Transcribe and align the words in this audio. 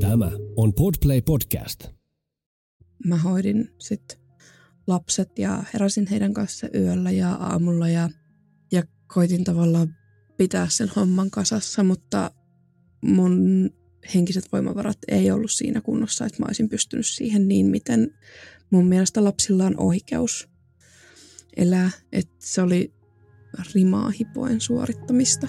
Tämä 0.00 0.30
on 0.56 0.74
Podplay 0.74 1.22
Podcast. 1.22 1.84
Mä 3.04 3.16
hoidin 3.16 3.70
sitten 3.78 4.18
lapset 4.86 5.38
ja 5.38 5.64
heräsin 5.74 6.06
heidän 6.06 6.34
kanssa 6.34 6.68
yöllä 6.74 7.10
ja 7.10 7.32
aamulla 7.32 7.88
ja, 7.88 8.10
ja 8.72 8.82
koitin 9.14 9.44
tavallaan 9.44 9.96
pitää 10.36 10.68
sen 10.68 10.88
homman 10.96 11.30
kasassa, 11.30 11.84
mutta 11.84 12.30
mun 13.04 13.70
henkiset 14.14 14.52
voimavarat 14.52 14.98
ei 15.08 15.30
ollut 15.30 15.50
siinä 15.50 15.80
kunnossa, 15.80 16.26
että 16.26 16.42
mä 16.42 16.46
olisin 16.48 16.68
pystynyt 16.68 17.06
siihen 17.06 17.48
niin, 17.48 17.66
miten 17.66 18.14
mun 18.70 18.86
mielestä 18.86 19.24
lapsilla 19.24 19.64
on 19.64 19.80
oikeus 19.80 20.48
elää. 21.56 21.90
Että 22.12 22.34
se 22.38 22.62
oli 22.62 22.94
rimaa 23.74 24.10
hipoen 24.10 24.60
suorittamista. 24.60 25.48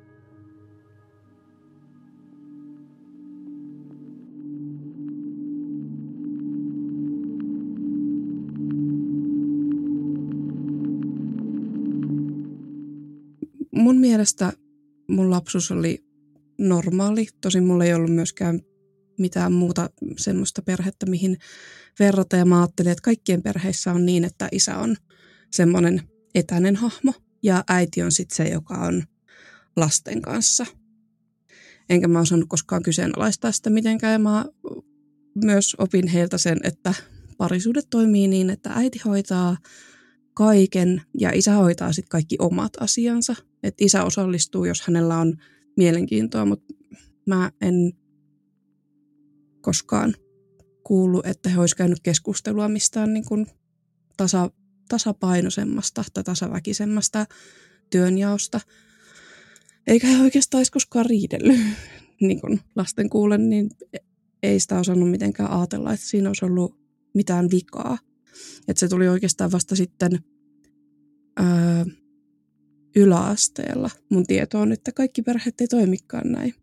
mielestä 14.01 14.53
mun 15.09 15.29
lapsuus 15.29 15.71
oli 15.71 16.03
normaali. 16.57 17.27
Tosin 17.41 17.63
mulla 17.63 17.85
ei 17.85 17.93
ollut 17.93 18.13
myöskään 18.13 18.61
mitään 19.19 19.53
muuta 19.53 19.89
semmoista 20.17 20.61
perhettä, 20.61 21.05
mihin 21.05 21.37
verrata. 21.99 22.35
Ja 22.35 22.45
mä 22.45 22.59
ajattelin, 22.59 22.91
että 22.91 23.01
kaikkien 23.01 23.41
perheissä 23.41 23.91
on 23.91 24.05
niin, 24.05 24.23
että 24.23 24.49
isä 24.51 24.77
on 24.77 24.95
semmoinen 25.51 26.01
etäinen 26.35 26.75
hahmo 26.75 27.13
ja 27.43 27.63
äiti 27.69 28.01
on 28.01 28.11
sitten 28.11 28.35
se, 28.35 28.43
joka 28.43 28.73
on 28.73 29.03
lasten 29.75 30.21
kanssa. 30.21 30.65
Enkä 31.89 32.07
mä 32.07 32.19
osannut 32.19 32.49
koskaan 32.49 32.83
kyseenalaistaa 32.83 33.51
sitä 33.51 33.69
mitenkään. 33.69 34.13
Ja 34.13 34.19
mä 34.19 34.45
myös 35.43 35.75
opin 35.77 36.07
heiltä 36.07 36.37
sen, 36.37 36.57
että 36.63 36.93
parisuudet 37.37 37.87
toimii 37.89 38.27
niin, 38.27 38.49
että 38.49 38.69
äiti 38.73 39.01
hoitaa 39.05 39.57
kaiken 40.33 41.01
ja 41.19 41.31
isä 41.33 41.53
hoitaa 41.53 41.93
sitten 41.93 42.09
kaikki 42.09 42.35
omat 42.39 42.73
asiansa. 42.79 43.35
Et 43.63 43.75
isä 43.81 44.03
osallistuu, 44.03 44.65
jos 44.65 44.81
hänellä 44.81 45.17
on 45.17 45.37
mielenkiintoa, 45.77 46.45
mutta 46.45 46.73
mä 47.25 47.51
en 47.61 47.93
koskaan 49.61 50.15
kuullut, 50.83 51.25
että 51.25 51.49
he 51.49 51.59
olisivat 51.59 51.77
käynyt 51.77 51.99
keskustelua 52.03 52.67
mistään 52.67 53.13
niin 53.13 53.25
kuin 53.25 53.47
tasa, 54.17 54.51
tasapainoisemmasta 54.89 56.03
tai 56.13 56.23
tasaväkisemmasta 56.23 57.25
työnjaosta. 57.89 58.59
Eikä 59.87 60.07
he 60.07 60.23
oikeastaan 60.23 60.59
olisi 60.59 60.71
koskaan 60.71 61.05
riidellyt 61.05 61.59
niin 62.21 62.41
kuin 62.41 62.59
lasten 62.75 63.09
kuulen, 63.09 63.49
niin 63.49 63.69
ei 64.43 64.59
sitä 64.59 64.79
osannut 64.79 65.11
mitenkään 65.11 65.51
ajatella, 65.51 65.93
että 65.93 66.05
siinä 66.05 66.29
olisi 66.29 66.45
ollut 66.45 66.75
mitään 67.13 67.51
vikaa. 67.51 67.97
Että 68.67 68.79
se 68.79 68.87
tuli 68.87 69.07
oikeastaan 69.07 69.51
vasta 69.51 69.75
sitten 69.75 70.19
ää, 71.37 71.85
yläasteella. 72.95 73.89
Mun 74.09 74.25
tieto 74.25 74.59
on, 74.59 74.71
että 74.71 74.91
kaikki 74.91 75.21
perheet 75.21 75.61
ei 75.61 75.67
toimikaan 75.67 76.31
näin. 76.31 76.53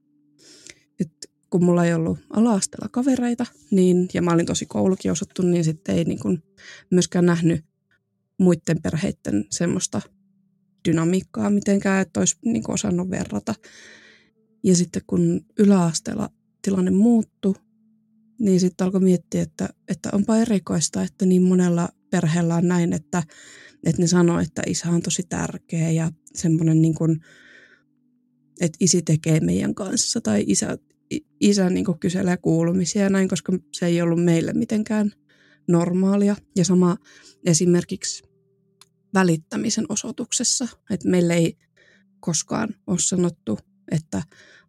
Et 1.00 1.30
kun 1.50 1.64
mulla 1.64 1.84
ei 1.84 1.94
ollut 1.94 2.18
ala-asteella 2.30 2.88
kavereita, 2.88 3.46
niin, 3.70 4.08
ja 4.14 4.22
mä 4.22 4.32
olin 4.32 4.46
tosi 4.46 4.66
koulukiusattu, 4.66 5.42
niin 5.42 5.64
sitten 5.64 5.94
ei 5.94 6.04
niin 6.04 6.18
kun 6.18 6.42
myöskään 6.90 7.26
nähnyt 7.26 7.64
muiden 8.38 8.82
perheiden 8.82 9.44
semmoista 9.50 10.00
dynamiikkaa 10.88 11.50
mitenkään, 11.50 12.02
että 12.02 12.20
olisi 12.20 12.36
niin 12.44 12.70
osannut 12.70 13.10
verrata. 13.10 13.54
Ja 14.64 14.76
sitten 14.76 15.02
kun 15.06 15.40
yläasteella 15.58 16.30
tilanne 16.62 16.90
muuttui, 16.90 17.54
niin 18.38 18.60
sitten 18.60 18.84
alkoi 18.84 19.00
miettiä, 19.00 19.42
että, 19.42 19.68
että 19.88 20.08
onpa 20.12 20.36
erikoista, 20.36 21.02
että 21.02 21.26
niin 21.26 21.42
monella 21.42 21.88
perheellä 22.10 22.54
on 22.54 22.68
näin, 22.68 22.92
että, 22.92 23.22
että 23.84 24.02
ne 24.02 24.06
sanoo, 24.06 24.38
että 24.38 24.62
isä 24.66 24.88
on 24.90 25.02
tosi 25.02 25.22
tärkeä 25.28 25.90
ja 25.90 26.12
semmoinen 26.34 26.82
niin 26.82 26.94
kuin, 26.94 27.20
että 28.60 28.76
isi 28.80 29.02
tekee 29.02 29.40
meidän 29.40 29.74
kanssa 29.74 30.20
tai 30.20 30.44
isä, 30.46 30.78
isä 31.40 31.70
niin 31.70 31.84
kuin 31.84 31.98
kyselee 31.98 32.36
kuulumisia 32.36 33.02
ja 33.02 33.10
näin, 33.10 33.28
koska 33.28 33.52
se 33.72 33.86
ei 33.86 34.02
ollut 34.02 34.24
meille 34.24 34.52
mitenkään 34.52 35.12
normaalia. 35.68 36.36
Ja 36.56 36.64
sama 36.64 36.96
esimerkiksi 37.46 38.22
välittämisen 39.14 39.84
osoituksessa, 39.88 40.68
että 40.90 41.08
meille 41.08 41.34
ei 41.34 41.58
koskaan 42.20 42.68
ole 42.86 42.98
sanottu, 43.00 43.58
että 43.90 44.22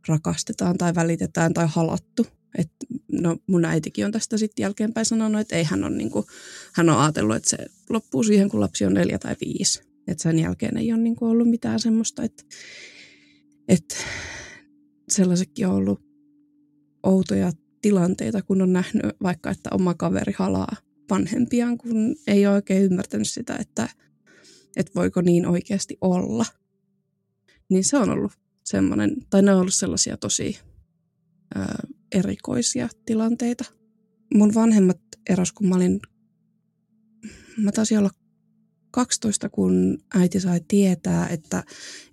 rakastetaan 0.07 0.77
tai 0.77 0.95
välitetään 0.95 1.53
tai 1.53 1.67
halattu, 1.69 2.27
et, 2.57 2.71
no 3.11 3.37
mun 3.47 3.65
äitikin 3.65 4.05
on 4.05 4.11
tästä 4.11 4.37
sitten 4.37 4.63
jälkeenpäin 4.63 5.05
sanonut, 5.05 5.41
että 5.41 5.55
ei 5.55 5.63
hän 5.63 5.83
on, 5.83 5.97
niinku, 5.97 6.25
hän 6.73 6.89
on 6.89 6.99
ajatellut, 6.99 7.35
että 7.35 7.49
se 7.49 7.57
loppuu 7.89 8.23
siihen, 8.23 8.49
kun 8.49 8.59
lapsi 8.59 8.85
on 8.85 8.93
neljä 8.93 9.19
tai 9.19 9.35
viisi. 9.45 9.81
Että 10.07 10.23
sen 10.23 10.39
jälkeen 10.39 10.77
ei 10.77 10.93
ole 10.93 11.01
niinku 11.01 11.25
ollut 11.25 11.49
mitään 11.49 11.79
semmoista, 11.79 12.23
että, 12.23 12.43
että 13.67 13.95
sellaisetkin 15.09 15.67
on 15.67 15.73
ollut 15.73 16.01
outoja 17.03 17.51
tilanteita, 17.81 18.41
kun 18.41 18.61
on 18.61 18.73
nähnyt 18.73 19.03
vaikka, 19.23 19.49
että 19.49 19.69
oma 19.73 19.93
kaveri 19.93 20.33
halaa 20.37 20.75
vanhempiaan, 21.09 21.77
kun 21.77 22.15
ei 22.27 22.47
ole 22.47 22.55
oikein 22.55 22.83
ymmärtänyt 22.83 23.29
sitä, 23.29 23.55
että, 23.55 23.89
että 24.75 24.91
voiko 24.95 25.21
niin 25.21 25.45
oikeasti 25.45 25.97
olla. 26.01 26.45
Niin 27.69 27.83
se 27.83 27.97
on 27.97 28.09
ollut 28.09 28.31
semmoinen, 28.63 29.15
tai 29.29 29.41
ne 29.41 29.53
on 29.53 29.61
ollut 29.61 29.73
sellaisia 29.73 30.17
tosi 30.17 30.59
erikoisia 32.11 32.89
tilanteita. 33.05 33.65
Mun 34.33 34.53
vanhemmat 34.53 34.99
eros, 35.29 35.51
kun 35.51 35.69
mä 35.69 35.75
olin, 35.75 35.99
mä 37.57 37.71
taisin 37.71 37.99
olla 37.99 38.09
12, 38.91 39.49
kun 39.49 40.03
äiti 40.15 40.39
sai 40.39 40.61
tietää, 40.67 41.27
että 41.27 41.63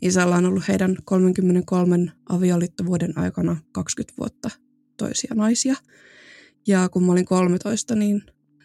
isällä 0.02 0.36
on 0.36 0.46
ollut 0.46 0.68
heidän 0.68 0.96
33 1.04 2.12
avioliittovuoden 2.28 3.18
aikana 3.18 3.56
20 3.72 4.14
vuotta 4.18 4.50
toisia 4.96 5.34
naisia. 5.34 5.74
Ja 6.66 6.88
kun 6.88 7.04
mä 7.04 7.12
olin 7.12 7.24
13, 7.24 7.94
niin, 7.94 8.22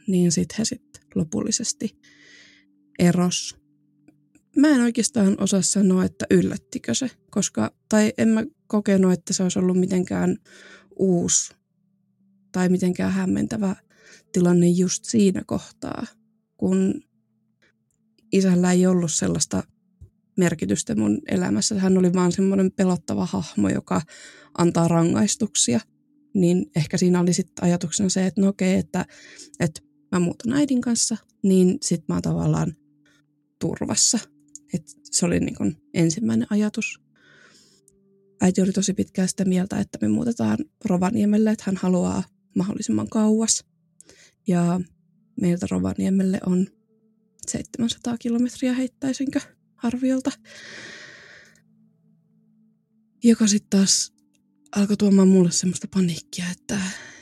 niin 0.07 0.31
sitten 0.31 0.55
he 0.57 0.65
sitten 0.65 1.03
lopullisesti 1.15 1.97
eros. 2.99 3.57
Mä 4.57 4.67
en 4.67 4.81
oikeastaan 4.81 5.41
osaa 5.41 5.61
sanoa, 5.61 6.05
että 6.05 6.25
yllättikö 6.31 6.93
se, 6.93 7.11
koska, 7.29 7.71
tai 7.89 8.13
en 8.17 8.27
mä 8.27 8.43
kokenut, 8.67 9.13
että 9.13 9.33
se 9.33 9.43
olisi 9.43 9.59
ollut 9.59 9.79
mitenkään 9.79 10.37
uusi 11.01 11.53
tai 12.51 12.69
mitenkään 12.69 13.11
hämmentävä 13.11 13.75
tilanne 14.31 14.67
just 14.67 15.05
siinä 15.05 15.41
kohtaa, 15.45 16.05
kun 16.57 17.01
isällä 18.31 18.71
ei 18.71 18.87
ollut 18.87 19.11
sellaista 19.11 19.63
merkitystä 20.37 20.95
mun 20.95 21.19
elämässä. 21.27 21.79
Hän 21.79 21.97
oli 21.97 22.13
vaan 22.13 22.31
semmoinen 22.31 22.71
pelottava 22.71 23.25
hahmo, 23.25 23.69
joka 23.69 24.01
antaa 24.57 24.87
rangaistuksia. 24.87 25.79
Niin 26.33 26.71
ehkä 26.75 26.97
siinä 26.97 27.19
oli 27.19 27.33
sitten 27.33 27.65
ajatuksena 27.65 28.09
se, 28.09 28.25
että 28.25 28.41
no 28.41 28.47
okei, 28.47 28.75
että, 28.75 29.05
että 29.59 29.81
mä 30.11 30.19
muutan 30.19 30.53
äidin 30.53 30.81
kanssa, 30.81 31.17
niin 31.43 31.77
sitten 31.81 32.05
mä 32.07 32.15
oon 32.15 32.21
tavallaan 32.21 32.75
turvassa. 33.59 34.19
Et 34.73 34.83
se 35.03 35.25
oli 35.25 35.39
niin 35.39 35.77
ensimmäinen 35.93 36.47
ajatus 36.49 37.00
äiti 38.41 38.61
oli 38.61 38.71
tosi 38.71 38.93
pitkään 38.93 39.27
sitä 39.27 39.45
mieltä, 39.45 39.79
että 39.79 39.97
me 40.01 40.07
muutetaan 40.07 40.57
Rovaniemelle, 40.85 41.51
että 41.51 41.63
hän 41.67 41.77
haluaa 41.77 42.23
mahdollisimman 42.55 43.09
kauas. 43.09 43.65
Ja 44.47 44.81
meiltä 45.41 45.67
Rovaniemelle 45.71 46.39
on 46.45 46.67
700 47.47 48.17
kilometriä 48.17 48.73
heittäisinkö 48.73 49.39
arviolta. 49.83 50.31
Joka 53.23 53.47
sitten 53.47 53.79
taas 53.79 54.13
alkoi 54.75 54.97
tuomaan 54.97 55.27
mulle 55.27 55.51
semmoista 55.51 55.87
paniikkia, 55.93 56.45
että, 56.51 56.81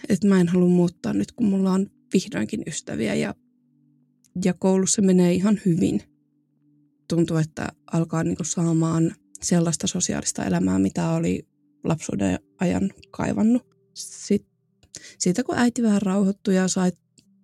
että 0.09 0.27
mä 0.27 0.41
en 0.41 0.47
halua 0.47 0.69
muuttaa 0.69 1.13
nyt, 1.13 1.31
kun 1.31 1.47
mulla 1.47 1.71
on 1.71 1.91
vihdoinkin 2.13 2.63
ystäviä 2.67 3.15
ja, 3.15 3.35
ja 4.45 4.53
koulussa 4.53 5.01
menee 5.01 5.33
ihan 5.33 5.61
hyvin. 5.65 6.01
Tuntuu, 7.07 7.37
että 7.37 7.69
alkaa 7.91 8.23
niin 8.23 8.37
kuin 8.37 8.47
saamaan 8.47 9.15
sellaista 9.41 9.87
sosiaalista 9.87 10.45
elämää, 10.45 10.79
mitä 10.79 11.09
oli 11.09 11.47
lapsuuden 11.83 12.39
ajan 12.59 12.91
kaivannut. 13.11 13.63
Sitten, 13.93 14.51
siitä 15.17 15.43
kun 15.43 15.57
äiti 15.57 15.83
vähän 15.83 16.01
rauhoittui 16.01 16.55
ja 16.55 16.67
sai 16.67 16.91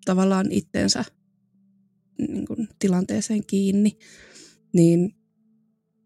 tavallaan 0.05 0.51
itsensä 0.51 1.05
niin 2.17 2.45
kuin, 2.47 2.67
tilanteeseen 2.79 3.45
kiinni, 3.45 3.97
niin 4.73 5.15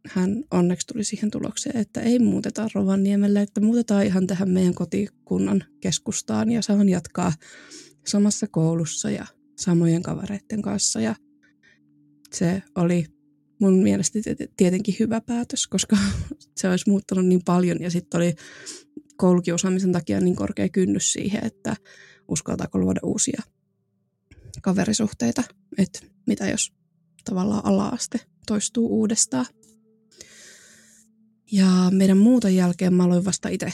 hän 0.08 0.44
onneksi 0.52 0.88
tuli 0.88 1.04
siihen 1.04 1.32
tulokseen, 1.32 1.78
että 1.78 2.02
ei 2.02 2.20
muuteta 2.20 2.70
Rovaniemelle, 2.76 3.42
että 3.42 3.62
muutetaan 3.62 4.06
ihan 4.06 4.28
tähän 4.28 4.50
meidän 4.50 4.74
kotikunnan 4.74 5.64
keskustaan 5.82 6.52
ja 6.52 6.62
saan 6.62 6.90
jatkaa 6.90 7.34
samassa 8.08 8.48
koulussa 8.48 9.10
ja 9.10 9.26
samojen 9.58 10.04
kavereiden 10.04 10.62
kanssa. 10.62 11.02
Ja 11.02 11.16
se 12.34 12.64
oli 12.76 13.06
mun 13.60 13.74
mielestä 13.74 14.20
tietenkin 14.58 14.96
hyvä 15.00 15.22
päätös, 15.22 15.68
koska 15.68 15.98
se 16.60 16.70
olisi 16.70 16.90
muuttanut 16.90 17.26
niin 17.26 17.42
paljon. 17.46 17.82
Ja 17.82 17.92
sitten 17.92 18.18
oli 18.18 18.36
koulukiusaamisen 19.18 19.92
takia 19.92 20.22
niin 20.22 20.36
korkea 20.36 20.70
kynnys 20.70 21.14
siihen, 21.14 21.46
että 21.46 21.76
uskaltaako 22.28 22.80
luoda 22.80 23.00
uusia 23.04 23.42
kaverisuhteita, 24.62 25.44
että 25.78 26.00
mitä 26.28 26.50
jos 26.50 26.74
tavallaan 27.26 27.66
ala-aste 27.66 28.20
toistuu 28.48 28.88
uudestaan. 28.88 29.46
Ja 31.52 31.68
meidän 31.92 32.18
muuton 32.18 32.56
jälkeen 32.56 32.94
mä 32.94 33.04
aloin 33.04 33.26
vasta 33.26 33.50
itse 33.50 33.74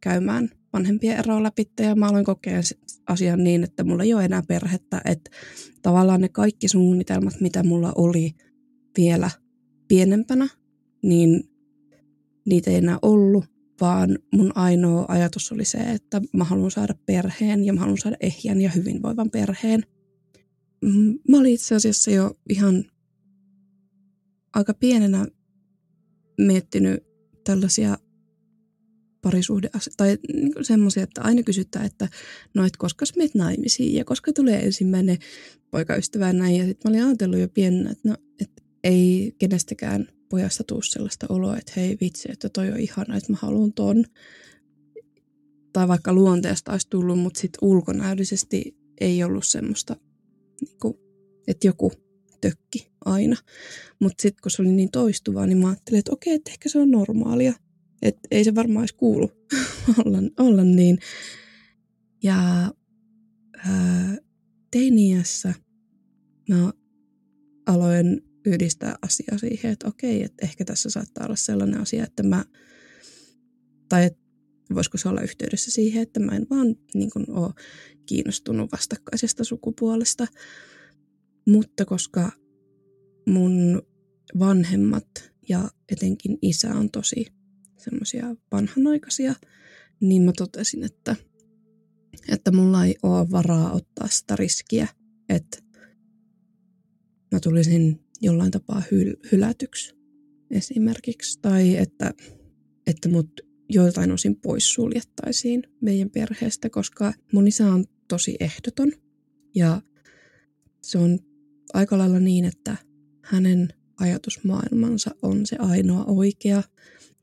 käymään 0.00 0.50
vanhempien 0.72 1.18
eroa 1.18 1.42
läpi 1.42 1.70
ja 1.80 1.94
mä 1.94 2.08
aloin 2.08 2.24
kokea 2.24 2.60
asian 3.06 3.44
niin, 3.44 3.64
että 3.64 3.84
mulla 3.84 4.02
ei 4.02 4.14
ole 4.14 4.24
enää 4.24 4.42
perhettä, 4.48 5.00
että 5.04 5.30
tavallaan 5.82 6.20
ne 6.20 6.28
kaikki 6.28 6.68
suunnitelmat, 6.68 7.40
mitä 7.40 7.62
mulla 7.62 7.92
oli 7.96 8.34
vielä 8.96 9.30
pienempänä, 9.88 10.48
niin 11.02 11.44
niitä 12.46 12.70
ei 12.70 12.76
enää 12.76 12.98
ollut, 13.02 13.44
vaan 13.80 14.18
mun 14.32 14.52
ainoa 14.54 15.04
ajatus 15.08 15.52
oli 15.52 15.64
se, 15.64 15.78
että 15.78 16.20
mä 16.32 16.44
haluan 16.44 16.70
saada 16.70 16.94
perheen 17.06 17.64
ja 17.64 17.72
mä 17.72 17.80
haluan 17.80 17.98
saada 17.98 18.16
ehjän 18.20 18.60
ja 18.60 18.70
hyvinvoivan 18.70 19.30
perheen. 19.30 19.82
Mm, 20.84 21.18
mä 21.28 21.38
olin 21.38 21.54
itse 21.54 21.74
asiassa 21.74 22.10
jo 22.10 22.34
ihan 22.48 22.84
aika 24.54 24.74
pienenä 24.74 25.26
miettinyt 26.38 27.04
tällaisia 27.44 27.98
parisuhde 29.22 29.70
tai 29.96 30.18
niin 30.34 30.52
semmoisia, 30.62 31.02
että 31.02 31.22
aina 31.22 31.42
kysytään, 31.42 31.86
että 31.86 32.08
no 32.54 32.64
et 32.64 32.76
koska 32.76 33.04
meet 33.16 33.34
naimisiin 33.34 33.94
ja 33.94 34.04
koska 34.04 34.32
tulee 34.32 34.64
ensimmäinen 34.64 35.18
poikaystävä 35.70 36.32
näin. 36.32 36.56
Ja 36.56 36.66
sitten 36.66 36.90
mä 36.90 36.96
olin 36.96 37.06
ajatellut 37.06 37.38
jo 37.38 37.48
pienenä, 37.48 37.90
että 37.90 38.08
no 38.08 38.16
et 38.40 38.62
ei 38.84 39.32
kenestäkään 39.38 40.08
pojasta 40.28 40.64
tuu 40.64 40.82
sellaista 40.82 41.26
oloa, 41.28 41.56
että 41.56 41.72
hei 41.76 41.96
vitsi, 42.00 42.28
että 42.32 42.48
toi 42.48 42.70
on 42.70 42.80
ihana, 42.80 43.16
että 43.16 43.32
mä 43.32 43.38
haluan 43.40 43.72
ton. 43.72 44.04
Tai 45.72 45.88
vaikka 45.88 46.12
luonteesta 46.12 46.72
olisi 46.72 46.88
tullut, 46.90 47.18
mutta 47.18 47.40
sitten 47.40 47.58
ulkonäöllisesti 47.62 48.76
ei 49.00 49.24
ollut 49.24 49.46
semmoista, 49.46 49.96
niin 50.60 50.78
kuin, 50.82 50.94
että 51.46 51.66
joku 51.66 51.92
tökki 52.40 52.90
aina. 53.04 53.36
Mutta 54.00 54.22
sitten 54.22 54.42
kun 54.42 54.50
se 54.50 54.62
oli 54.62 54.72
niin 54.72 54.90
toistuvaa, 54.90 55.46
niin 55.46 55.58
mä 55.58 55.68
ajattelin, 55.68 55.98
että 55.98 56.12
okei, 56.12 56.34
että 56.34 56.50
ehkä 56.50 56.68
se 56.68 56.78
on 56.78 56.90
normaalia. 56.90 57.52
Että 58.02 58.20
ei 58.30 58.44
se 58.44 58.54
varmaan 58.54 58.82
edes 58.82 58.92
kuulu 58.92 59.30
olla, 60.04 60.18
olla 60.38 60.64
niin. 60.64 60.98
Ja 62.22 62.72
ää, 63.56 64.16
teiniässä 64.70 65.54
mä 66.48 66.72
aloin 67.66 68.27
yhdistää 68.48 68.96
asiaa 69.02 69.38
siihen, 69.38 69.72
että 69.72 69.88
okei, 69.88 70.22
että 70.22 70.46
ehkä 70.46 70.64
tässä 70.64 70.90
saattaa 70.90 71.26
olla 71.26 71.36
sellainen 71.36 71.80
asia, 71.80 72.04
että 72.04 72.22
mä, 72.22 72.44
tai 73.88 74.04
että 74.04 74.28
voisiko 74.74 74.98
se 74.98 75.08
olla 75.08 75.20
yhteydessä 75.20 75.70
siihen, 75.70 76.02
että 76.02 76.20
mä 76.20 76.36
en 76.36 76.46
vaan 76.50 76.76
niin 76.94 77.10
kuin, 77.10 77.30
ole 77.30 77.52
kiinnostunut 78.06 78.72
vastakkaisesta 78.72 79.44
sukupuolesta. 79.44 80.26
Mutta 81.46 81.84
koska 81.84 82.32
mun 83.28 83.82
vanhemmat 84.38 85.32
ja 85.48 85.70
etenkin 85.92 86.38
isä 86.42 86.74
on 86.74 86.90
tosi 86.90 87.26
semmoisia 87.76 88.36
vanhanaikaisia, 88.52 89.34
niin 90.00 90.22
mä 90.22 90.32
totesin, 90.36 90.84
että, 90.84 91.16
että 92.28 92.50
mulla 92.50 92.84
ei 92.84 92.96
ole 93.02 93.30
varaa 93.30 93.72
ottaa 93.72 94.08
sitä 94.08 94.36
riskiä, 94.36 94.88
että 95.28 95.58
mä 97.32 97.40
tulisin 97.40 98.00
jollain 98.20 98.50
tapaa 98.50 98.82
hyl- 98.92 99.28
hylätyksi 99.32 99.94
esimerkiksi, 100.50 101.38
tai 101.42 101.76
että, 101.76 102.14
että 102.86 103.08
mut 103.08 103.40
joiltain 103.68 104.12
osin 104.12 104.36
poissuljettaisiin 104.36 105.62
meidän 105.80 106.10
perheestä, 106.10 106.70
koska 106.70 107.12
mun 107.32 107.48
isä 107.48 107.72
on 107.72 107.84
tosi 108.08 108.36
ehdoton 108.40 108.92
ja 109.54 109.82
se 110.82 110.98
on 110.98 111.18
aika 111.74 111.98
lailla 111.98 112.20
niin, 112.20 112.44
että 112.44 112.76
hänen 113.24 113.68
ajatusmaailmansa 114.00 115.10
on 115.22 115.46
se 115.46 115.56
ainoa 115.58 116.04
oikea. 116.04 116.62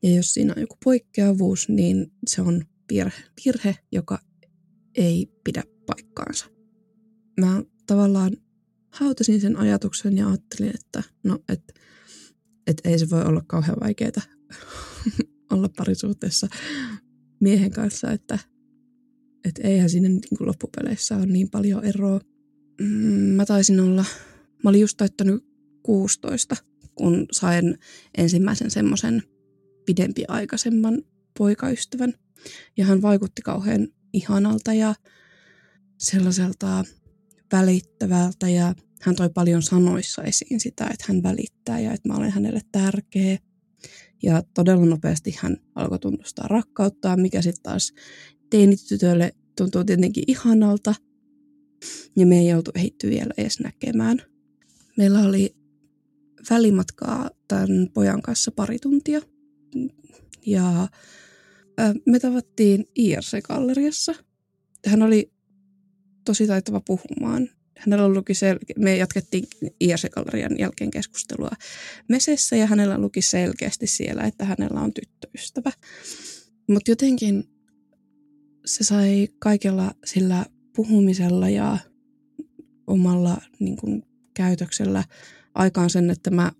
Ja 0.02 0.10
jos 0.10 0.34
siinä 0.34 0.54
on 0.56 0.62
joku 0.62 0.76
poikkeavuus, 0.84 1.68
niin 1.68 2.12
se 2.26 2.42
on 2.42 2.64
virhe, 2.92 3.22
virhe 3.44 3.76
joka 3.92 4.18
ei 4.94 5.32
pidä 5.44 5.62
paikkaansa. 5.86 6.46
Mä 7.40 7.62
tavallaan 7.86 8.36
hautasin 8.96 9.40
sen 9.40 9.56
ajatuksen 9.56 10.16
ja 10.16 10.28
ajattelin, 10.28 10.72
että 10.74 11.02
no, 11.24 11.38
et, 11.48 11.80
et 12.66 12.80
ei 12.84 12.98
se 12.98 13.10
voi 13.10 13.22
olla 13.22 13.42
kauhean 13.46 13.76
vaikeaa 13.80 14.22
olla 15.52 15.68
parisuhteessa 15.76 16.48
miehen 17.40 17.70
kanssa, 17.70 18.12
että 18.12 18.38
et 19.44 19.60
eihän 19.62 19.90
siinä 19.90 20.08
niin 20.08 20.20
kuin 20.38 20.48
loppupeleissä 20.48 21.16
ole 21.16 21.26
niin 21.26 21.50
paljon 21.50 21.84
eroa. 21.84 22.20
Mm, 22.80 22.86
mä 23.36 23.46
taisin 23.46 23.80
olla, 23.80 24.04
mä 24.64 24.70
olin 24.70 24.80
just 24.80 24.96
täyttänyt 24.96 25.44
16, 25.82 26.56
kun 26.94 27.26
sain 27.32 27.78
ensimmäisen 28.18 28.70
semmoisen 28.70 29.22
pidempiaikaisemman 29.86 31.02
poikaystävän. 31.38 32.14
Ja 32.76 32.84
hän 32.84 33.02
vaikutti 33.02 33.42
kauhean 33.42 33.88
ihanalta 34.12 34.72
ja 34.72 34.94
sellaiselta 35.98 36.84
välittävältä 37.52 38.48
ja 38.48 38.74
hän 39.00 39.16
toi 39.16 39.30
paljon 39.30 39.62
sanoissa 39.62 40.22
esiin 40.22 40.60
sitä, 40.60 40.84
että 40.84 41.04
hän 41.08 41.22
välittää 41.22 41.80
ja 41.80 41.92
että 41.92 42.08
mä 42.08 42.16
olen 42.16 42.30
hänelle 42.30 42.60
tärkeä. 42.72 43.38
Ja 44.22 44.42
todella 44.54 44.86
nopeasti 44.86 45.36
hän 45.38 45.56
alkoi 45.74 45.98
tunnustaa 45.98 46.48
rakkauttaa, 46.48 47.16
mikä 47.16 47.42
sitten 47.42 47.62
taas 47.62 47.92
teinitytölle 48.50 49.32
tuntuu 49.56 49.84
tietenkin 49.84 50.24
ihanalta. 50.26 50.94
Ja 52.16 52.26
me 52.26 52.38
ei 52.38 52.54
oltu 52.54 52.70
ehitty 52.74 53.10
vielä 53.10 53.34
edes 53.38 53.60
näkemään. 53.60 54.22
Meillä 54.96 55.20
oli 55.20 55.56
välimatkaa 56.50 57.30
tämän 57.48 57.88
pojan 57.94 58.22
kanssa 58.22 58.50
pari 58.50 58.78
tuntia. 58.78 59.20
Ja 60.46 60.88
me 62.06 62.20
tavattiin 62.20 62.84
IRC-galleriassa. 62.98 64.14
Hän 64.86 65.02
oli 65.02 65.32
tosi 66.24 66.46
taitava 66.46 66.80
puhumaan 66.80 67.48
hänellä 67.78 68.08
luki 68.08 68.32
sel- 68.32 68.82
me 68.82 68.96
jatkettiin 68.96 69.44
IAS-gallerian 69.80 70.58
jälkeen 70.58 70.90
keskustelua 70.90 71.50
mesessä 72.08 72.56
ja 72.56 72.66
hänellä 72.66 72.98
luki 72.98 73.22
selkeästi 73.22 73.86
siellä, 73.86 74.22
että 74.22 74.44
hänellä 74.44 74.80
on 74.80 74.92
tyttöystävä. 74.94 75.72
Mutta 76.68 76.90
jotenkin 76.90 77.44
se 78.66 78.84
sai 78.84 79.28
kaikella 79.38 79.94
sillä 80.04 80.46
puhumisella 80.76 81.48
ja 81.48 81.78
omalla 82.86 83.40
niin 83.58 83.76
kun, 83.76 84.02
käytöksellä 84.34 85.04
aikaan 85.54 85.90
sen, 85.90 86.10
että 86.10 86.30
mä 86.30 86.52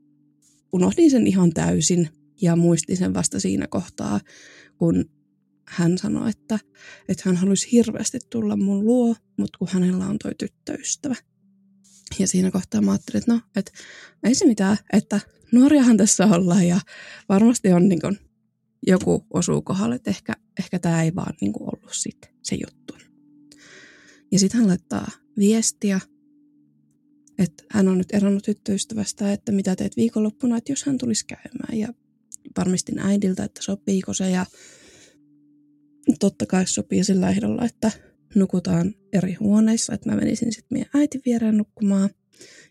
unohdin 0.73 1.11
sen 1.11 1.27
ihan 1.27 1.53
täysin 1.53 2.09
ja 2.43 2.57
muistin 2.57 2.97
sen 2.97 3.15
vasta 3.15 3.41
siinä 3.41 3.67
kohtaa, 3.67 4.21
kun 4.79 5.11
hän 5.69 5.99
sanoi, 5.99 6.31
että, 6.31 6.59
että 7.09 7.23
hän 7.27 7.37
haluaisi 7.37 7.73
hirveästi 7.73 8.19
tulla 8.31 8.57
mun 8.57 8.87
luo, 8.87 9.17
mutta 9.37 9.59
kun 9.59 9.69
hänellä 9.71 10.07
on 10.07 10.19
toi 10.23 10.33
tyttöystävä. 10.39 11.15
Ja 12.19 12.29
siinä 12.29 12.51
kohtaa 12.51 12.81
mä 12.81 12.91
ajattelin, 12.91 13.19
että 13.19 13.33
no, 13.33 13.41
että 13.57 13.73
ei 14.25 14.35
se 14.35 14.47
mitään, 14.47 14.77
että 14.93 15.21
nuoriahan 15.53 15.97
tässä 15.97 16.27
ollaan 16.27 16.67
ja 16.67 16.81
varmasti 17.29 17.73
on 17.73 17.89
niin 17.89 18.01
kuin, 18.01 18.19
joku 18.87 19.27
osuu 19.31 19.63
kohdalle, 19.63 19.95
että 19.95 20.11
ehkä, 20.11 20.33
ehkä 20.59 20.79
tämä 20.79 21.03
ei 21.03 21.15
vaan 21.15 21.35
niin 21.41 21.53
ollut 21.61 21.93
sit 21.93 22.31
se 22.43 22.57
juttu. 22.67 22.95
Ja 24.33 24.39
sitten 24.39 24.61
hän 24.61 24.69
laittaa 24.69 25.11
viestiä, 25.39 26.01
että 27.39 27.65
hän 27.71 27.89
on 27.89 27.99
nyt 27.99 28.15
eronnut 28.15 28.45
tyttöystävästä, 28.45 29.33
että 29.33 29.53
mitä 29.53 29.77
teet 29.77 29.97
viikonloppuna, 29.97 30.57
että 30.57 30.73
jos 30.73 30.85
hän 30.85 30.99
tulisi 30.99 31.27
käymään. 31.27 31.79
Ja 31.79 31.89
varmistin 32.57 32.99
äidiltä, 32.99 33.45
että 33.45 33.63
sopiiko 33.63 34.15
se 34.15 34.31
ja 34.31 34.47
totta 36.21 36.47
kai 36.47 36.67
sopii 36.67 37.05
sillä 37.05 37.31
ehdolla, 37.31 37.65
että 37.65 37.91
nukutaan 38.35 38.95
eri 39.13 39.35
huoneissa, 39.35 39.95
että 39.95 40.11
mä 40.11 40.17
menisin 40.17 40.53
sitten 40.53 40.77
meidän 40.77 40.91
äitin 40.95 41.23
viereen 41.27 41.57
nukkumaan 41.57 42.11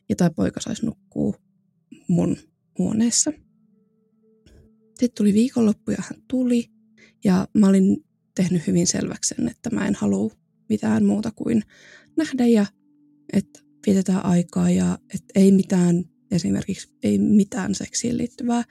ja 0.10 0.16
tai 0.16 0.30
poika 0.36 0.62
saisi 0.62 0.86
nukkua 0.86 1.34
mun 2.08 2.38
huoneessa. 2.78 3.32
Sitten 4.88 5.18
tuli 5.18 5.34
viikonloppu 5.34 5.92
ja 5.92 5.98
hän 6.00 6.22
tuli 6.28 6.70
ja 7.24 7.48
mä 7.54 7.68
olin 7.68 8.06
tehnyt 8.36 8.68
hyvin 8.68 8.88
selväksi 8.88 9.36
sen, 9.36 9.48
että 9.48 9.70
mä 9.70 9.88
en 9.88 9.96
halua 9.96 10.32
mitään 10.70 11.06
muuta 11.06 11.32
kuin 11.36 11.64
nähdä 12.18 12.46
ja 12.48 12.66
että 13.34 13.60
vietetään 13.88 14.26
aikaa 14.26 14.70
ja 14.70 14.98
että 15.14 15.40
ei 15.40 15.52
mitään 15.52 16.06
esimerkiksi 16.32 16.94
ei 17.04 17.18
mitään 17.18 17.76
seksiin 17.76 18.18
liittyvää, 18.18 18.64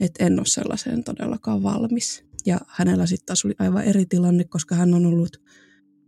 että 0.00 0.26
en 0.26 0.38
ole 0.38 0.46
sellaiseen 0.46 1.04
todellakaan 1.04 1.62
valmis. 1.62 2.29
Ja 2.46 2.60
hänellä 2.68 3.06
sitten 3.06 3.26
taas 3.26 3.44
oli 3.44 3.54
aivan 3.58 3.84
eri 3.84 4.06
tilanne, 4.06 4.44
koska 4.44 4.74
hän 4.74 4.94
on 4.94 5.06
ollut 5.06 5.42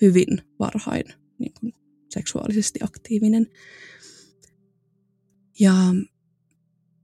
hyvin 0.01 0.39
varhain 0.59 1.05
niin 1.39 1.53
kuin 1.61 1.73
seksuaalisesti 2.11 2.79
aktiivinen. 2.83 3.47
Ja 5.61 5.75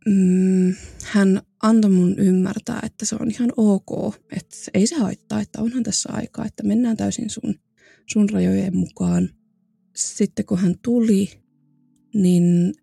mm, 0.07 0.75
hän 1.05 1.43
antoi 1.63 1.91
mun 1.91 2.19
ymmärtää, 2.19 2.81
että 2.87 3.05
se 3.05 3.17
on 3.21 3.31
ihan 3.31 3.53
ok, 3.57 4.15
että 4.37 4.57
ei 4.75 4.87
se 4.87 4.97
haittaa, 4.97 5.41
että 5.41 5.63
onhan 5.63 5.83
tässä 5.83 6.09
aikaa, 6.13 6.47
että 6.47 6.63
mennään 6.63 6.97
täysin 6.97 7.31
sun, 7.31 7.55
sun 8.07 8.31
rajojen 8.31 8.77
mukaan. 8.77 9.31
Sitten 9.97 10.47
kun 10.47 10.59
hän 10.59 10.75
tuli, 10.83 11.31
niin 12.15 12.75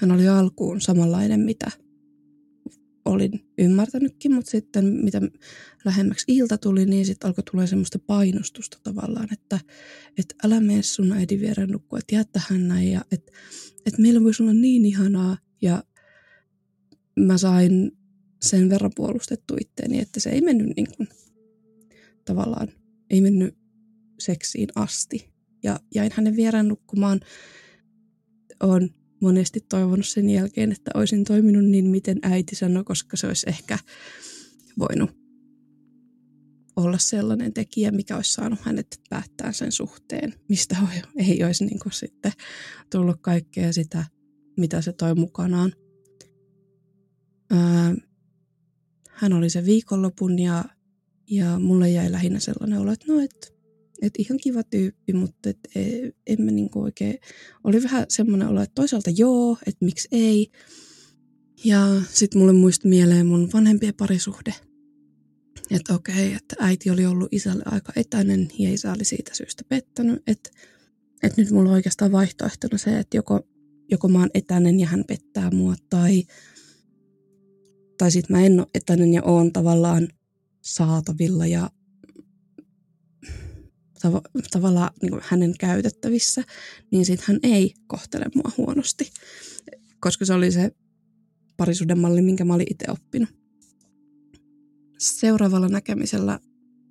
hän 0.00 0.12
oli 0.12 0.28
alkuun 0.28 0.80
samanlainen, 0.80 1.40
mitä 1.40 1.70
olin 3.08 3.40
ymmärtänytkin, 3.58 4.34
mutta 4.34 4.50
sitten 4.50 4.84
mitä 4.84 5.20
lähemmäksi 5.84 6.24
ilta 6.28 6.58
tuli, 6.58 6.86
niin 6.86 7.06
sitten 7.06 7.28
alkoi 7.28 7.44
tulla 7.50 7.66
semmoista 7.66 7.98
painostusta 7.98 8.78
tavallaan, 8.82 9.28
että, 9.32 9.60
että 10.18 10.34
älä 10.44 10.60
mene 10.60 10.82
sun 10.82 11.12
äidin 11.12 11.40
viereen 11.40 11.68
nukkua, 11.68 11.98
että 11.98 12.14
jää 12.14 12.24
tähän 12.24 12.68
näin 12.68 12.92
ja 12.92 13.04
että, 13.12 13.32
että 13.86 14.02
meillä 14.02 14.24
voisi 14.24 14.42
olla 14.42 14.54
niin 14.54 14.84
ihanaa 14.84 15.36
ja 15.62 15.84
mä 17.18 17.38
sain 17.38 17.92
sen 18.42 18.70
verran 18.70 18.92
puolustettu 18.96 19.56
itteeni, 19.60 20.00
että 20.00 20.20
se 20.20 20.30
ei 20.30 20.40
mennyt 20.40 20.76
niin 20.76 20.88
kuin, 20.96 21.08
tavallaan, 22.24 22.68
ei 23.10 23.20
mennyt 23.20 23.58
seksiin 24.18 24.68
asti. 24.74 25.32
Ja 25.62 25.80
jäin 25.94 26.10
hänen 26.14 26.36
viereen 26.36 26.68
nukkumaan. 26.68 27.20
on 28.62 28.90
monesti 29.20 29.60
toivonut 29.68 30.06
sen 30.06 30.30
jälkeen, 30.30 30.72
että 30.72 30.90
olisin 30.94 31.24
toiminut 31.24 31.64
niin, 31.64 31.84
miten 31.84 32.18
äiti 32.22 32.56
sanoi, 32.56 32.84
koska 32.84 33.16
se 33.16 33.26
olisi 33.26 33.46
ehkä 33.48 33.78
voinut 34.78 35.10
olla 36.76 36.98
sellainen 36.98 37.52
tekijä, 37.52 37.90
mikä 37.90 38.16
olisi 38.16 38.32
saanut 38.32 38.60
hänet 38.62 39.00
päättää 39.10 39.52
sen 39.52 39.72
suhteen, 39.72 40.34
mistä 40.48 40.76
ei 41.28 41.44
olisi 41.44 41.64
niin 41.64 41.78
kuin 41.78 41.92
sitten 41.92 42.32
tullut 42.90 43.16
kaikkea 43.20 43.72
sitä, 43.72 44.04
mitä 44.56 44.82
se 44.82 44.92
toi 44.92 45.14
mukanaan. 45.14 45.72
Öö, 47.52 47.58
hän 49.10 49.32
oli 49.32 49.50
se 49.50 49.64
viikonlopun 49.64 50.38
ja, 50.38 50.64
ja 51.30 51.58
mulle 51.58 51.90
jäi 51.90 52.12
lähinnä 52.12 52.40
sellainen 52.40 52.78
olo, 52.78 52.92
että 52.92 53.12
no, 53.12 53.20
että 53.20 53.57
et 54.02 54.14
ihan 54.18 54.38
kiva 54.42 54.62
tyyppi, 54.62 55.12
mutta 55.12 55.50
et 55.50 55.58
e, 55.74 55.82
en 56.26 56.42
mä 56.42 56.50
niinku 56.50 56.82
oikein, 56.82 57.18
oli 57.64 57.82
vähän 57.82 58.06
semmoinen 58.08 58.48
olo, 58.48 58.62
että 58.62 58.74
toisaalta 58.74 59.10
joo, 59.10 59.58
että 59.66 59.84
miksi 59.84 60.08
ei. 60.12 60.50
Ja 61.64 62.02
sitten 62.10 62.40
mulle 62.40 62.52
muistui 62.52 62.88
mieleen 62.88 63.26
mun 63.26 63.48
vanhempien 63.52 63.94
parisuhde. 63.94 64.54
Että 65.70 65.94
okei, 65.94 66.32
että 66.32 66.56
äiti 66.58 66.90
oli 66.90 67.06
ollut 67.06 67.28
isälle 67.32 67.62
aika 67.66 67.92
etäinen 67.96 68.48
ja 68.58 68.72
isä 68.72 68.92
oli 68.92 69.04
siitä 69.04 69.34
syystä 69.34 69.64
pettänyt. 69.68 70.22
Että 70.26 70.50
et 71.22 71.36
nyt 71.36 71.50
mulla 71.50 71.68
on 71.68 71.74
oikeastaan 71.74 72.12
vaihtoehtona 72.12 72.78
se, 72.78 72.98
että 72.98 73.16
joko, 73.16 73.40
joko 73.90 74.08
mä 74.08 74.18
oon 74.18 74.30
etäinen 74.34 74.80
ja 74.80 74.86
hän 74.86 75.04
pettää 75.08 75.50
mua 75.50 75.74
tai, 75.90 76.24
tai 77.98 78.10
sitten 78.10 78.36
mä 78.36 78.46
en 78.46 78.60
ole 78.60 78.68
etäinen 78.74 79.14
ja 79.14 79.22
oon 79.22 79.52
tavallaan 79.52 80.08
saatavilla 80.62 81.46
ja 81.46 81.70
tav- 84.06 84.42
tavallaan 84.50 84.90
niin 85.02 85.10
kuin 85.10 85.22
hänen 85.24 85.54
käytettävissä, 85.60 86.44
niin 86.90 87.06
sitten 87.06 87.26
hän 87.28 87.38
ei 87.42 87.74
kohtele 87.86 88.24
mua 88.34 88.52
huonosti, 88.56 89.10
koska 90.00 90.24
se 90.24 90.34
oli 90.34 90.52
se 90.52 90.70
parisuhdemalli, 91.56 92.22
minkä 92.22 92.44
mä 92.44 92.54
olin 92.54 92.66
itse 92.70 92.84
oppinut. 92.90 93.28
Seuraavalla 94.98 95.68
näkemisellä 95.68 96.40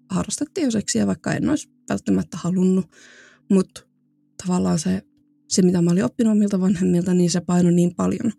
harrastettiin 0.10 0.66
jo 0.66 0.72
seksiä, 0.72 1.08
vaikka 1.08 1.34
en 1.34 1.50
olisi 1.50 1.70
välttämättä 1.90 2.38
halunnut, 2.38 2.86
mutta 3.50 3.82
tavallaan 4.44 4.80
se, 4.80 5.02
se, 5.48 5.62
mitä 5.62 5.82
mä 5.82 5.92
olin 5.92 6.04
oppinut 6.04 6.32
omilta 6.32 6.60
vanhemmilta, 6.60 7.14
niin 7.14 7.32
se 7.32 7.42
painoi 7.42 7.74
niin 7.74 7.96
paljon 7.96 8.34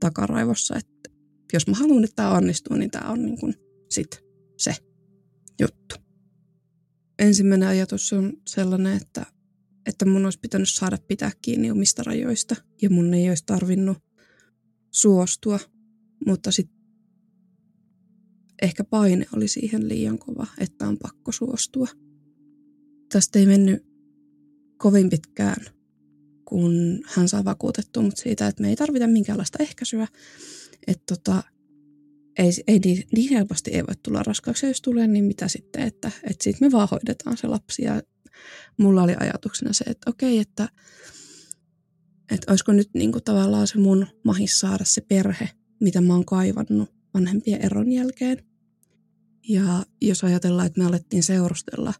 takaraivossa, 0.00 0.76
että 0.76 1.10
jos 1.52 1.66
mä 1.66 1.76
haluan, 1.76 2.04
että 2.04 2.16
tämä 2.16 2.30
onnistuu, 2.30 2.76
niin 2.76 2.90
tämä 2.90 3.10
on 3.10 3.22
niin 3.22 3.38
kuin 3.38 3.54
sit 3.90 4.24
se 4.58 4.74
juttu 5.60 6.01
ensimmäinen 7.18 7.68
ajatus 7.68 8.12
on 8.12 8.32
sellainen, 8.48 8.96
että, 8.96 9.26
että 9.86 10.04
mun 10.04 10.24
olisi 10.24 10.40
pitänyt 10.40 10.68
saada 10.68 10.98
pitää 11.08 11.30
kiinni 11.42 11.70
omista 11.70 12.02
rajoista 12.02 12.56
ja 12.82 12.90
mun 12.90 13.14
ei 13.14 13.28
olisi 13.28 13.46
tarvinnut 13.46 13.98
suostua, 14.90 15.58
mutta 16.26 16.52
sitten 16.52 16.82
ehkä 18.62 18.84
paine 18.84 19.26
oli 19.36 19.48
siihen 19.48 19.88
liian 19.88 20.18
kova, 20.18 20.46
että 20.58 20.88
on 20.88 20.98
pakko 20.98 21.32
suostua. 21.32 21.88
Tästä 23.12 23.38
ei 23.38 23.46
mennyt 23.46 23.86
kovin 24.76 25.10
pitkään, 25.10 25.66
kun 26.44 27.00
hän 27.04 27.28
saa 27.28 27.44
vakuutettua 27.44 28.02
mut 28.02 28.16
siitä, 28.16 28.46
että 28.46 28.62
me 28.62 28.68
ei 28.68 28.76
tarvita 28.76 29.06
minkäänlaista 29.06 29.62
ehkäisyä. 29.62 30.06
Että 30.86 31.16
tota, 31.16 31.42
ei, 32.38 32.50
ei 32.66 32.78
niin, 32.78 33.04
niin 33.12 33.30
helposti 33.30 33.70
ei 33.70 33.82
voi 33.82 33.94
tulla 34.02 34.22
raskaaksi, 34.22 34.66
jos 34.66 34.80
tulee, 34.82 35.06
niin 35.06 35.24
mitä 35.24 35.48
sitten, 35.48 35.82
että, 35.82 36.10
että 36.22 36.44
sitten 36.44 36.68
me 36.68 36.72
vaan 36.72 36.88
hoidetaan 36.90 37.36
se 37.36 37.46
lapsi. 37.46 37.82
Ja 37.82 38.02
mulla 38.76 39.02
oli 39.02 39.14
ajatuksena 39.20 39.72
se, 39.72 39.84
että 39.84 40.10
okei, 40.10 40.38
että, 40.38 40.68
että 42.30 42.52
olisiko 42.52 42.72
nyt 42.72 42.90
niin 42.94 43.12
kuin 43.12 43.24
tavallaan 43.24 43.66
se 43.66 43.78
mun 43.78 44.06
mahis 44.24 44.60
saada 44.60 44.84
se 44.84 45.00
perhe, 45.00 45.48
mitä 45.80 46.00
mä 46.00 46.14
oon 46.14 46.24
kaivannut 46.24 46.88
vanhempien 47.14 47.64
eron 47.64 47.92
jälkeen. 47.92 48.44
Ja 49.48 49.86
jos 50.00 50.24
ajatellaan, 50.24 50.66
että 50.66 50.80
me 50.80 50.86
alettiin 50.86 51.22
seurustella 51.22 51.94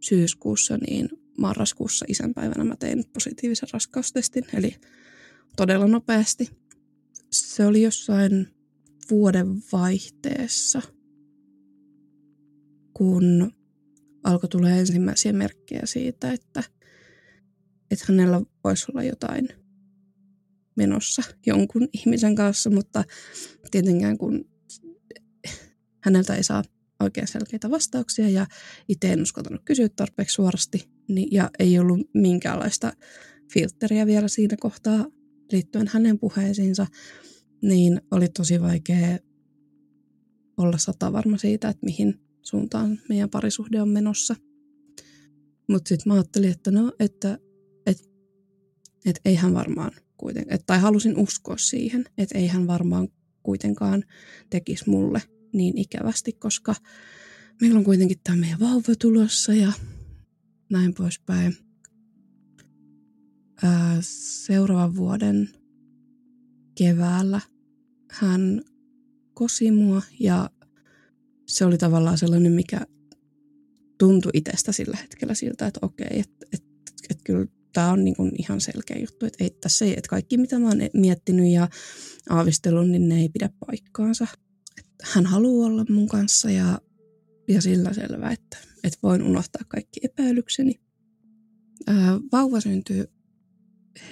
syyskuussa, 0.00 0.76
niin 0.76 1.08
marraskuussa 1.38 2.04
isänpäivänä 2.08 2.64
mä 2.64 2.76
tein 2.76 3.04
positiivisen 3.12 3.68
raskaustestin, 3.72 4.44
eli 4.54 4.76
todella 5.56 5.86
nopeasti. 5.86 6.50
Se 7.30 7.66
oli 7.66 7.82
jossain 7.82 8.48
vuoden 9.12 9.62
vaihteessa, 9.72 10.82
kun 12.94 13.52
alkoi 14.24 14.48
tulla 14.48 14.70
ensimmäisiä 14.70 15.32
merkkejä 15.32 15.82
siitä, 15.84 16.32
että, 16.32 16.62
että 17.90 18.04
hänellä 18.08 18.42
voisi 18.64 18.86
olla 18.92 19.02
jotain 19.02 19.48
menossa 20.76 21.22
jonkun 21.46 21.88
ihmisen 21.92 22.34
kanssa, 22.34 22.70
mutta 22.70 23.04
tietenkään 23.70 24.18
kun 24.18 24.44
häneltä 26.04 26.34
ei 26.34 26.44
saa 26.44 26.62
oikein 27.00 27.28
selkeitä 27.28 27.70
vastauksia 27.70 28.28
ja 28.28 28.46
itse 28.88 29.12
en 29.12 29.22
uskaltanut 29.22 29.62
kysyä 29.64 29.88
tarpeeksi 29.88 30.34
suorasti 30.34 30.90
niin, 31.08 31.28
ja 31.32 31.50
ei 31.58 31.78
ollut 31.78 32.00
minkäänlaista 32.14 32.92
filtteriä 33.52 34.06
vielä 34.06 34.28
siinä 34.28 34.56
kohtaa 34.60 35.06
liittyen 35.52 35.88
hänen 35.92 36.18
puheisiinsa, 36.18 36.86
niin 37.62 38.00
oli 38.10 38.28
tosi 38.28 38.60
vaikea 38.60 39.18
olla 40.56 40.78
sata 40.78 41.12
varma 41.12 41.38
siitä, 41.38 41.68
että 41.68 41.86
mihin 41.86 42.20
suuntaan 42.42 43.00
meidän 43.08 43.30
parisuhde 43.30 43.82
on 43.82 43.88
menossa. 43.88 44.36
Mutta 45.68 45.88
sitten 45.88 46.10
mä 46.10 46.14
ajattelin, 46.14 46.50
että 46.50 46.70
no, 46.70 46.92
että 47.00 47.38
et, 47.86 48.10
et 49.06 49.20
eihän 49.24 49.54
varmaan 49.54 49.92
kuitenkaan, 50.16 50.58
tai 50.66 50.78
halusin 50.78 51.16
uskoa 51.16 51.56
siihen, 51.56 52.04
että 52.18 52.38
eihän 52.38 52.66
varmaan 52.66 53.08
kuitenkaan 53.42 54.04
tekisi 54.50 54.90
mulle 54.90 55.22
niin 55.52 55.78
ikävästi, 55.78 56.32
koska 56.32 56.74
meillä 57.60 57.78
on 57.78 57.84
kuitenkin 57.84 58.20
tämä 58.24 58.38
meidän 58.38 58.60
vauva 58.60 58.94
tulossa 59.00 59.54
ja 59.54 59.72
näin 60.70 60.94
poispäin. 60.94 61.56
Ää, 63.62 63.98
seuraavan 64.00 64.96
vuoden 64.96 65.48
keväällä 66.78 67.40
hän 68.12 68.62
kosi 69.34 69.70
mua 69.70 70.02
ja 70.20 70.50
se 71.46 71.64
oli 71.64 71.78
tavallaan 71.78 72.18
sellainen, 72.18 72.52
mikä 72.52 72.86
tuntui 73.98 74.30
itsestä 74.34 74.72
sillä 74.72 74.96
hetkellä 74.96 75.34
siltä, 75.34 75.66
että 75.66 75.80
okei, 75.82 76.20
että 76.20 76.46
et, 76.52 76.64
et 77.10 77.18
kyllä 77.24 77.46
tämä 77.72 77.92
on 77.92 78.04
niin 78.04 78.16
kuin 78.16 78.32
ihan 78.38 78.60
selkeä 78.60 78.98
juttu, 78.98 79.26
että 79.26 79.44
ei 79.44 79.50
tässä 79.50 79.84
ei, 79.84 79.92
että 79.92 80.08
kaikki 80.08 80.38
mitä 80.38 80.58
mä 80.58 80.68
oon 80.68 80.78
miettinyt 80.94 81.52
ja 81.52 81.68
aavistellut, 82.30 82.88
niin 82.88 83.08
ne 83.08 83.20
ei 83.20 83.28
pidä 83.28 83.50
paikkaansa. 83.66 84.26
Että 84.78 85.06
hän 85.12 85.26
haluaa 85.26 85.66
olla 85.66 85.84
mun 85.88 86.08
kanssa 86.08 86.50
ja, 86.50 86.78
ja 87.48 87.62
sillä 87.62 87.92
selvä, 87.92 88.30
että, 88.30 88.58
että 88.84 88.98
voin 89.02 89.22
unohtaa 89.22 89.62
kaikki 89.68 90.00
epäilykseni. 90.02 90.80
vauva 92.32 92.60
syntyi 92.60 93.04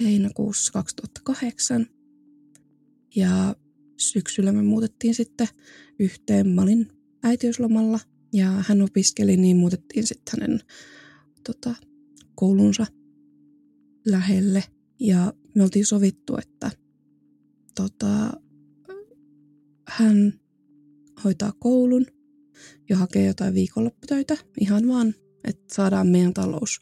heinäkuussa 0.01 0.73
2008 0.73 1.87
ja 3.15 3.55
syksyllä 4.01 4.51
me 4.51 4.61
muutettiin 4.61 5.15
sitten 5.15 5.47
yhteen. 5.99 6.49
Mä 6.49 6.61
olin 6.61 6.87
äitiyslomalla 7.23 7.99
ja 8.33 8.51
hän 8.67 8.81
opiskeli, 8.81 9.37
niin 9.37 9.57
muutettiin 9.57 10.07
sitten 10.07 10.33
hänen 10.41 10.59
tota, 11.43 11.75
koulunsa 12.35 12.85
lähelle. 14.05 14.63
Ja 14.99 15.33
me 15.55 15.63
oltiin 15.63 15.85
sovittu, 15.85 16.37
että 16.37 16.71
tota, 17.75 18.31
hän 19.87 20.33
hoitaa 21.23 21.53
koulun 21.59 22.05
ja 22.89 22.97
hakee 22.97 23.25
jotain 23.25 23.53
viikonlopputöitä 23.53 24.37
ihan 24.59 24.87
vaan, 24.87 25.15
että 25.43 25.75
saadaan 25.75 26.07
meidän 26.07 26.33
talous 26.33 26.79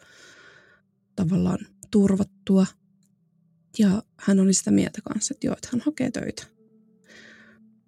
tavallaan 1.16 1.60
turvattua. 1.92 2.66
Ja 3.80 4.04
hän 4.18 4.40
oli 4.40 4.54
sitä 4.54 4.72
mieltä 4.72 5.02
kanssa, 5.04 5.34
että 5.34 5.48
joo, 5.48 5.54
että 5.54 5.70
hän 5.72 5.82
hakee 5.86 6.12
töitä. 6.12 6.59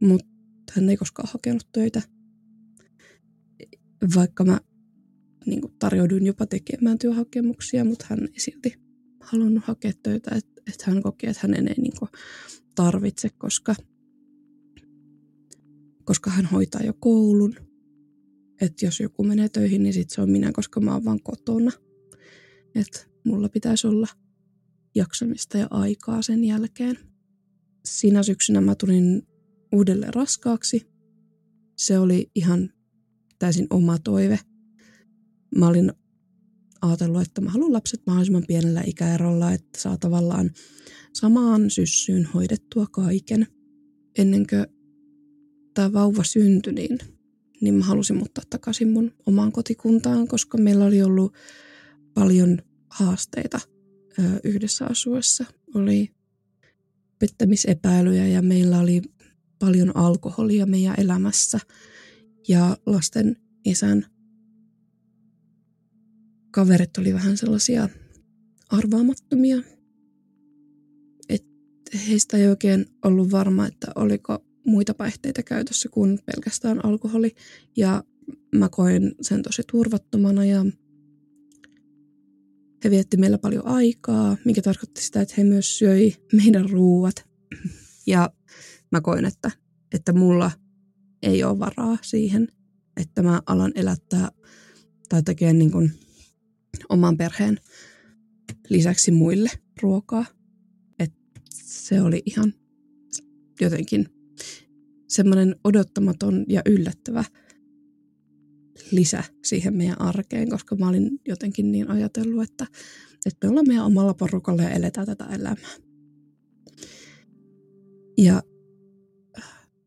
Mutta 0.02 0.74
hän 0.76 0.90
ei 0.90 0.98
koskaan 0.98 1.30
hakenut 1.34 1.68
töitä. 1.72 2.02
Vaikka 4.16 4.46
mä 4.46 4.60
niin 5.46 5.62
tarjouduin 5.80 6.26
jopa 6.26 6.46
tekemään 6.46 7.00
työhakemuksia, 7.00 7.86
mutta 7.86 8.06
hän 8.10 8.20
ei 8.22 8.40
silti 8.40 8.74
halunnut 9.22 9.64
hakea 9.64 9.92
töitä, 10.04 10.36
että, 10.36 10.62
että 10.68 10.92
hän 10.92 11.02
koki, 11.02 11.28
että 11.28 11.40
hän 11.44 11.54
ei 11.54 11.76
niin 11.78 11.94
tarvitse, 12.76 13.30
koska, 13.30 13.76
koska 16.04 16.30
hän 16.30 16.46
hoitaa 16.46 16.82
jo 16.82 16.94
koulun. 17.00 17.56
Että 18.62 18.86
jos 18.86 19.00
joku 19.00 19.24
menee 19.24 19.50
töihin, 19.50 19.84
niin 19.84 19.94
sit 19.94 20.10
se 20.10 20.22
on 20.22 20.30
minä, 20.30 20.52
koska 20.52 20.80
mä 20.80 20.94
oon 20.94 21.06
vaan 21.06 21.24
kotona. 21.24 21.72
Että 22.76 23.00
mulla 23.26 23.50
pitäisi 23.50 23.88
olla 23.88 24.08
jaksamista 24.96 25.58
ja 25.58 25.68
aikaa 25.70 26.22
sen 26.22 26.44
jälkeen. 26.44 26.98
Siinä 27.86 28.24
syksynä 28.24 28.62
mä 28.62 28.76
tulin 28.76 29.24
uudelleen 29.72 30.14
raskaaksi. 30.14 30.88
Se 31.78 32.00
oli 32.00 32.32
ihan 32.36 32.74
täysin 33.40 33.68
oma 33.70 33.98
toive. 34.00 34.40
Mä 35.56 35.68
olin 35.68 35.94
ajatellut, 36.82 37.22
että 37.22 37.42
mä 37.42 37.50
haluan 37.50 37.74
lapset 37.74 38.02
mahdollisimman 38.08 38.46
pienellä 38.48 38.84
ikäerolla, 38.86 39.52
että 39.52 39.82
saa 39.82 39.98
tavallaan 39.98 40.52
samaan 41.14 41.70
syssyyn 41.70 42.26
hoidettua 42.26 42.88
kaiken. 42.92 43.48
Ennen 44.18 44.48
kuin 44.48 44.66
tämä 45.74 45.94
vauva 45.94 46.24
syntyi, 46.24 46.74
niin, 46.74 47.00
niin 47.62 47.74
mä 47.74 47.86
halusin 47.86 48.16
muuttaa 48.16 48.44
takaisin 48.50 48.90
mun 48.90 49.12
omaan 49.26 49.52
kotikuntaan, 49.52 50.28
koska 50.28 50.58
meillä 50.58 50.86
oli 50.86 51.04
ollut 51.04 51.34
paljon 52.14 52.58
haasteita 52.90 53.60
yhdessä 54.44 54.86
asuessa. 54.86 55.46
Oli 55.76 56.10
pettämisepäilyjä 57.20 58.28
ja 58.28 58.42
meillä 58.42 58.80
oli 58.80 59.02
paljon 59.62 59.98
alkoholia 59.98 60.66
meidän 60.66 60.96
elämässä. 60.98 61.60
Ja 62.48 62.78
lasten 62.86 63.38
isän 63.66 64.06
kaverit 66.52 66.98
oli 66.98 67.14
vähän 67.14 67.38
sellaisia 67.38 67.90
arvaamattomia. 68.70 69.58
Et 71.30 71.46
heistä 72.08 72.38
ei 72.38 72.48
oikein 72.48 72.86
ollut 73.06 73.32
varma, 73.32 73.68
että 73.68 73.88
oliko 73.96 74.46
muita 74.66 74.94
päihteitä 74.94 75.44
käytössä 75.44 75.90
kuin 75.90 76.20
pelkästään 76.26 76.86
alkoholi. 76.86 77.36
Ja 77.78 78.04
mä 78.56 78.70
koin 78.70 79.16
sen 79.22 79.42
tosi 79.42 79.62
turvattomana 79.72 80.46
ja 80.46 80.66
he 82.84 82.92
vietti 82.92 83.18
meillä 83.18 83.38
paljon 83.38 83.68
aikaa, 83.68 84.38
mikä 84.46 84.62
tarkoitti 84.62 85.02
sitä, 85.02 85.22
että 85.22 85.34
he 85.38 85.44
myös 85.44 85.78
syöi 85.78 86.14
meidän 86.34 86.70
ruuat. 86.70 87.16
Ja 88.08 88.30
mä 88.92 89.02
koin, 89.02 89.26
että, 89.26 89.52
että 89.94 90.14
mulla 90.14 90.52
ei 91.22 91.44
ole 91.44 91.60
varaa 91.60 91.98
siihen, 92.02 92.48
että 92.98 93.24
mä 93.24 93.42
alan 93.46 93.72
elättää 93.76 94.32
tai 95.10 95.24
tekee 95.24 95.54
niin 95.54 95.72
kuin 95.72 95.92
oman 96.90 97.18
perheen 97.18 97.58
lisäksi 98.70 99.12
muille 99.12 99.50
ruokaa. 99.82 100.26
Et 101.00 101.14
se 101.54 102.02
oli 102.02 102.24
ihan 102.26 102.54
jotenkin 103.62 104.06
semmoinen 105.08 105.56
odottamaton 105.64 106.46
ja 106.50 106.62
yllättävä 106.66 107.24
lisä 108.92 109.24
siihen 109.46 109.78
meidän 109.78 110.02
arkeen, 110.02 110.50
koska 110.50 110.76
mä 110.76 110.90
olin 110.90 111.20
jotenkin 111.28 111.72
niin 111.72 111.90
ajatellut, 111.90 112.44
että, 112.44 112.68
että 113.26 113.48
me 113.48 113.50
ollaan 113.50 113.68
meidän 113.68 113.86
omalla 113.86 114.14
porukalla 114.14 114.64
ja 114.64 114.70
eletään 114.70 115.08
tätä 115.08 115.26
elämää. 115.26 115.76
Ja 118.18 118.44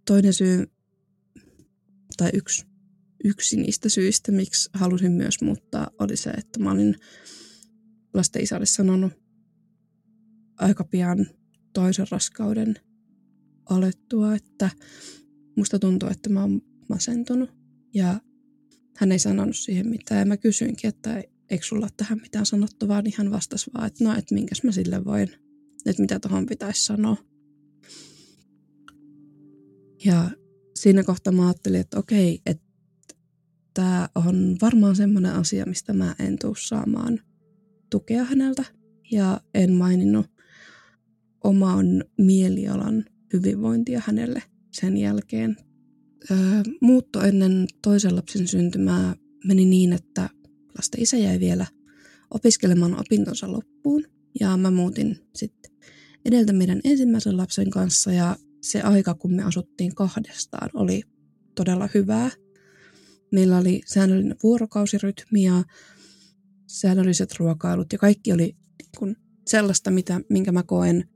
toinen 0.05 0.33
syy, 0.33 0.67
tai 2.17 2.31
yksi, 2.35 2.67
yksi 3.25 3.57
niistä 3.57 3.89
syistä, 3.89 4.33
miksi 4.33 4.71
halusin 4.73 5.13
myös 5.13 5.41
muuttaa, 5.43 5.91
oli 5.99 6.17
se, 6.17 6.31
että 6.31 6.61
mä 6.61 6.71
olin 6.71 6.97
lasten 8.15 8.43
isälle 8.43 8.67
sanonut 8.67 9.13
aika 10.57 10.85
pian 10.85 11.27
toisen 11.73 12.07
raskauden 12.11 12.75
alettua, 13.71 14.35
että 14.35 14.71
musta 15.57 15.79
tuntuu, 15.79 16.09
että 16.09 16.31
mä 16.31 16.41
oon 16.41 16.61
masentunut. 16.89 17.51
Ja 17.95 18.21
hän 18.97 19.13
ei 19.13 19.19
sanonut 19.19 19.57
siihen 19.57 19.89
mitään. 19.89 20.19
Ja 20.21 20.27
mä 20.27 20.37
kysyinkin, 20.37 20.89
että 20.89 21.23
eikö 21.51 21.65
sulla 21.65 21.85
ole 21.85 21.93
tähän 21.97 22.21
mitään 22.21 22.47
sanottavaa, 22.47 23.03
niin 23.03 23.15
hän 23.17 23.31
vastasi 23.31 23.71
vaan, 23.75 23.87
että 23.87 24.05
no, 24.05 24.19
että 24.19 24.35
minkäs 24.35 24.63
mä 24.63 24.73
sille 24.73 25.05
voin, 25.05 25.29
että 25.87 26.03
mitä 26.03 26.21
tuohon 26.21 26.47
pitäisi 26.47 26.85
sanoa. 26.85 27.17
Ja 30.05 30.31
siinä 30.75 31.05
kohtaa 31.05 31.33
mä 31.33 31.47
ajattelin, 31.47 31.81
että 31.81 31.99
okei, 31.99 32.43
että 32.47 32.65
tämä 33.75 34.09
on 34.15 34.57
varmaan 34.63 34.97
semmoinen 34.97 35.33
asia, 35.33 35.67
mistä 35.67 35.93
mä 35.93 36.15
en 36.19 36.39
tuu 36.39 36.55
saamaan 36.55 37.21
tukea 37.91 38.25
häneltä. 38.25 38.65
Ja 39.11 39.41
en 39.55 39.73
maininnut 39.73 40.27
oman 41.45 42.05
mielialan 42.19 43.05
hyvinvointia 43.33 44.03
hänelle 44.07 44.43
sen 44.73 44.97
jälkeen. 44.97 45.57
Öö, 46.31 46.63
muutto 46.81 47.21
ennen 47.21 47.67
toisen 47.83 48.17
lapsen 48.17 48.49
syntymää 48.49 49.15
meni 49.45 49.65
niin, 49.65 49.93
että 49.93 50.31
lasten 50.79 51.03
isä 51.03 51.17
jäi 51.17 51.41
vielä 51.41 51.67
opiskelemaan 52.31 53.01
opintonsa 53.01 53.53
loppuun. 53.53 54.05
Ja 54.41 54.57
mä 54.57 54.71
muutin 54.71 55.19
sitten 55.35 55.73
edeltä 56.25 56.53
meidän 56.53 56.81
ensimmäisen 56.85 57.37
lapsen 57.37 57.71
kanssa 57.71 58.13
ja 58.13 58.37
se 58.65 58.81
aika, 58.81 59.15
kun 59.15 59.35
me 59.35 59.43
asuttiin 59.43 59.95
kahdestaan, 59.95 60.71
oli 60.75 61.03
todella 61.55 61.89
hyvää. 61.95 62.31
Meillä 63.33 63.59
oli 63.59 63.81
säännöllinen 63.87 64.37
vuorokausirytmi 64.43 65.43
ja 65.43 65.65
säännölliset 66.67 67.35
ruokailut 67.39 67.93
ja 67.93 67.99
kaikki 67.99 68.33
oli 68.33 68.45
niin 68.47 68.91
kun 68.99 69.17
sellaista, 69.47 69.91
mitä, 69.91 70.21
minkä 70.31 70.53
mä 70.53 70.63
koen 70.63 71.09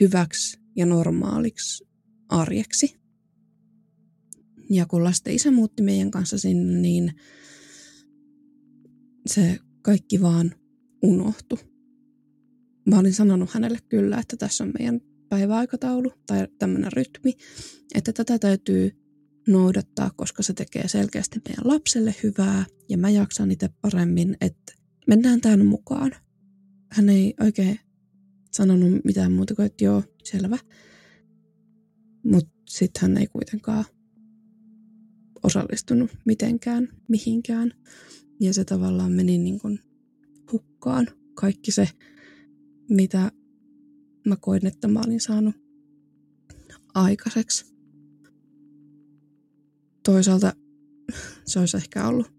hyväksi 0.00 0.58
ja 0.76 0.86
normaaliksi 0.86 1.84
arjeksi. 2.28 2.96
Ja 4.70 4.86
kun 4.86 5.04
lasten 5.04 5.34
isä 5.34 5.50
muutti 5.50 5.82
meidän 5.82 6.10
kanssa 6.10 6.38
sinne, 6.38 6.80
niin 6.80 7.12
se 9.26 9.58
kaikki 9.82 10.20
vaan 10.20 10.54
unohtu. 11.02 11.58
Mä 12.86 12.98
olin 12.98 13.14
sanonut 13.14 13.50
hänelle 13.50 13.78
kyllä, 13.88 14.18
että 14.18 14.36
tässä 14.36 14.64
on 14.64 14.72
meidän 14.78 15.00
päiväaikataulu 15.34 16.12
tai 16.26 16.48
tämmöinen 16.58 16.92
rytmi, 16.92 17.32
että 17.94 18.12
tätä 18.12 18.38
täytyy 18.38 18.90
noudattaa, 19.48 20.10
koska 20.16 20.42
se 20.42 20.52
tekee 20.52 20.88
selkeästi 20.88 21.40
meidän 21.48 21.72
lapselle 21.72 22.14
hyvää 22.22 22.64
ja 22.88 22.98
mä 22.98 23.10
jaksan 23.10 23.50
itse 23.50 23.68
paremmin, 23.80 24.36
että 24.40 24.72
mennään 25.06 25.40
tämän 25.40 25.66
mukaan. 25.66 26.12
Hän 26.92 27.08
ei 27.08 27.34
oikein 27.40 27.80
sanonut 28.52 29.04
mitään 29.04 29.32
muuta 29.32 29.54
kuin, 29.54 29.66
että 29.66 29.84
joo, 29.84 30.02
selvä. 30.24 30.58
Mutta 32.24 32.52
sitten 32.68 33.02
hän 33.02 33.16
ei 33.16 33.26
kuitenkaan 33.26 33.84
osallistunut 35.42 36.10
mitenkään, 36.24 36.88
mihinkään. 37.08 37.72
Ja 38.40 38.54
se 38.54 38.64
tavallaan 38.64 39.12
meni 39.12 39.38
niin 39.38 39.58
kuin 39.58 39.80
hukkaan. 40.52 41.06
Kaikki 41.34 41.72
se, 41.72 41.88
mitä 42.88 43.32
mä 44.26 44.36
koin, 44.36 44.66
että 44.66 44.88
mä 44.88 45.02
olin 45.06 45.20
saanut 45.20 45.54
aikaiseksi. 46.94 47.74
Toisaalta 50.02 50.52
se 51.46 51.58
olisi 51.58 51.76
ehkä 51.76 52.08
ollut 52.08 52.34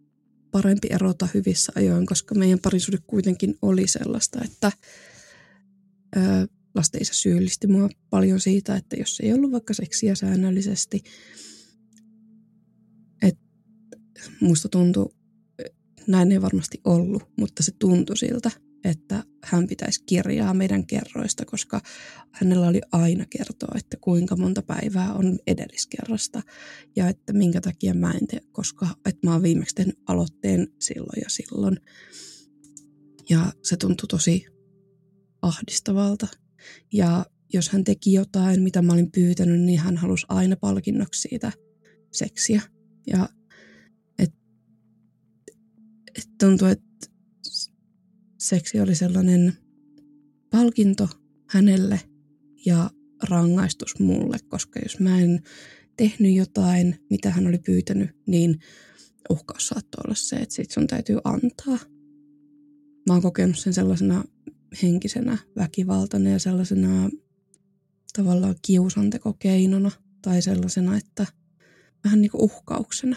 parempi 0.52 0.88
erota 0.92 1.28
hyvissä 1.34 1.72
ajoin, 1.76 2.06
koska 2.06 2.36
meidän 2.36 2.60
parisuhde 2.60 2.98
kuitenkin 3.08 3.56
oli 3.62 3.88
sellaista, 3.88 4.40
että 4.44 4.72
ö, 6.18 6.20
lasten 6.76 7.02
isä 7.02 7.14
syyllisti 7.14 7.68
mua 7.68 7.90
paljon 8.10 8.40
siitä, 8.40 8.76
että 8.76 8.96
jos 8.96 9.20
ei 9.20 9.34
ollut 9.34 9.52
vaikka 9.52 9.74
seksiä 9.74 10.16
säännöllisesti, 10.16 11.04
että 13.22 13.42
musta 14.42 14.70
tuntui, 14.70 15.10
näin 16.08 16.32
ei 16.32 16.42
varmasti 16.42 16.82
ollut, 16.84 17.24
mutta 17.38 17.64
se 17.64 17.72
tuntui 17.80 18.18
siltä, 18.18 18.52
että 18.86 19.24
hän 19.44 19.68
pitäisi 19.68 20.04
kirjaa 20.06 20.54
meidän 20.54 20.88
kerroista, 20.88 21.46
koska 21.46 21.82
hänellä 22.32 22.68
oli 22.68 22.82
aina 22.92 23.26
kertoa, 23.30 23.76
että 23.78 23.98
kuinka 24.02 24.36
monta 24.36 24.62
päivää 24.62 25.14
on 25.14 25.40
edelliskerrasta 25.48 26.42
ja 26.96 27.08
että 27.08 27.34
minkä 27.34 27.62
takia 27.62 27.94
mä 27.94 28.12
en 28.12 28.28
tee, 28.28 28.40
koska 28.52 28.88
että 29.06 29.28
mä 29.28 29.34
oon 29.34 29.44
viimeksi 29.44 29.76
tehnyt 29.76 30.00
aloitteen 30.08 30.68
silloin 30.80 31.22
ja 31.24 31.30
silloin. 31.30 31.80
Ja 33.30 33.54
se 33.64 33.78
tuntui 33.78 34.08
tosi 34.08 34.46
ahdistavalta. 35.42 36.28
Ja 36.94 37.26
jos 37.54 37.70
hän 37.70 37.84
teki 37.84 38.14
jotain, 38.14 38.62
mitä 38.62 38.82
mä 38.82 38.94
olin 38.94 39.12
pyytänyt, 39.12 39.62
niin 39.62 39.80
hän 39.80 39.98
halusi 39.98 40.26
aina 40.30 40.56
palkinnoksi 40.56 41.22
siitä 41.22 41.52
seksiä. 42.12 42.62
Ja 43.08 43.30
et, 44.20 44.34
et 46.18 46.30
tuntui, 46.40 46.72
että 46.72 46.86
seksi 48.46 48.80
oli 48.80 48.96
sellainen 48.96 49.54
palkinto 50.50 51.10
hänelle 51.50 52.02
ja 52.66 52.90
rangaistus 53.24 54.00
mulle, 54.00 54.38
koska 54.48 54.80
jos 54.80 55.00
mä 55.00 55.20
en 55.20 55.44
tehnyt 55.98 56.36
jotain, 56.36 56.96
mitä 57.10 57.30
hän 57.30 57.48
oli 57.48 57.58
pyytänyt, 57.58 58.10
niin 58.28 58.60
uhkaus 59.30 59.68
saattoi 59.68 60.02
olla 60.06 60.16
se, 60.16 60.36
että 60.36 60.56
sit 60.56 60.72
sun 60.72 60.88
täytyy 60.88 61.18
antaa. 61.24 61.80
Mä 63.08 63.14
oon 63.14 63.22
kokenut 63.22 63.58
sen 63.58 63.74
sellaisena 63.74 64.24
henkisenä 64.84 65.38
väkivaltana 65.56 66.30
ja 66.30 66.40
sellaisena 66.40 67.10
tavallaan 68.18 68.56
kiusantekokeinona 68.62 69.92
tai 70.22 70.42
sellaisena, 70.42 70.98
että 70.98 71.26
vähän 72.04 72.22
niin 72.22 72.32
kuin 72.32 72.42
uhkauksena. 72.42 73.16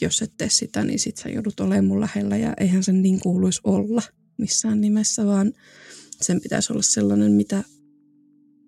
Jos 0.00 0.22
et 0.22 0.32
tee 0.36 0.48
sitä, 0.50 0.84
niin 0.84 0.98
sit 0.98 1.16
sä 1.16 1.28
joudut 1.28 1.60
olemaan 1.60 1.84
mun 1.84 2.00
lähellä 2.00 2.36
ja 2.36 2.54
eihän 2.60 2.82
sen 2.82 3.02
niin 3.02 3.20
kuuluisi 3.20 3.60
olla 3.64 4.02
missään 4.38 4.80
nimessä, 4.80 5.26
vaan 5.26 5.52
sen 6.20 6.40
pitäisi 6.40 6.72
olla 6.72 6.82
sellainen, 6.82 7.32
mitä, 7.32 7.64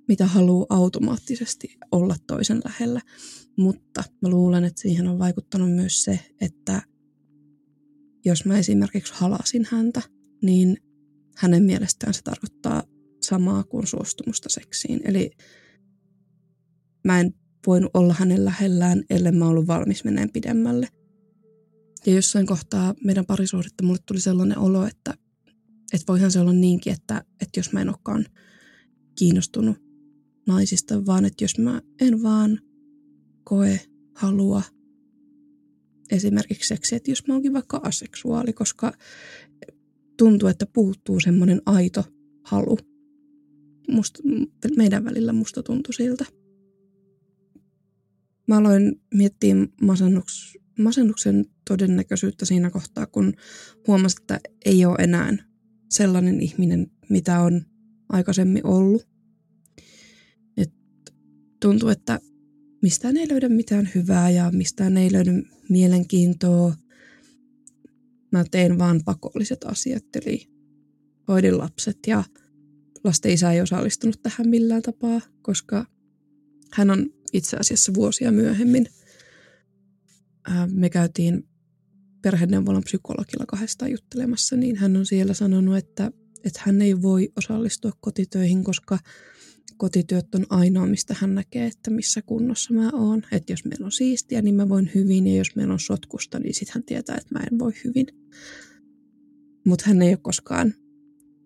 mitä 0.09 0.27
haluaa 0.27 0.67
automaattisesti 0.69 1.77
olla 1.93 2.17
toisen 2.27 2.61
lähellä. 2.65 3.01
Mutta 3.57 4.05
mä 4.23 4.29
luulen, 4.29 4.65
että 4.65 4.83
siihen 4.83 5.09
on 5.09 5.19
vaikuttanut 5.19 5.75
myös 5.75 6.05
se, 6.05 6.21
että 6.41 6.83
jos 8.25 8.45
mä 8.45 8.59
esimerkiksi 8.59 9.13
halasin 9.17 9.67
häntä, 9.71 10.03
niin 10.43 10.77
hänen 11.37 11.63
mielestään 11.63 12.15
se 12.15 12.23
tarkoittaa 12.23 12.83
samaa 13.23 13.65
kuin 13.65 13.87
suostumusta 13.87 14.49
seksiin. 14.49 15.01
Eli 15.05 15.31
mä 17.05 17.21
en 17.21 17.35
voinut 17.67 17.91
olla 17.95 18.15
hänen 18.19 18.45
lähellään, 18.45 19.05
ellei 19.11 19.33
mä 19.33 19.49
ollut 19.49 19.67
valmis 19.67 20.05
meneen 20.05 20.33
pidemmälle. 20.33 20.89
Ja 22.07 22.13
jossain 22.13 22.47
kohtaa 22.47 22.95
meidän 23.05 23.27
parisuhdetta 23.27 23.85
mulle 23.85 23.99
tuli 24.07 24.21
sellainen 24.21 24.59
olo, 24.59 24.87
että, 24.87 25.15
että 25.93 26.07
voihan 26.09 26.31
se 26.31 26.41
olla 26.41 26.53
niinkin, 26.53 26.93
että, 26.93 27.25
että 27.41 27.61
jos 27.61 27.73
mä 27.73 27.81
en 27.81 27.89
olekaan 27.89 28.27
kiinnostunut 29.19 29.77
naisista, 30.47 31.07
vaan 31.07 31.25
että 31.25 31.45
jos 31.45 31.59
mä 31.59 31.83
en 32.01 32.23
vaan 32.23 32.61
koe 33.45 33.81
halua 34.15 34.63
esimerkiksi 36.11 36.69
seksiä, 36.69 36.97
että 36.97 37.11
jos 37.11 37.27
mä 37.27 37.35
oonkin 37.35 37.53
vaikka 37.53 37.81
aseksuaali, 37.83 38.53
koska 38.53 38.93
tuntuu, 40.17 40.49
että 40.49 40.67
puuttuu 40.67 41.21
semmoinen 41.21 41.63
aito 41.67 42.05
halu. 42.45 42.79
Musta, 43.89 44.23
meidän 44.77 45.05
välillä 45.05 45.33
musta 45.33 45.63
tuntui 45.63 45.95
siltä. 45.95 46.25
Mä 48.49 48.57
aloin 48.57 49.01
miettiä 49.15 49.55
masennuks, 49.83 50.59
masennuksen 50.79 51.45
todennäköisyyttä 51.69 52.45
siinä 52.45 52.71
kohtaa, 52.71 53.07
kun 53.07 53.35
huomasin, 53.87 54.21
että 54.21 54.41
ei 54.65 54.85
ole 54.85 54.97
enää 54.99 55.37
sellainen 55.91 56.41
ihminen, 56.41 56.91
mitä 57.09 57.41
on 57.41 57.63
aikaisemmin 58.09 58.67
ollut. 58.67 59.09
Et 60.57 60.73
tuntuu, 61.61 61.89
että 61.89 62.21
mistään 62.83 63.17
ei 63.17 63.29
löydä 63.29 63.49
mitään 63.49 63.91
hyvää 63.95 64.31
ja 64.31 64.51
mistään 64.51 64.97
ei 64.97 65.13
löydy 65.13 65.43
mielenkiintoa. 65.69 66.75
Mä 68.33 68.45
teen 68.51 68.79
vaan 68.79 69.01
pakolliset 69.05 69.65
asiat, 69.65 70.05
eli 70.15 70.49
hoidin 71.29 71.59
lapset 71.59 71.99
ja 72.07 72.25
lasten 73.05 73.33
isä 73.33 73.53
ei 73.53 73.61
osallistunut 73.61 74.23
tähän 74.23 74.49
millään 74.49 74.83
tapaa, 74.83 75.21
koska 75.43 75.87
hän 76.73 76.91
on 76.91 77.11
itse 77.33 77.57
asiassa 77.57 77.95
vuosia 77.95 78.33
myöhemmin. 78.33 78.87
Me 80.73 80.91
käytiin 80.91 81.49
perheneuvolan 82.23 82.83
psykologilla 82.83 83.47
kahdestaan 83.47 83.91
juttelemassa, 83.91 84.57
niin 84.57 84.77
hän 84.77 84.97
on 84.97 85.07
siellä 85.07 85.35
sanonut, 85.35 85.77
että, 85.77 86.11
että 86.45 86.61
hän 86.65 86.83
ei 86.83 87.03
voi 87.03 87.29
osallistua 87.37 87.93
kotitöihin, 88.01 88.65
koska 88.65 88.99
kotityöt 89.77 90.35
on 90.35 90.47
ainoa, 90.51 90.87
mistä 90.87 91.17
hän 91.19 91.35
näkee, 91.35 91.67
että 91.67 91.91
missä 91.91 92.23
kunnossa 92.23 92.75
mä 92.75 92.91
oon. 92.93 93.23
Että 93.33 93.53
jos 93.53 93.65
meillä 93.65 93.85
on 93.85 93.93
siistiä, 93.93 94.43
niin 94.43 94.55
mä 94.55 94.69
voin 94.69 94.91
hyvin, 94.95 95.27
ja 95.27 95.37
jos 95.37 95.57
meillä 95.57 95.73
on 95.73 95.81
sotkusta, 95.81 96.39
niin 96.39 96.55
sitten 96.55 96.75
hän 96.75 96.85
tietää, 96.85 97.17
että 97.17 97.35
mä 97.35 97.41
en 97.53 97.59
voi 97.59 97.73
hyvin. 97.85 98.07
Mutta 99.67 99.85
hän 99.87 100.03
ei 100.03 100.11
ole 100.11 100.19
koskaan 100.23 100.75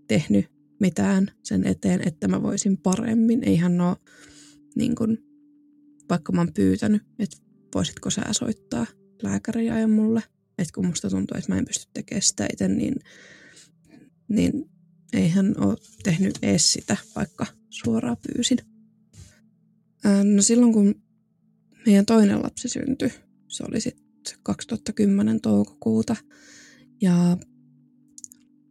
tehnyt 0.08 0.46
mitään 0.80 1.30
sen 1.42 1.66
eteen, 1.66 2.08
että 2.08 2.28
mä 2.28 2.42
voisin 2.42 2.78
paremmin. 2.78 3.44
Ei 3.44 3.56
hän 3.56 3.80
ole, 3.80 3.96
niin 4.76 4.94
kun, 4.94 5.18
vaikka 6.10 6.32
mä 6.32 6.40
oon 6.40 6.54
pyytänyt, 6.54 7.02
että 7.18 7.36
voisitko 7.74 8.10
sä 8.10 8.22
soittaa 8.32 8.86
lääkäriä 9.22 9.80
ja 9.80 9.88
mulle, 9.88 10.22
että 10.58 10.72
kun 10.74 10.86
musta 10.86 11.10
tuntuu, 11.10 11.36
että 11.38 11.52
mä 11.52 11.58
en 11.58 11.64
pysty 11.64 11.90
tekemään 11.94 12.22
sitä 12.22 12.46
itse, 12.52 12.68
niin, 12.68 12.94
niin 14.28 14.70
ei 15.12 15.28
hän 15.28 15.54
ole 15.58 15.76
tehnyt 16.02 16.38
edes 16.42 16.72
sitä, 16.72 16.96
vaikka 17.16 17.46
suoraan 17.70 18.16
pyysin. 18.26 18.58
No 20.34 20.42
silloin 20.42 20.72
kun 20.72 21.02
meidän 21.86 22.06
toinen 22.06 22.42
lapsi 22.42 22.68
syntyi, 22.68 23.12
se 23.48 23.64
oli 23.68 23.80
sitten 23.80 24.34
2010 24.42 25.40
toukokuuta 25.40 26.16
ja 27.00 27.36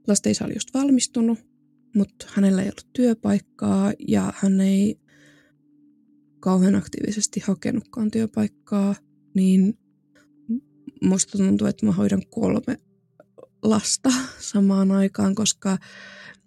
lasten 0.08 0.32
isä 0.32 0.46
oli 0.46 0.54
just 0.54 0.74
valmistunut, 0.74 1.40
mutta 1.96 2.26
hänellä 2.30 2.62
ei 2.62 2.68
ollut 2.68 2.94
työpaikkaa 2.94 3.94
ja 4.08 4.34
hän 4.36 4.62
ei 4.62 5.00
kauhean 6.40 6.76
aktiivisesti 6.76 7.40
hakenutkaan 7.40 8.12
työpaikkaa, 8.12 8.96
niin 9.36 9.80
musta 11.02 11.38
tuntuu, 11.38 11.68
että 11.68 11.86
mä 11.86 11.92
hoidan 11.92 12.24
kolme 12.30 12.78
lasta 13.64 14.10
samaan 14.40 14.92
aikaan, 14.92 15.36
koska 15.36 15.78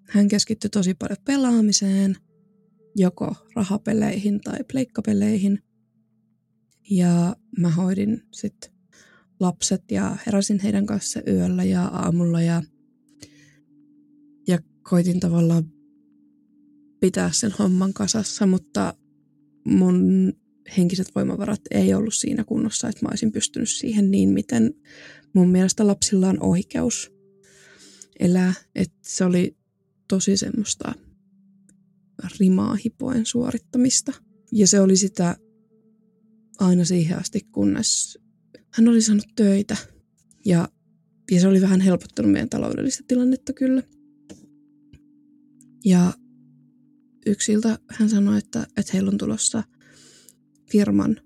hän 0.09 0.28
keskittyi 0.28 0.70
tosi 0.70 0.94
paljon 0.94 1.18
pelaamiseen, 1.24 2.16
joko 2.96 3.35
rahapeleihin 3.55 4.40
tai 4.40 4.59
pleikkapeleihin. 4.72 5.62
Ja 6.90 7.37
mä 7.59 7.70
hoidin 7.70 8.22
sitten 8.33 8.72
lapset 9.40 9.90
ja 9.90 10.16
heräsin 10.26 10.61
heidän 10.61 10.87
kanssa 10.87 11.20
yöllä 11.28 11.64
ja 11.64 11.85
aamulla 11.85 12.42
ja, 12.42 12.62
ja 14.46 14.59
koitin 14.83 15.20
tavallaan 15.20 15.64
pitää 17.00 17.33
sen 17.33 17.52
homman 17.59 17.92
kasassa, 17.92 18.46
mutta 18.46 18.94
mun 19.64 20.33
henkiset 20.77 21.14
voimavarat 21.14 21.61
ei 21.70 21.94
ollut 21.94 22.14
siinä 22.14 22.44
kunnossa, 22.44 22.88
että 22.88 23.05
mä 23.05 23.09
olisin 23.11 23.33
pystynyt 23.33 23.68
siihen 23.68 24.11
niin, 24.11 24.29
miten 24.29 24.75
mun 25.33 25.51
mielestä 25.51 25.87
lapsilla 25.87 26.29
on 26.29 26.42
oikeus 26.42 27.12
elää. 28.20 28.55
Että 28.75 28.98
se 29.03 29.25
oli 29.25 29.57
tosi 30.09 30.37
semmoista 30.37 30.92
rimaa 32.40 32.75
hipoen 32.75 33.27
suorittamista. 33.27 34.12
Ja 34.53 34.66
se 34.66 34.81
oli 34.81 34.96
sitä 34.96 35.37
aina 36.59 36.85
siihen 36.85 37.18
asti, 37.18 37.40
kunnes 37.53 38.18
hän 38.72 38.88
oli 38.88 39.03
saanut 39.03 39.27
töitä. 39.37 39.77
Ja, 40.44 40.68
ja 41.31 41.40
se 41.40 41.48
oli 41.48 41.61
vähän 41.61 41.81
helpottanut 41.81 42.33
meidän 42.33 42.48
taloudellista 42.48 43.05
tilannetta 43.09 43.53
kyllä. 43.53 43.83
Ja 45.85 46.12
yksiltä 47.27 47.79
hän 47.91 48.09
sanoi, 48.09 48.39
että, 48.39 48.67
että 48.77 48.93
heillä 48.93 49.11
on 49.11 49.19
tulossa 49.19 49.63
firman 50.71 51.21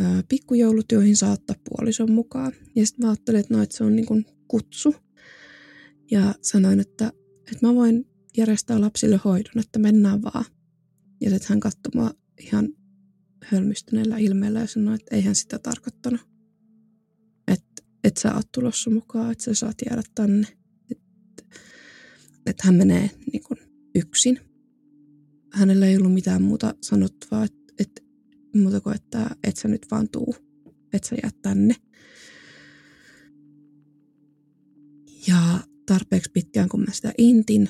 ö, 0.00 0.04
pikkujoulut, 0.28 0.92
joihin 0.92 1.16
saattaa 1.16 1.56
puolison 1.68 2.12
mukaan. 2.12 2.52
Ja 2.76 2.86
sitten 2.86 3.06
mä 3.06 3.10
ajattelin, 3.10 3.40
että, 3.40 3.54
no, 3.54 3.62
että 3.62 3.76
se 3.76 3.84
on 3.84 3.96
niin 3.96 4.26
kutsu. 4.48 4.94
Ja 6.10 6.34
sanoin, 6.42 6.80
että, 6.80 7.12
että 7.52 7.66
mä 7.66 7.74
voin 7.74 8.04
järjestää 8.36 8.80
lapsille 8.80 9.20
hoidon, 9.24 9.58
että 9.58 9.78
mennään 9.78 10.22
vaan. 10.22 10.44
Ja 11.20 11.30
sitten 11.30 11.48
hän 11.48 11.60
katsoi 11.60 11.90
mua 11.94 12.10
ihan 12.40 12.68
hölmistyneellä 13.44 14.18
ilmeellä 14.18 14.60
ja 14.60 14.66
sanoi, 14.66 14.94
että 14.94 15.16
eihän 15.16 15.34
sitä 15.34 15.58
tarkoittanut. 15.58 16.20
Että 17.48 17.82
et 18.04 18.16
sä 18.16 18.34
oot 18.34 18.52
tulossa 18.52 18.90
mukaan, 18.90 19.32
että 19.32 19.44
sä 19.44 19.54
saat 19.54 19.76
jäädä 19.90 20.02
tänne. 20.14 20.46
Että 20.90 21.44
et 22.46 22.60
hän 22.60 22.74
menee 22.74 23.10
niin 23.32 23.42
kuin 23.42 23.58
yksin. 23.94 24.47
Hänellä 25.58 25.86
ei 25.86 25.96
ollut 25.96 26.14
mitään 26.14 26.42
muuta 26.42 26.74
sanottavaa, 26.82 27.44
että 27.44 27.74
et, 27.78 28.04
muuta 28.56 28.80
kuin, 28.80 28.94
että 28.96 29.36
et 29.44 29.56
sä 29.56 29.68
nyt 29.68 29.86
vaan 29.90 30.08
tuu, 30.08 30.34
että 30.92 31.08
sä 31.08 31.16
jäät 31.22 31.42
tänne. 31.42 31.74
Ja 35.26 35.60
tarpeeksi 35.86 36.30
pitkään, 36.30 36.68
kun 36.68 36.80
mä 36.80 36.92
sitä 36.92 37.12
intin, 37.18 37.68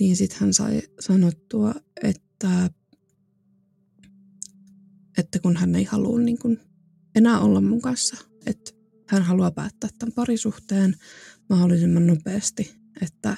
niin 0.00 0.16
sitten 0.16 0.38
hän 0.40 0.54
sai 0.54 0.82
sanottua, 1.00 1.74
että, 2.02 2.70
että 5.18 5.38
kun 5.38 5.56
hän 5.56 5.74
ei 5.74 5.84
halua 5.84 6.20
niin 6.20 6.38
kun 6.38 6.58
enää 7.14 7.40
olla 7.40 7.60
mun 7.60 7.80
kanssa, 7.80 8.16
että 8.46 8.70
hän 9.08 9.22
haluaa 9.22 9.50
päättää 9.50 9.90
tämän 9.98 10.12
parisuhteen 10.12 10.94
mahdollisimman 11.48 12.06
nopeasti, 12.06 12.74
että 13.02 13.36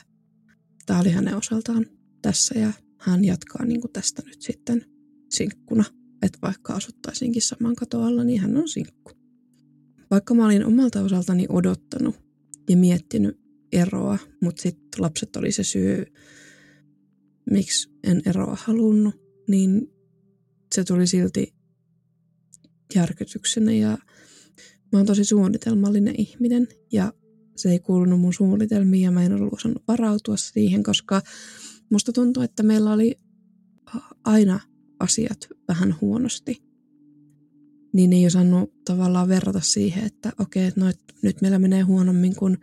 tämä 0.86 1.00
oli 1.00 1.10
hänen 1.10 1.36
osaltaan 1.36 1.86
tässä 2.22 2.58
ja 2.58 2.72
hän 2.98 3.24
jatkaa 3.24 3.64
niin 3.64 3.80
kuin 3.80 3.92
tästä 3.92 4.22
nyt 4.26 4.42
sitten 4.42 4.84
sinkkuna. 5.30 5.84
Että 6.22 6.38
vaikka 6.42 6.72
asuttaisiinkin 6.72 7.42
saman 7.42 7.76
katoalla, 7.76 8.24
niin 8.24 8.40
hän 8.40 8.56
on 8.56 8.68
sinkku. 8.68 9.12
Vaikka 10.10 10.34
mä 10.34 10.46
olin 10.46 10.64
omalta 10.64 11.02
osaltani 11.02 11.46
odottanut 11.48 12.16
ja 12.70 12.76
miettinyt 12.76 13.40
eroa, 13.72 14.18
mutta 14.42 14.62
sitten 14.62 15.02
lapset 15.02 15.36
oli 15.36 15.52
se 15.52 15.64
syy, 15.64 16.04
miksi 17.50 17.90
en 18.04 18.22
eroa 18.26 18.56
halunnut, 18.60 19.14
niin 19.48 19.88
se 20.74 20.84
tuli 20.84 21.06
silti 21.06 21.54
järkytyksenä 22.94 23.72
ja 23.72 23.98
mä 24.92 24.98
oon 24.98 25.06
tosi 25.06 25.24
suunnitelmallinen 25.24 26.14
ihminen 26.18 26.68
ja 26.92 27.12
se 27.56 27.70
ei 27.70 27.78
kuulunut 27.78 28.20
mun 28.20 28.34
suunnitelmiin 28.34 29.02
ja 29.02 29.10
mä 29.10 29.24
en 29.24 29.32
ollut 29.32 29.52
osannut 29.52 29.82
varautua 29.88 30.36
siihen, 30.36 30.82
koska 30.82 31.22
musta 31.90 32.12
tuntuu, 32.12 32.42
että 32.42 32.62
meillä 32.62 32.92
oli 32.92 33.20
aina 34.24 34.60
asiat 35.00 35.48
vähän 35.68 35.94
huonosti. 36.00 36.62
Niin 37.92 38.12
ei 38.12 38.26
osannut 38.26 38.84
tavallaan 38.84 39.28
verrata 39.28 39.60
siihen, 39.60 40.04
että 40.04 40.32
okei, 40.40 40.66
että 40.66 40.80
noit, 40.80 41.00
nyt 41.22 41.42
meillä 41.42 41.58
menee 41.58 41.82
huonommin 41.82 42.36
kuin 42.36 42.58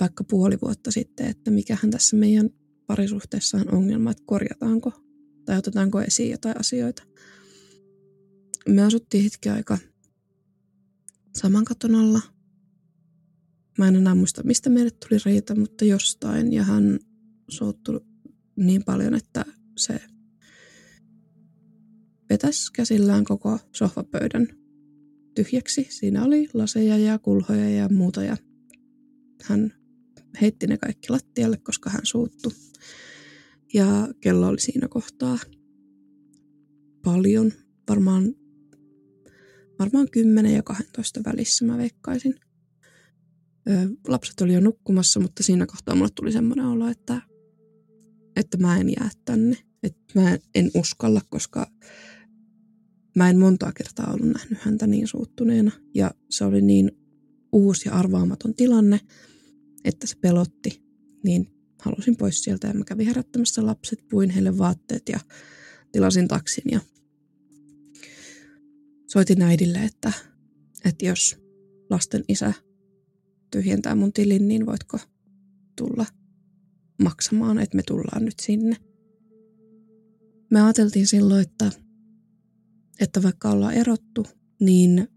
vaikka 0.00 0.24
puoli 0.24 0.58
vuotta 0.62 0.90
sitten, 0.90 1.26
että 1.26 1.50
mikähän 1.50 1.90
tässä 1.90 2.16
meidän 2.16 2.50
parisuhteessa 2.86 3.58
on 3.58 3.74
ongelma, 3.74 4.10
että 4.10 4.22
korjataanko 4.26 4.92
tai 5.44 5.58
otetaanko 5.58 6.00
esiin 6.00 6.30
jotain 6.30 6.60
asioita. 6.60 7.02
Me 8.68 8.82
asuttiin 8.82 9.24
hetken 9.24 9.52
aika 9.52 9.78
saman 11.36 11.64
katon 11.64 11.94
alla. 11.94 12.20
Mä 13.78 13.88
en 13.88 13.96
enää 13.96 14.14
muista, 14.14 14.42
mistä 14.42 14.70
meille 14.70 14.90
tuli 14.90 15.20
riita, 15.24 15.54
mutta 15.54 15.84
jostain. 15.84 16.52
Ja 16.52 16.62
hän 16.62 16.98
suuttui 17.48 18.00
niin 18.56 18.84
paljon, 18.84 19.14
että 19.14 19.44
se 19.78 20.00
vetäisi 22.30 22.72
käsillään 22.72 23.24
koko 23.24 23.58
sohvapöydän 23.72 24.48
tyhjäksi. 25.34 25.86
Siinä 25.90 26.24
oli 26.24 26.48
laseja 26.54 26.98
ja 26.98 27.18
kulhoja 27.18 27.70
ja 27.70 27.88
muuta 27.88 28.22
ja 28.22 28.36
hän 29.42 29.72
heitti 30.40 30.66
ne 30.66 30.78
kaikki 30.78 31.10
lattialle, 31.10 31.56
koska 31.56 31.90
hän 31.90 32.06
suuttu. 32.06 32.52
Ja 33.74 34.08
kello 34.20 34.46
oli 34.46 34.60
siinä 34.60 34.88
kohtaa 34.88 35.38
paljon, 37.04 37.52
varmaan, 37.88 38.34
varmaan 39.78 40.08
10 40.10 40.54
ja 40.54 40.62
12 40.62 41.20
välissä 41.24 41.64
mä 41.64 41.78
veikkaisin. 41.78 42.34
Ö, 43.68 43.88
lapset 44.08 44.40
oli 44.40 44.54
jo 44.54 44.60
nukkumassa, 44.60 45.20
mutta 45.20 45.42
siinä 45.42 45.66
kohtaa 45.66 45.94
mulle 45.94 46.10
tuli 46.14 46.32
semmoinen 46.32 46.66
olo, 46.66 46.88
että, 46.88 47.22
että 48.36 48.56
mä 48.56 48.76
en 48.78 48.88
jää 48.88 49.10
tänne. 49.24 49.56
Että 49.82 50.20
mä 50.20 50.38
en 50.54 50.70
uskalla, 50.74 51.20
koska 51.28 51.66
mä 53.16 53.30
en 53.30 53.38
montaa 53.38 53.72
kertaa 53.72 54.12
ollut 54.12 54.32
nähnyt 54.32 54.58
häntä 54.58 54.86
niin 54.86 55.06
suuttuneena. 55.06 55.72
Ja 55.94 56.10
se 56.30 56.44
oli 56.44 56.62
niin 56.62 56.90
uusi 57.52 57.88
ja 57.88 57.94
arvaamaton 57.94 58.54
tilanne, 58.54 59.00
että 59.84 60.06
se 60.06 60.16
pelotti. 60.20 60.82
Niin 61.24 61.46
halusin 61.82 62.16
pois 62.16 62.44
sieltä 62.44 62.68
ja 62.68 62.74
mä 62.74 62.84
kävin 62.84 63.06
herättämässä 63.06 63.66
lapset, 63.66 64.08
puin 64.10 64.30
heille 64.30 64.58
vaatteet 64.58 65.08
ja 65.08 65.20
tilasin 65.92 66.28
taksin 66.28 66.64
ja 66.72 66.80
soitin 69.06 69.42
äidille, 69.42 69.78
että, 69.78 70.12
että 70.84 71.06
jos 71.06 71.36
lasten 71.90 72.24
isä 72.28 72.52
tyhjentää 73.50 73.94
mun 73.94 74.12
tilin, 74.12 74.48
niin 74.48 74.66
voitko 74.66 74.98
tulla 75.76 76.06
maksamaan, 77.02 77.58
että 77.58 77.76
me 77.76 77.82
tullaan 77.82 78.24
nyt 78.24 78.40
sinne. 78.40 78.76
Me 80.50 80.62
ajateltiin 80.62 81.06
silloin, 81.06 81.42
että, 81.42 81.70
että 83.00 83.22
vaikka 83.22 83.50
ollaan 83.50 83.74
erottu, 83.74 84.26
niin 84.60 85.08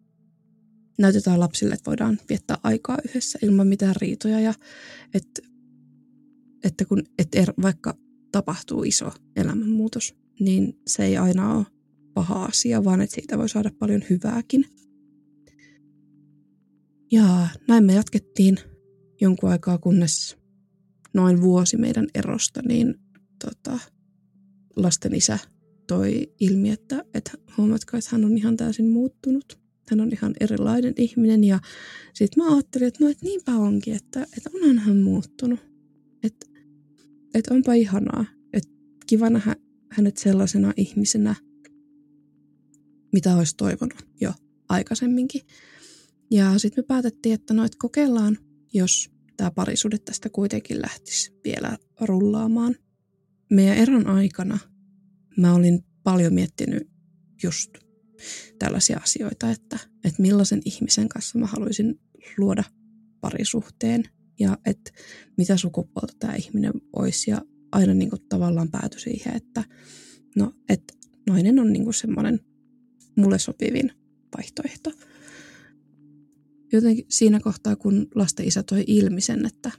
näytetään 0.97 1.39
lapsille, 1.39 1.73
että 1.73 1.89
voidaan 1.89 2.19
viettää 2.29 2.57
aikaa 2.63 2.97
yhdessä 3.09 3.39
ilman 3.41 3.67
mitään 3.67 3.95
riitoja 3.95 4.39
ja 4.39 4.53
että, 5.13 5.41
että 6.63 6.85
kun, 6.85 7.03
että 7.19 7.39
er, 7.39 7.53
vaikka 7.61 7.97
tapahtuu 8.31 8.83
iso 8.83 9.11
elämänmuutos, 9.35 10.15
niin 10.39 10.79
se 10.87 11.05
ei 11.05 11.17
aina 11.17 11.53
ole 11.53 11.65
paha 12.13 12.45
asia, 12.45 12.83
vaan 12.83 13.01
että 13.01 13.15
siitä 13.15 13.37
voi 13.37 13.49
saada 13.49 13.71
paljon 13.79 14.03
hyvääkin. 14.09 14.65
Ja 17.11 17.47
näin 17.67 17.83
me 17.83 17.93
jatkettiin 17.93 18.57
jonkun 19.21 19.49
aikaa, 19.49 19.77
kunnes 19.77 20.37
noin 21.15 21.41
vuosi 21.41 21.77
meidän 21.77 22.07
erosta, 22.13 22.61
niin 22.67 22.95
tota, 23.45 23.79
lasten 24.75 25.15
isä 25.15 25.39
toi 25.87 26.33
ilmi, 26.39 26.69
että, 26.69 27.05
että 27.13 27.31
huomatko, 27.57 27.97
että 27.97 28.09
hän 28.11 28.25
on 28.25 28.37
ihan 28.37 28.57
täysin 28.57 28.89
muuttunut. 28.89 29.59
Hän 29.89 30.01
on 30.01 30.11
ihan 30.11 30.33
erilainen 30.39 30.93
ihminen 30.97 31.43
ja 31.43 31.59
sitten 32.13 32.43
mä 32.43 32.53
ajattelin, 32.53 32.87
että 32.87 33.03
no 33.03 33.09
et 33.09 33.21
niinpä 33.21 33.51
onkin, 33.51 33.95
että, 33.95 34.27
että 34.37 34.49
onhan 34.53 34.77
hän 34.77 34.97
muuttunut. 34.97 35.59
Että, 36.23 36.45
että 37.33 37.53
onpa 37.53 37.73
ihanaa, 37.73 38.25
että 38.53 38.71
kiva 39.07 39.29
nähdä 39.29 39.55
hänet 39.91 40.17
sellaisena 40.17 40.73
ihmisenä, 40.77 41.35
mitä 43.13 43.35
olisi 43.35 43.57
toivonut 43.57 44.05
jo 44.21 44.33
aikaisemminkin. 44.69 45.41
Ja 46.31 46.59
sitten 46.59 46.83
me 46.83 46.85
päätettiin, 46.87 47.35
että 47.35 47.53
no, 47.53 47.65
että 47.65 47.77
kokeillaan, 47.79 48.37
jos 48.73 49.11
tämä 49.37 49.51
parisuhde 49.51 49.97
tästä 49.97 50.29
kuitenkin 50.29 50.81
lähtisi 50.81 51.39
vielä 51.43 51.77
rullaamaan. 52.01 52.75
Meidän 53.51 53.77
eron 53.77 54.07
aikana 54.07 54.59
mä 55.37 55.53
olin 55.53 55.85
paljon 56.03 56.33
miettinyt 56.33 56.89
just 57.43 57.71
tällaisia 58.59 58.99
asioita, 59.03 59.51
että, 59.51 59.79
että 60.03 60.21
millaisen 60.21 60.61
ihmisen 60.65 61.09
kanssa 61.09 61.39
mä 61.39 61.45
haluaisin 61.45 61.99
luoda 62.37 62.63
parisuhteen 63.21 64.03
ja 64.39 64.57
että 64.65 64.91
mitä 65.37 65.57
sukupuolta 65.57 66.13
tämä 66.19 66.35
ihminen 66.35 66.73
olisi 66.93 67.31
ja 67.31 67.41
aina 67.71 67.93
niin 67.93 68.09
kuin 68.09 68.21
tavallaan 68.29 68.71
päätyi 68.71 68.99
siihen, 68.99 69.35
että 69.35 69.63
no, 70.35 70.53
että 70.69 70.93
nainen 71.29 71.59
on 71.59 71.73
niin 71.73 71.83
kuin 71.83 71.93
semmoinen 71.93 72.39
mulle 73.15 73.39
sopivin 73.39 73.91
vaihtoehto. 74.37 74.91
Jotenkin 76.71 77.05
siinä 77.09 77.39
kohtaa, 77.39 77.75
kun 77.75 78.07
lasten 78.15 78.47
isä 78.47 78.63
toi 78.63 78.83
ilmi 78.87 79.21
sen, 79.21 79.45
että, 79.45 79.71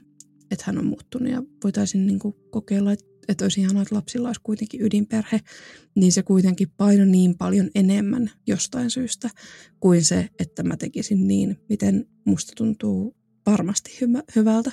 että 0.51 0.63
hän 0.67 0.77
on 0.77 0.85
muuttunut 0.85 1.31
ja 1.31 1.43
voitaisiin 1.63 2.07
niin 2.07 2.19
kuin 2.19 2.35
kokeilla, 2.51 2.91
että, 2.91 3.05
että 3.27 3.45
olisi 3.45 3.61
ihanaa, 3.61 3.81
että 3.81 3.95
lapsilla 3.95 4.29
olisi 4.29 4.41
kuitenkin 4.43 4.81
ydinperhe, 4.81 5.39
niin 5.95 6.11
se 6.11 6.23
kuitenkin 6.23 6.69
paino 6.77 7.05
niin 7.05 7.37
paljon 7.37 7.69
enemmän 7.75 8.31
jostain 8.47 8.89
syystä 8.89 9.29
kuin 9.79 10.03
se, 10.03 10.29
että 10.39 10.63
mä 10.63 10.77
tekisin 10.77 11.27
niin, 11.27 11.57
miten 11.69 12.05
musta 12.25 12.53
tuntuu 12.57 13.15
varmasti 13.45 13.97
hyvä, 14.01 14.23
hyvältä. 14.35 14.71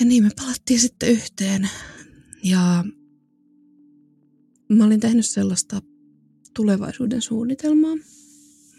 Ja 0.00 0.06
niin 0.06 0.22
me 0.22 0.30
palattiin 0.36 0.80
sitten 0.80 1.08
yhteen. 1.08 1.68
Ja 2.44 2.84
mä 4.68 4.84
olin 4.84 5.00
tehnyt 5.00 5.26
sellaista 5.26 5.82
tulevaisuuden 6.56 7.22
suunnitelmaa. 7.22 7.96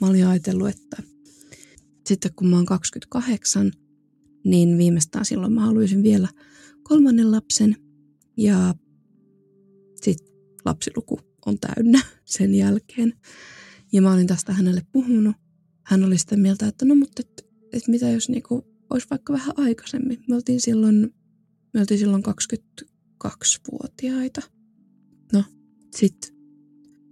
Mä 0.02 0.08
olin 0.08 0.28
ajatellut, 0.28 0.70
että 0.70 1.04
sitten 2.06 2.34
kun 2.36 2.48
mä 2.48 2.56
oon 2.56 2.66
28, 2.66 3.72
niin 4.44 4.78
viimeistään 4.78 5.26
silloin 5.26 5.54
mä 5.54 5.62
haluaisin 5.66 6.04
vielä 6.04 6.28
kolmannen 6.84 7.32
lapsen. 7.32 7.76
Ja 8.38 8.76
sitten 10.02 10.28
lapsiluku 10.66 11.20
on 11.46 11.58
täynnä 11.60 12.02
sen 12.26 12.56
jälkeen. 12.56 13.14
Ja 13.92 14.02
mä 14.02 14.14
olin 14.14 14.28
tästä 14.28 14.54
hänelle 14.54 14.82
puhunut. 14.92 15.36
Hän 15.84 16.04
oli 16.04 16.18
sitä 16.18 16.38
mieltä, 16.38 16.68
että 16.68 16.86
no 16.86 16.96
mutta 16.96 17.22
et, 17.22 17.48
et 17.74 17.88
mitä 17.88 18.10
jos 18.10 18.30
niinku 18.30 18.66
olisi 18.90 19.08
vaikka 19.10 19.34
vähän 19.34 19.54
aikaisemmin. 19.58 20.24
Me 20.30 20.36
oltiin 20.36 20.62
silloin, 20.62 21.14
me 21.74 21.80
oltiin 21.80 22.00
silloin 22.00 22.24
22-vuotiaita. 23.26 24.42
No, 25.34 25.44
sitten 25.96 26.36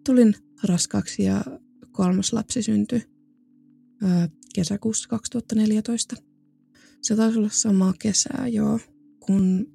tulin 0.06 0.36
raskaaksi 0.64 1.24
ja 1.24 1.44
kolmas 1.92 2.34
lapsi 2.34 2.64
syntyi 2.64 3.04
ää, 4.02 4.30
kesäkuussa 4.54 5.10
2014. 5.10 6.16
Se 7.02 7.16
taisi 7.16 7.38
olla 7.38 7.50
samaa 7.50 7.94
kesää 8.00 8.48
jo, 8.48 8.80
kun 9.20 9.68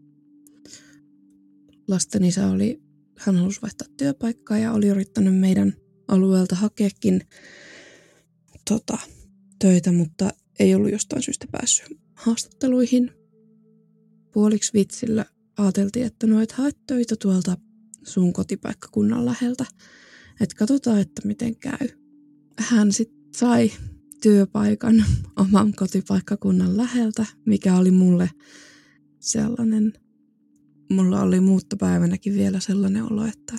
lasten 1.88 2.24
isä 2.24 2.46
oli, 2.46 2.82
hän 3.18 3.36
halusi 3.36 3.62
vaihtaa 3.62 3.88
työpaikkaa 3.96 4.58
ja 4.58 4.72
oli 4.72 4.86
yrittänyt 4.86 5.38
meidän 5.38 5.74
alueelta 6.08 6.56
hakeekin 6.56 7.20
tota, 8.68 8.98
töitä, 9.58 9.92
mutta 9.92 10.30
ei 10.58 10.74
ollut 10.74 10.92
jostain 10.92 11.22
syystä 11.22 11.46
päässyt 11.52 11.98
haastatteluihin. 12.14 13.10
puoliksi 14.32 14.72
vitsillä 14.72 15.24
ajateltiin, 15.58 16.06
että 16.06 16.26
no 16.26 16.40
et 16.40 16.52
hae 16.52 16.70
töitä 16.86 17.16
tuolta 17.16 17.56
sun 18.04 18.32
kotipaikkakunnan 18.32 19.26
läheltä. 19.26 19.64
Että 20.40 20.56
katsotaan, 20.56 21.00
että 21.00 21.22
miten 21.24 21.56
käy. 21.56 21.88
Hän 22.58 22.92
sitten 22.92 23.28
sai 23.36 23.72
työpaikan 24.22 25.04
oman 25.42 25.72
kotipaikkakunnan 25.72 26.76
läheltä, 26.76 27.26
mikä 27.46 27.76
oli 27.76 27.90
mulle 27.90 28.30
sellainen, 29.20 29.92
mulla 30.90 31.22
oli 31.22 31.40
muuttopäivänäkin 31.40 32.34
vielä 32.34 32.60
sellainen 32.60 33.12
olo, 33.12 33.26
että 33.26 33.54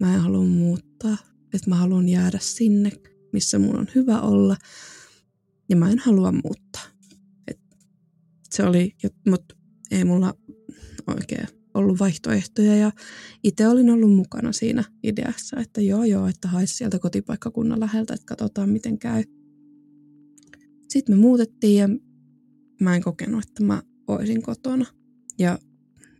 mä 0.00 0.14
en 0.14 0.20
halua 0.20 0.44
muuttaa, 0.44 1.16
että 1.54 1.70
mä 1.70 1.76
haluan 1.76 2.08
jäädä 2.08 2.38
sinne, 2.40 2.92
missä 3.32 3.58
mun 3.58 3.78
on 3.78 3.86
hyvä 3.94 4.20
olla, 4.20 4.56
ja 5.68 5.76
mä 5.76 5.90
en 5.90 5.98
halua 5.98 6.32
muuttaa. 6.32 6.82
Et 7.48 7.60
se 8.50 8.62
oli, 8.62 8.96
mutta 9.28 9.54
ei 9.90 10.04
mulla 10.04 10.34
oikein 11.06 11.46
ollut 11.74 12.00
vaihtoehtoja 12.00 12.76
ja 12.76 12.92
itse 13.42 13.68
olin 13.68 13.90
ollut 13.90 14.12
mukana 14.12 14.52
siinä 14.52 14.84
ideassa, 15.02 15.60
että 15.60 15.80
joo 15.80 16.04
joo, 16.04 16.26
että 16.26 16.48
haisi 16.48 16.74
sieltä 16.74 16.98
kotipaikkakunnan 16.98 17.80
läheltä, 17.80 18.14
että 18.14 18.26
katsotaan 18.26 18.70
miten 18.70 18.98
käy. 18.98 19.24
Sitten 20.90 21.16
me 21.16 21.20
muutettiin 21.20 21.76
ja 21.76 21.88
mä 22.80 22.96
en 22.96 23.02
kokenut, 23.02 23.44
että 23.44 23.64
mä 23.64 23.82
olisin 24.06 24.42
kotona. 24.42 24.86
Ja 25.38 25.58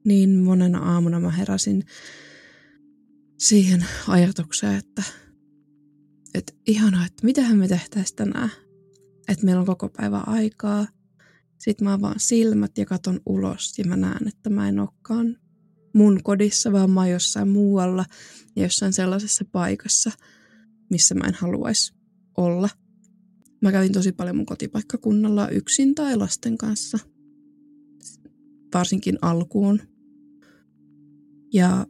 niin 0.04 0.38
monena 0.38 0.78
aamuna 0.78 1.20
mä 1.20 1.30
heräsin 1.30 1.84
siihen 3.38 3.84
ajatukseen, 4.08 4.74
että, 4.74 5.02
että 6.34 6.52
ihanaa, 6.66 7.06
että 7.06 7.26
mitähän 7.26 7.58
me 7.58 7.68
tehtäisiin 7.68 8.16
tänään. 8.16 8.50
Että 9.28 9.44
meillä 9.44 9.60
on 9.60 9.66
koko 9.66 9.88
päivä 9.88 10.18
aikaa. 10.18 10.86
Sitten 11.58 11.84
mä 11.84 11.92
avaan 11.92 12.20
silmät 12.20 12.78
ja 12.78 12.86
katon 12.86 13.20
ulos 13.26 13.78
ja 13.78 13.84
mä 13.84 13.96
näen, 13.96 14.28
että 14.28 14.50
mä 14.50 14.68
en 14.68 14.80
olekaan 14.80 15.36
mun 15.94 16.22
kodissa, 16.22 16.72
vaan 16.72 16.90
mä 16.90 17.00
oon 17.00 17.10
jossain 17.10 17.48
muualla 17.48 18.04
ja 18.56 18.62
jossain 18.62 18.92
sellaisessa 18.92 19.44
paikassa, 19.52 20.10
missä 20.90 21.14
mä 21.14 21.24
en 21.24 21.34
haluaisi 21.34 21.94
olla. 22.36 22.68
Mä 23.60 23.72
kävin 23.72 23.92
tosi 23.92 24.12
paljon 24.12 24.36
mun 24.36 24.46
kotipaikkakunnalla 24.46 25.48
yksin 25.48 25.94
tai 25.94 26.16
lasten 26.16 26.58
kanssa, 26.58 26.98
varsinkin 28.74 29.18
alkuun. 29.22 29.80
Ja 31.52 31.86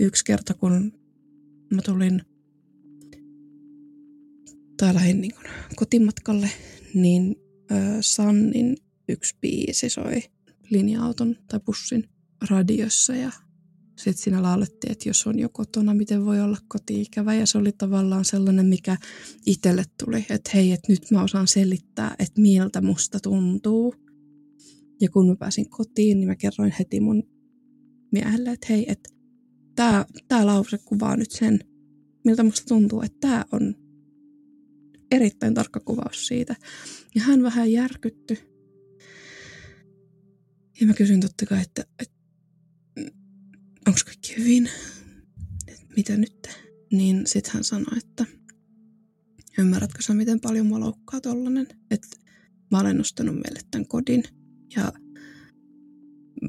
yksi 0.00 0.24
kerta, 0.24 0.54
kun 0.54 0.92
mä 1.74 1.82
tulin 1.82 2.22
tai 4.76 4.94
lähdin 4.94 5.20
niin 5.20 5.32
kotimatkalle, 5.76 6.50
niin 6.94 7.36
ö, 7.70 7.74
Sannin 8.00 8.76
yksi 9.08 9.36
biisi 9.40 9.90
soi 9.90 10.22
linja-auton 10.70 11.36
tai 11.48 11.60
bussin 11.60 12.08
radiossa 12.50 13.14
ja 13.14 13.32
sitten 13.96 14.22
siinä 14.24 14.42
laulettiin, 14.42 14.92
että 14.92 15.08
jos 15.08 15.26
on 15.26 15.38
jo 15.38 15.48
kotona, 15.48 15.94
miten 15.94 16.24
voi 16.24 16.40
olla 16.40 16.58
koti-ikävä. 16.68 17.34
Ja 17.34 17.46
se 17.46 17.58
oli 17.58 17.72
tavallaan 17.72 18.24
sellainen, 18.24 18.66
mikä 18.66 18.96
itselle 19.46 19.84
tuli, 20.04 20.26
että 20.30 20.50
hei, 20.54 20.72
että 20.72 20.92
nyt 20.92 21.10
mä 21.10 21.22
osaan 21.22 21.48
selittää, 21.48 22.14
että 22.18 22.40
miltä 22.40 22.80
musta 22.80 23.20
tuntuu. 23.20 23.94
Ja 25.00 25.10
kun 25.10 25.28
mä 25.28 25.36
pääsin 25.36 25.70
kotiin, 25.70 26.20
niin 26.20 26.28
mä 26.28 26.36
kerroin 26.36 26.72
heti 26.78 27.00
mun 27.00 27.22
miehelle, 28.12 28.50
että 28.50 28.66
hei, 28.70 28.86
että 28.88 29.10
tämä 30.28 30.46
lause 30.46 30.78
kuvaa 30.78 31.16
nyt 31.16 31.30
sen, 31.30 31.58
miltä 32.24 32.42
musta 32.42 32.66
tuntuu, 32.68 33.02
että 33.02 33.18
tämä 33.20 33.44
on 33.52 33.74
erittäin 35.10 35.54
tarkka 35.54 35.80
kuvaus 35.80 36.26
siitä. 36.26 36.56
Ja 37.14 37.22
hän 37.22 37.42
vähän 37.42 37.72
järkytty. 37.72 38.38
Ja 40.80 40.86
mä 40.86 40.94
kysyin 40.94 41.20
totta 41.20 41.46
kai, 41.46 41.62
että, 41.62 41.84
että 41.98 42.15
onko 43.86 44.00
kaikki 44.04 44.36
hyvin, 44.38 44.70
Et 45.66 45.86
mitä 45.96 46.16
nyt? 46.16 46.48
Niin 46.92 47.26
sitten 47.26 47.52
hän 47.52 47.64
sanoi, 47.64 47.98
että 47.98 48.26
ymmärrätkö 49.58 50.02
sä, 50.02 50.14
miten 50.14 50.40
paljon 50.40 50.66
mua 50.66 50.80
loukkaa 50.80 51.20
tollanen, 51.20 51.68
että 51.90 52.16
mä 52.70 52.80
olen 52.80 53.00
ostanut 53.00 53.34
meille 53.34 53.60
tämän 53.70 53.88
kodin 53.88 54.24
ja 54.76 54.92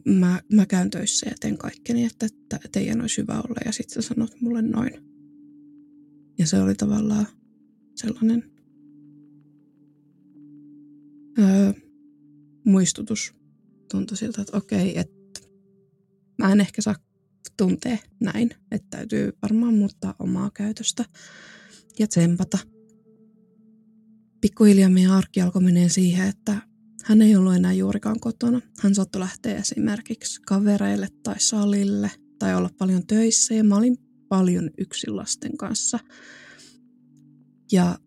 mä, 0.05 0.41
mä 0.53 0.65
käyn 0.65 0.89
töissä 0.89 1.29
ja 1.29 1.35
teen 1.39 1.57
kaikkeni, 1.57 2.03
että, 2.03 2.27
teidän 2.71 3.01
olisi 3.01 3.21
hyvä 3.21 3.33
olla 3.33 3.59
ja 3.65 3.71
sitten 3.71 4.03
sä 4.03 4.07
sanot 4.07 4.41
mulle 4.41 4.61
noin. 4.61 4.91
Ja 6.39 6.47
se 6.47 6.61
oli 6.61 6.75
tavallaan 6.75 7.27
sellainen 7.95 8.51
öö, 11.39 11.73
muistutus. 12.65 13.33
Tuntui 13.91 14.17
siltä, 14.17 14.41
että 14.41 14.57
okei, 14.57 14.99
että 14.99 15.39
mä 16.37 16.51
en 16.51 16.61
ehkä 16.61 16.81
saa 16.81 16.95
tuntee 17.57 17.99
näin, 18.19 18.49
että 18.71 18.97
täytyy 18.97 19.31
varmaan 19.41 19.73
muuttaa 19.73 20.15
omaa 20.19 20.51
käytöstä 20.53 21.05
ja 21.99 22.07
tsempata. 22.07 22.57
Pikkuhiljaa 24.41 24.89
meidän 24.89 25.11
arki 25.11 25.41
alkoi 25.41 25.61
menee 25.61 25.89
siihen, 25.89 26.27
että 26.27 26.61
hän 27.03 27.21
ei 27.21 27.35
ollut 27.35 27.55
enää 27.55 27.73
juurikaan 27.73 28.19
kotona. 28.19 28.61
Hän 28.79 28.95
saattoi 28.95 29.21
lähteä 29.21 29.57
esimerkiksi 29.57 30.41
kavereille 30.41 31.07
tai 31.23 31.39
salille 31.39 32.11
tai 32.39 32.55
olla 32.55 32.69
paljon 32.77 33.07
töissä 33.07 33.53
ja 33.53 33.63
mä 33.63 33.77
olin 33.77 33.97
paljon 34.27 34.69
yksin 34.77 35.15
lasten 35.15 35.57
kanssa. 35.57 35.99
Ja 37.71 37.99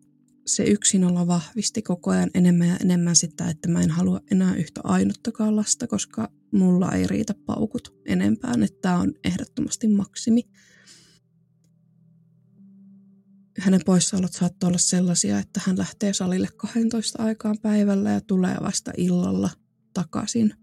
se 0.45 0.63
yksinolo 0.63 1.27
vahvisti 1.27 1.81
koko 1.81 2.11
ajan 2.11 2.29
enemmän 2.33 2.67
ja 2.67 2.77
enemmän 2.77 3.15
sitä, 3.15 3.49
että 3.49 3.69
mä 3.69 3.81
en 3.81 3.89
halua 3.89 4.19
enää 4.31 4.55
yhtä 4.55 4.81
ainuttakaan 4.83 5.55
lasta, 5.55 5.87
koska 5.87 6.31
mulla 6.51 6.91
ei 6.91 7.07
riitä 7.07 7.33
paukut 7.45 8.01
enempään, 8.05 8.63
että 8.63 8.79
tämä 8.81 8.99
on 8.99 9.13
ehdottomasti 9.23 9.87
maksimi. 9.87 10.41
Hänen 13.59 13.81
poissaolot 13.85 14.33
saattoi 14.33 14.67
olla 14.67 14.77
sellaisia, 14.77 15.39
että 15.39 15.61
hän 15.65 15.77
lähtee 15.77 16.13
salille 16.13 16.47
12 16.57 17.23
aikaan 17.23 17.57
päivällä 17.61 18.11
ja 18.11 18.21
tulee 18.21 18.57
vasta 18.61 18.91
illalla 18.97 19.49
takaisin. 19.93 20.53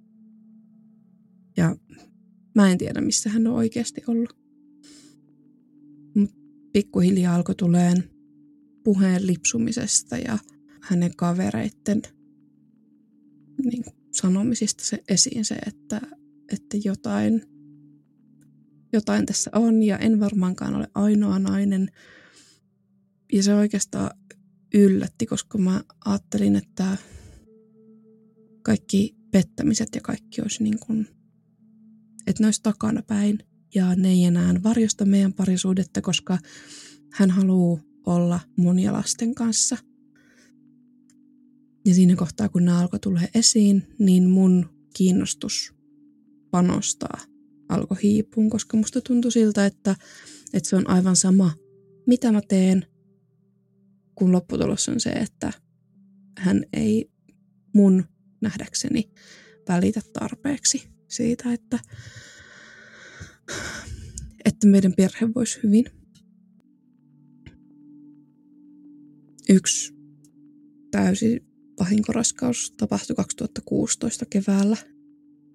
Ja 1.57 1.77
mä 2.55 2.71
en 2.71 2.79
tiedä, 2.79 3.01
missä 3.01 3.31
hän 3.31 3.47
on 3.47 3.55
oikeasti 3.55 4.03
ollut. 4.07 4.39
Mut 6.15 6.31
pikkuhiljaa 6.73 7.35
alkoi 7.35 7.55
tuleen 7.55 8.18
puheen 8.89 9.27
lipsumisesta 9.27 10.17
ja 10.17 10.39
hänen 10.83 11.17
kavereitten 11.17 12.03
niin 13.65 13.85
kuin, 13.85 13.97
sanomisista 14.13 14.85
se 14.85 15.03
esiin 15.09 15.45
se, 15.45 15.55
että, 15.55 16.01
että 16.53 16.77
jotain, 16.85 17.43
jotain 18.93 19.27
tässä 19.27 19.51
on 19.55 19.83
ja 19.83 19.99
en 19.99 20.21
varmaankaan 20.21 20.75
ole 20.75 20.89
ainoa 20.95 21.39
nainen. 21.39 21.89
Ja 23.33 23.43
se 23.43 23.55
oikeastaan 23.55 24.11
yllätti, 24.75 25.27
koska 25.27 25.59
mä 25.59 25.83
ajattelin, 26.05 26.57
että 26.57 26.97
kaikki 28.63 29.17
pettämiset 29.31 29.89
ja 29.95 30.01
kaikki 30.01 30.43
olisi 30.43 30.63
niin 30.63 30.79
kuin, 30.79 31.09
että 32.27 32.43
ne 32.43 32.47
olisi 32.47 32.63
takana 32.63 33.03
päin. 33.03 33.39
Ja 33.75 33.95
ne 33.95 34.09
ei 34.09 34.25
enää 34.25 34.55
varjosta 34.63 35.05
meidän 35.05 35.33
parisuudetta, 35.33 36.01
koska 36.01 36.39
hän 37.13 37.31
haluaa 37.31 37.88
olla 38.07 38.41
mun 38.57 38.79
ja 38.79 38.93
lasten 38.93 39.35
kanssa. 39.35 39.77
Ja 41.85 41.95
siinä 41.95 42.17
kohtaa, 42.17 42.49
kun 42.49 42.65
nämä 42.65 42.81
alkoi 42.81 43.01
tulla 43.01 43.21
esiin, 43.35 43.83
niin 43.99 44.31
mun 44.31 44.67
kiinnostus 44.97 45.75
panostaa 46.51 47.19
alkoi 47.69 47.99
hiipuun, 48.03 48.51
koska 48.51 48.77
musta 48.77 49.01
tuntui 49.01 49.33
siltä, 49.33 49.67
että, 49.67 49.97
että 50.53 50.69
se 50.69 50.77
on 50.77 50.91
aivan 50.91 51.17
sama, 51.17 51.55
mitä 52.07 52.33
mä 52.33 52.41
teen, 52.49 52.87
kun 54.15 54.33
lopputulos 54.33 54.89
on 54.89 55.01
se, 55.01 55.11
että 55.11 55.53
hän 56.39 56.65
ei 56.73 57.11
mun 57.75 58.05
nähdäkseni 58.41 59.11
välitä 59.69 60.01
tarpeeksi 60.13 60.89
siitä, 61.09 61.53
että, 61.53 61.79
että 64.45 64.67
meidän 64.67 64.93
perhe 64.97 65.35
voisi 65.35 65.61
hyvin. 65.63 65.85
Yksi 69.49 69.95
täysi 70.91 71.41
vahinkoraskaus 71.81 72.75
tapahtui 72.77 73.17
2016 73.17 74.27
keväällä. 74.31 74.77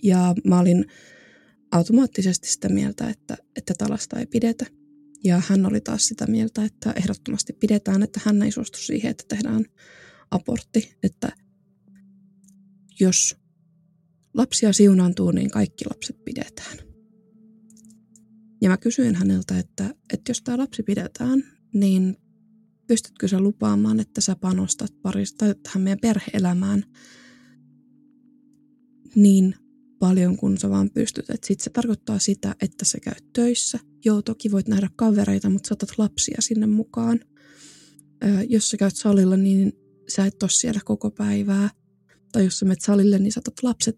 Ja 0.04 0.36
mä 0.48 0.60
olin 0.60 0.86
automaattisesti 1.72 2.48
sitä 2.48 2.70
mieltä, 2.70 3.10
että, 3.10 3.38
että 3.56 3.74
talasta 3.78 4.20
ei 4.20 4.26
pidetä. 4.26 4.66
Ja 5.24 5.42
hän 5.48 5.66
oli 5.66 5.82
taas 5.82 6.08
sitä 6.08 6.28
mieltä, 6.28 6.66
että 6.66 6.92
ehdottomasti 6.92 7.54
pidetään, 7.54 8.04
että 8.04 8.22
hän 8.24 8.42
ei 8.42 8.52
suostu 8.52 8.78
siihen, 8.78 9.12
että 9.12 9.24
tehdään 9.28 9.66
abortti. 10.32 10.98
Että 11.04 11.32
jos 13.00 13.36
lapsia 14.34 14.74
siunaantuu, 14.74 15.32
niin 15.32 15.52
kaikki 15.52 15.86
lapset 15.90 16.26
pidetään. 16.26 16.78
Ja 18.62 18.70
mä 18.70 18.78
kysyin 18.78 19.16
häneltä, 19.16 19.60
että, 19.60 19.96
että 20.14 20.30
jos 20.30 20.42
tämä 20.42 20.58
lapsi 20.58 20.84
pidetään, 20.84 21.44
niin 21.74 22.18
pystytkö 22.88 23.28
sä 23.28 23.40
lupaamaan, 23.40 24.00
että 24.00 24.22
sä 24.22 24.36
panostat 24.36 25.02
parista 25.02 25.46
tähän 25.64 25.82
meidän 25.84 26.00
perheelämään 26.02 26.84
niin 29.16 29.56
paljon 30.00 30.38
kuin 30.38 30.58
sä 30.58 30.70
vaan 30.70 30.90
pystyt. 30.90 31.26
Sitten 31.30 31.64
se 31.64 31.70
tarkoittaa 31.70 32.20
sitä, 32.20 32.56
että 32.62 32.86
sä 32.86 32.98
käyt 33.00 33.34
töissä. 33.34 33.80
Joo, 34.06 34.22
toki 34.22 34.52
voit 34.52 34.68
nähdä 34.68 34.90
kavereita, 34.96 35.50
mutta 35.50 35.68
saatat 35.68 35.98
lapsia 35.98 36.38
sinne 36.40 36.66
mukaan. 36.68 37.20
Jos 38.50 38.70
sä 38.70 38.78
käyt 38.78 38.96
salilla, 38.96 39.38
niin 39.38 39.74
sä 40.08 40.26
et 40.26 40.44
ole 40.44 40.52
siellä 40.52 40.82
koko 40.86 41.12
päivää. 41.12 41.70
Tai 42.32 42.44
jos 42.44 42.60
sä 42.60 42.66
menet 42.66 42.82
salille, 42.82 43.20
niin 43.20 43.32
saatat 43.32 43.64
lapset 43.64 43.98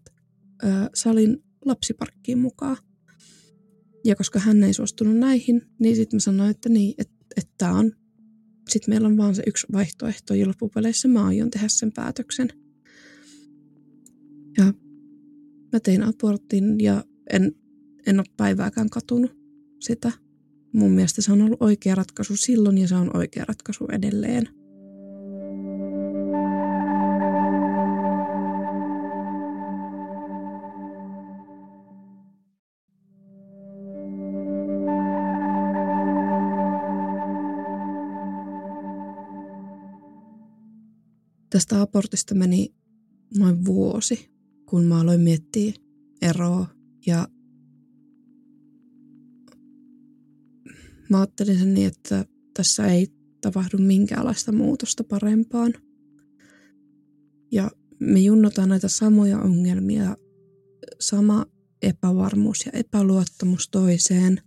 salin 0.94 1.44
lapsiparkkiin 1.64 2.38
mukaan. 2.38 2.76
Ja 4.04 4.16
koska 4.16 4.38
hän 4.38 4.64
ei 4.64 4.74
suostunut 4.74 5.16
näihin, 5.16 5.62
niin 5.78 5.96
sitten 5.96 6.16
mä 6.16 6.20
sanoin, 6.20 6.50
että 6.50 6.68
niin, 6.68 6.94
että, 6.98 7.14
että 7.36 7.54
tämä 7.58 7.72
on, 7.72 7.92
sitten 8.68 8.92
meillä 8.92 9.08
on 9.08 9.16
vaan 9.16 9.34
se 9.34 9.42
yksi 9.46 9.66
vaihtoehto, 9.72 10.34
ja 10.34 10.48
loppupeleissä 10.48 11.08
mä 11.08 11.26
aion 11.26 11.50
tehdä 11.50 11.68
sen 11.68 11.92
päätöksen. 11.92 12.48
Ja 14.58 14.64
mä 15.72 15.80
tein 15.82 16.02
abortin 16.02 16.80
ja 16.80 17.04
en, 17.32 17.52
en 18.06 18.18
ole 18.18 18.26
päivääkään 18.36 18.90
katunut 18.90 19.36
sitä. 19.80 20.12
Mun 20.72 20.90
mielestä 20.90 21.22
se 21.22 21.32
on 21.32 21.42
ollut 21.42 21.62
oikea 21.62 21.94
ratkaisu 21.94 22.36
silloin 22.36 22.78
ja 22.78 22.88
se 22.88 22.94
on 22.94 23.16
oikea 23.16 23.44
ratkaisu 23.48 23.86
edelleen. 23.92 24.48
Tästä 41.56 41.80
abortista 41.80 42.34
meni 42.34 42.74
noin 43.38 43.64
vuosi, 43.64 44.30
kun 44.66 44.84
mä 44.84 45.00
aloin 45.00 45.20
miettiä 45.20 45.72
eroa 46.22 46.66
ja 47.06 47.28
mä 51.10 51.18
ajattelin 51.18 51.58
sen 51.58 51.74
niin, 51.74 51.86
että 51.86 52.24
tässä 52.54 52.86
ei 52.86 53.06
tapahdu 53.40 53.78
minkäänlaista 53.78 54.52
muutosta 54.52 55.04
parempaan. 55.04 55.74
Ja 57.52 57.70
me 58.00 58.20
junnotaan 58.20 58.68
näitä 58.68 58.88
samoja 58.88 59.38
ongelmia, 59.38 60.16
sama 61.00 61.46
epävarmuus 61.82 62.66
ja 62.66 62.72
epäluottamus 62.72 63.68
toiseen, 63.68 64.40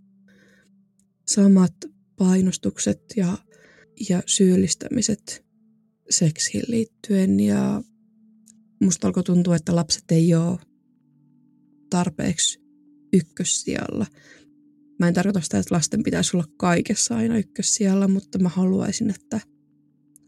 samat 1.28 1.74
painostukset 2.16 3.00
ja, 3.16 3.38
ja 4.08 4.22
syyllistämiset 4.26 5.49
seksiin 6.10 6.64
liittyen 6.68 7.40
ja 7.40 7.82
musta 8.80 9.06
alkoi 9.06 9.22
tuntua, 9.22 9.56
että 9.56 9.76
lapset 9.76 10.04
ei 10.10 10.34
ole 10.34 10.58
tarpeeksi 11.90 12.60
ykkössijalla. 13.12 14.06
Mä 14.98 15.08
en 15.08 15.14
tarkoita 15.14 15.40
sitä, 15.40 15.58
että 15.58 15.74
lasten 15.74 16.02
pitäisi 16.02 16.36
olla 16.36 16.46
kaikessa 16.56 17.16
aina 17.16 17.38
ykkössijalla, 17.38 18.08
mutta 18.08 18.38
mä 18.38 18.48
haluaisin, 18.48 19.10
että 19.10 19.40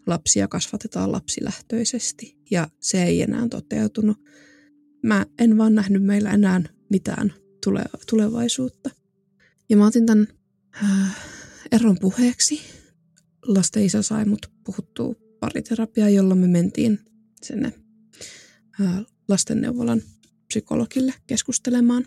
lapsia 0.06 0.48
kasvatetaan 0.48 1.12
lapsilähtöisesti 1.12 2.38
ja 2.50 2.68
se 2.80 3.04
ei 3.04 3.22
enää 3.22 3.48
toteutunut. 3.48 4.16
Mä 5.02 5.26
en 5.38 5.58
vaan 5.58 5.74
nähnyt 5.74 6.02
meillä 6.04 6.30
enää 6.30 6.62
mitään 6.90 7.32
tulevaisuutta. 8.10 8.90
Ja 9.68 9.76
mä 9.76 9.86
otin 9.86 10.06
tämän 10.06 10.28
äh, 10.84 11.16
eron 11.72 11.96
puheeksi. 12.00 12.60
Lasten 13.46 13.84
isä 13.84 14.02
sai 14.02 14.24
mut 14.24 14.46
puhuttua 14.64 15.14
pariterapiaa, 15.42 16.08
jolla 16.08 16.34
me 16.34 16.46
mentiin 16.46 16.98
sinne 17.42 17.72
lastenneuvolan 19.28 20.02
psykologille 20.46 21.14
keskustelemaan. 21.26 22.06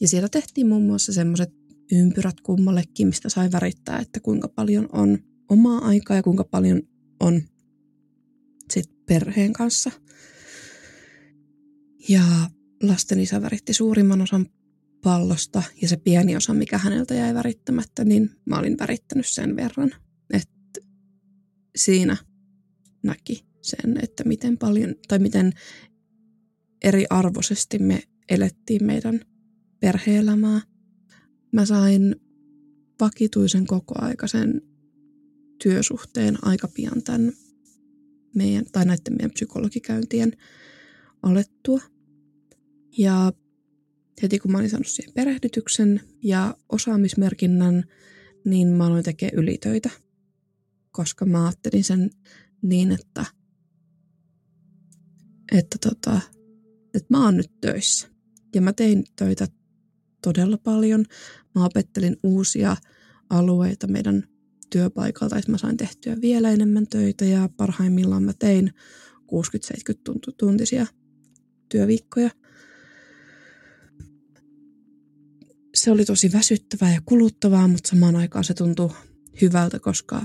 Ja 0.00 0.08
siellä 0.08 0.28
tehtiin 0.28 0.66
muun 0.66 0.82
muassa 0.82 1.12
semmoiset 1.12 1.50
ympyrät 1.92 2.40
kummallekin, 2.40 3.06
mistä 3.06 3.28
sai 3.28 3.52
värittää, 3.52 3.98
että 3.98 4.20
kuinka 4.20 4.48
paljon 4.48 4.88
on 4.92 5.18
omaa 5.48 5.78
aikaa 5.78 6.16
ja 6.16 6.22
kuinka 6.22 6.44
paljon 6.44 6.82
on 7.20 7.42
sit 8.70 9.06
perheen 9.06 9.52
kanssa. 9.52 9.90
Ja 12.08 12.22
lasten 12.82 13.20
isä 13.20 13.42
väritti 13.42 13.74
suurimman 13.74 14.20
osan 14.20 14.46
pallosta 15.02 15.62
ja 15.82 15.88
se 15.88 15.96
pieni 15.96 16.36
osa, 16.36 16.54
mikä 16.54 16.78
häneltä 16.78 17.14
jäi 17.14 17.34
värittämättä, 17.34 18.04
niin 18.04 18.30
mä 18.44 18.58
olin 18.58 18.78
värittänyt 18.78 19.26
sen 19.26 19.56
verran, 19.56 19.94
siinä 21.78 22.16
näki 23.02 23.44
sen, 23.62 23.96
että 24.02 24.24
miten 24.24 24.58
paljon 24.58 24.94
tai 25.08 25.18
miten 25.18 25.52
eriarvoisesti 26.84 27.78
me 27.78 28.02
elettiin 28.28 28.84
meidän 28.84 29.20
perheelämää. 29.80 30.60
Mä 31.52 31.64
sain 31.64 32.16
vakituisen 33.00 33.66
kokoaikaisen 33.66 34.62
työsuhteen 35.62 36.38
aika 36.42 36.68
pian 36.68 37.02
tämän 37.02 37.32
meidän, 38.34 38.64
tai 38.72 38.84
näiden 38.84 39.12
meidän 39.12 39.30
psykologikäyntien 39.30 40.32
alettua. 41.22 41.80
Ja 42.98 43.32
heti 44.22 44.38
kun 44.38 44.52
mä 44.52 44.58
olin 44.58 44.70
saanut 44.70 44.86
siihen 44.86 45.14
perehdytyksen 45.14 46.00
ja 46.22 46.56
osaamismerkinnän, 46.68 47.84
niin 48.44 48.68
mä 48.68 48.86
aloin 48.86 49.04
tekemään 49.04 49.38
ylitöitä, 49.38 49.90
koska 50.98 51.24
mä 51.24 51.44
ajattelin 51.44 51.84
sen 51.84 52.10
niin, 52.62 52.92
että 52.92 53.24
että, 55.52 55.78
tota, 55.80 56.20
että 56.94 57.06
mä 57.10 57.24
oon 57.24 57.36
nyt 57.36 57.60
töissä. 57.60 58.08
Ja 58.54 58.60
mä 58.60 58.72
tein 58.72 59.04
töitä 59.16 59.46
todella 60.22 60.58
paljon. 60.58 61.04
Mä 61.54 61.64
opettelin 61.64 62.16
uusia 62.22 62.76
alueita 63.30 63.86
meidän 63.86 64.28
työpaikalta, 64.70 65.36
että 65.36 65.50
mä 65.50 65.58
sain 65.58 65.76
tehtyä 65.76 66.16
vielä 66.20 66.50
enemmän 66.50 66.86
töitä 66.86 67.24
ja 67.24 67.48
parhaimmillaan 67.56 68.22
mä 68.22 68.32
tein 68.38 68.72
60-70 69.16 70.32
tuntisia 70.38 70.86
työviikkoja. 71.68 72.30
Se 75.74 75.90
oli 75.90 76.04
tosi 76.04 76.32
väsyttävää 76.32 76.94
ja 76.94 77.00
kuluttavaa, 77.04 77.68
mutta 77.68 77.88
samaan 77.88 78.16
aikaan 78.16 78.44
se 78.44 78.54
tuntui 78.54 78.90
hyvältä, 79.40 79.78
koska 79.78 80.22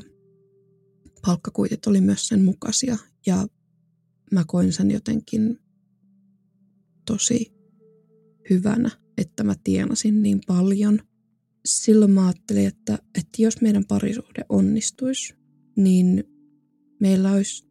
palkkakuitit 1.25 1.87
oli 1.87 2.01
myös 2.01 2.27
sen 2.27 2.43
mukaisia 2.43 2.97
ja 3.25 3.47
mä 4.31 4.43
koin 4.47 4.73
sen 4.73 4.91
jotenkin 4.91 5.59
tosi 7.05 7.53
hyvänä, 8.49 8.89
että 9.17 9.43
mä 9.43 9.55
tienasin 9.63 10.23
niin 10.23 10.41
paljon. 10.47 10.99
Silloin 11.65 12.11
mä 12.11 12.27
ajattelin, 12.27 12.67
että, 12.67 12.93
että 12.93 13.41
jos 13.41 13.61
meidän 13.61 13.85
parisuhde 13.85 14.45
onnistuisi, 14.49 15.35
niin 15.75 16.23
meillä 16.99 17.31
olisi 17.31 17.67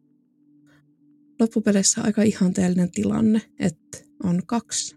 loppupeleissä 1.39 2.01
aika 2.01 2.23
ihanteellinen 2.23 2.91
tilanne, 2.91 3.41
että 3.59 3.97
on 4.23 4.41
kaksi 4.45 4.95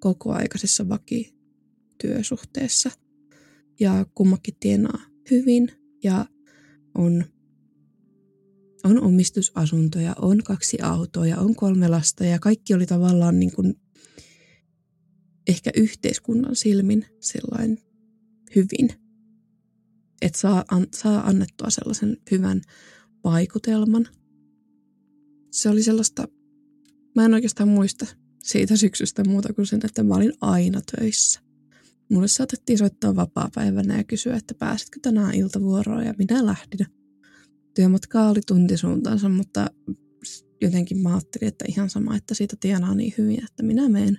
kokoaikaisessa 0.00 0.88
vakityösuhteessa 0.88 2.90
ja 3.80 4.06
kummakin 4.14 4.54
tienaa 4.60 5.00
hyvin 5.30 5.72
ja 6.04 6.26
on 6.94 7.24
on 8.84 9.02
omistusasuntoja, 9.02 10.14
on 10.18 10.42
kaksi 10.42 10.80
autoa 10.82 11.26
ja 11.26 11.38
on 11.38 11.54
kolme 11.54 11.88
lasta 11.88 12.24
ja 12.24 12.38
kaikki 12.38 12.74
oli 12.74 12.86
tavallaan 12.86 13.40
niin 13.40 13.52
kuin 13.52 13.74
ehkä 15.48 15.70
yhteiskunnan 15.76 16.56
silmin 16.56 17.06
sellainen 17.20 17.78
hyvin. 18.56 18.88
Että 20.22 20.38
saa, 20.38 20.64
an, 20.70 20.86
saa 20.94 21.26
annettua 21.28 21.70
sellaisen 21.70 22.16
hyvän 22.30 22.60
vaikutelman. 23.24 24.08
Se 25.50 25.68
oli 25.68 25.82
sellaista, 25.82 26.28
mä 27.14 27.24
en 27.24 27.34
oikeastaan 27.34 27.68
muista 27.68 28.06
siitä 28.42 28.76
syksystä 28.76 29.24
muuta 29.24 29.52
kuin 29.52 29.66
sen, 29.66 29.80
että 29.84 30.02
mä 30.02 30.14
olin 30.14 30.32
aina 30.40 30.80
töissä. 30.96 31.40
Mulle 32.10 32.28
saatettiin 32.28 32.78
soittaa 32.78 33.16
vapaa-päivänä 33.16 33.96
ja 33.96 34.04
kysyä, 34.04 34.36
että 34.36 34.54
pääsitkö 34.54 34.98
tänään 35.02 35.34
iltavuoroon 35.34 36.06
ja 36.06 36.14
minä 36.18 36.46
lähdin 36.46 36.86
työmatkaa 37.74 38.30
oli 38.30 38.40
tuntisuuntaansa, 38.46 39.28
mutta 39.28 39.70
jotenkin 40.60 40.98
mä 40.98 41.08
ajattelin, 41.14 41.48
että 41.48 41.64
ihan 41.68 41.90
sama, 41.90 42.16
että 42.16 42.34
siitä 42.34 42.56
tienaa 42.60 42.94
niin 42.94 43.14
hyvin, 43.18 43.44
että 43.44 43.62
minä 43.62 43.88
menen. 43.88 44.18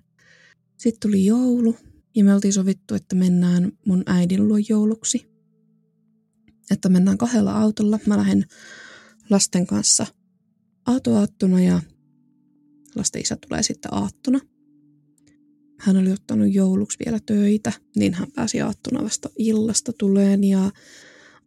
Sitten 0.77 0.99
tuli 1.09 1.25
joulu 1.25 1.75
ja 2.15 2.23
me 2.23 2.33
oltiin 2.33 2.53
sovittu, 2.53 2.95
että 2.95 3.15
mennään 3.15 3.71
mun 3.85 4.03
äidin 4.05 4.47
luo 4.47 4.57
jouluksi. 4.69 5.25
Että 6.71 6.89
mennään 6.89 7.17
kahdella 7.17 7.61
autolla. 7.61 7.99
Mä 8.05 8.17
lähden 8.17 8.45
lasten 9.29 9.67
kanssa 9.67 10.05
aatoaattuna 10.85 11.61
ja 11.61 11.81
lasten 12.95 13.21
isä 13.21 13.37
tulee 13.47 13.63
sitten 13.63 13.93
aattuna. 13.93 14.39
Hän 15.79 15.97
oli 15.97 16.11
ottanut 16.11 16.53
jouluksi 16.53 16.97
vielä 17.05 17.19
töitä, 17.25 17.71
niin 17.95 18.13
hän 18.13 18.31
pääsi 18.35 18.61
aattuna 18.61 19.03
vasta 19.03 19.29
illasta 19.37 19.93
tuleen 19.97 20.43
ja 20.43 20.71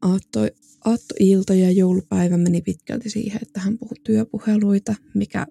aattoi 0.02 0.50
aattoilta 0.86 1.54
ja 1.54 1.70
joulupäivä 1.70 2.36
meni 2.36 2.62
pitkälti 2.62 3.10
siihen, 3.10 3.38
että 3.42 3.60
hän 3.60 3.78
puhui 3.78 3.96
työpuheluita, 4.04 4.94
mikä 5.14 5.46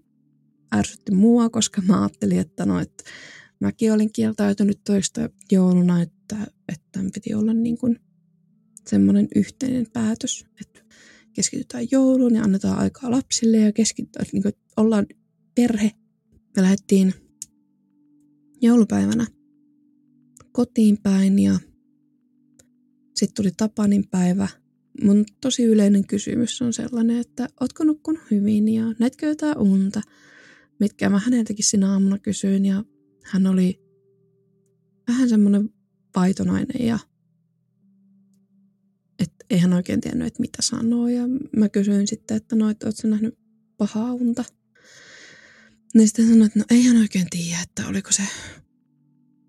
ärsytti 0.76 1.12
mua, 1.12 1.50
koska 1.50 1.82
mä 1.82 2.02
ajattelin, 2.02 2.40
että 2.40 2.66
no, 2.66 2.80
että 2.80 3.04
mäkin 3.60 3.94
olin 3.94 4.12
kieltäytynyt 4.14 4.80
toista 4.84 5.30
jouluna, 5.52 6.02
että, 6.02 6.38
että 6.70 6.86
tämän 6.92 7.12
piti 7.14 7.34
olla 7.34 7.54
niin 7.54 7.78
kuin 7.78 8.00
semmoinen 8.88 9.28
yhteinen 9.36 9.88
päätös, 9.94 10.46
että 10.62 10.82
keskitytään 11.34 11.88
jouluun 11.92 12.36
ja 12.36 12.44
annetaan 12.44 12.78
aikaa 12.78 13.12
lapsille 13.12 13.58
ja 13.58 13.72
keskitytään, 13.72 14.26
niin 14.32 14.44
kuin, 14.44 14.54
ollaan 14.78 15.06
perhe. 15.56 15.92
Me 16.56 16.62
lähdettiin 16.62 17.14
joulupäivänä 18.62 19.28
kotiin 20.52 20.98
päin 21.04 21.40
ja 21.40 21.60
sitten 23.16 23.36
tuli 23.36 23.52
Tapanin 23.58 24.08
päivä. 24.12 24.48
Mun 25.04 25.26
tosi 25.42 25.64
yleinen 25.64 26.08
kysymys 26.08 26.62
on 26.62 26.74
sellainen, 26.74 27.18
että 27.18 27.48
ootko 27.62 27.84
nukkunut 27.84 28.22
hyvin 28.32 28.68
ja 28.68 28.84
näetkö 29.00 29.26
jotain 29.26 29.58
unta? 29.58 30.02
Mitkä 30.80 31.10
mä 31.10 31.20
häneltäkin 31.20 31.66
sinä 31.66 31.92
aamuna 31.92 32.20
kysyin 32.20 32.66
ja 32.66 32.84
hän 33.24 33.48
oli 33.48 33.82
vähän 35.08 35.30
semmoinen 35.30 35.70
vaitonainen 36.16 36.88
ja 36.88 37.00
että 39.20 39.46
ei 39.50 39.58
hän 39.58 39.74
oikein 39.74 40.02
tiennyt, 40.02 40.28
että 40.28 40.42
mitä 40.42 40.58
sanoo. 40.62 41.08
Ja 41.08 41.24
mä 41.58 41.70
kysyin 41.70 42.08
sitten, 42.08 42.38
että 42.38 42.56
no, 42.56 42.70
että 42.70 42.88
ootko 42.88 43.08
nähnyt 43.08 43.38
pahaa 43.78 44.14
unta? 44.14 44.44
Niin 45.94 46.08
sitten 46.08 46.26
sanoin, 46.28 46.46
että 46.46 46.60
no 46.60 46.66
ei 46.70 46.84
hän 46.84 46.98
oikein 46.98 47.28
tiedä, 47.30 47.62
että 47.64 47.88
oliko 47.88 48.12
se, 48.12 48.24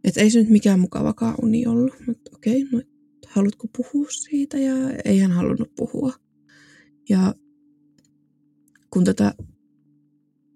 että 0.04 0.20
ei 0.20 0.30
se 0.30 0.38
nyt 0.38 0.48
mikään 0.48 0.80
mukavakaan 0.80 1.34
uni 1.42 1.66
ollut. 1.66 1.94
Mutta 2.06 2.30
okei, 2.34 2.64
no 2.72 2.82
haluatko 3.36 3.68
puhua 3.76 4.06
siitä? 4.10 4.58
Ja 4.58 4.74
ei 5.04 5.18
hän 5.18 5.32
halunnut 5.32 5.74
puhua. 5.74 6.12
Ja 7.08 7.34
kun 8.90 9.04
tätä 9.04 9.34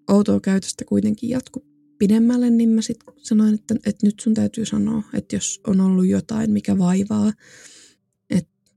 outoa 0.09 0.41
käytöstä 0.41 0.85
kuitenkin 0.85 1.31
jatkui 1.31 1.63
pidemmälle, 1.99 2.51
niin 2.51 2.69
mä 2.69 2.83
sitten 2.83 3.15
sanoin, 3.17 3.55
että, 3.55 3.75
että 3.87 4.07
nyt 4.07 4.21
sun 4.21 4.35
täytyy 4.35 4.67
sanoa, 4.67 5.03
että 5.15 5.37
jos 5.37 5.61
on 5.67 5.81
ollut 5.81 6.07
jotain, 6.07 6.51
mikä 6.51 6.79
vaivaa, 6.79 7.33
että 8.31 8.73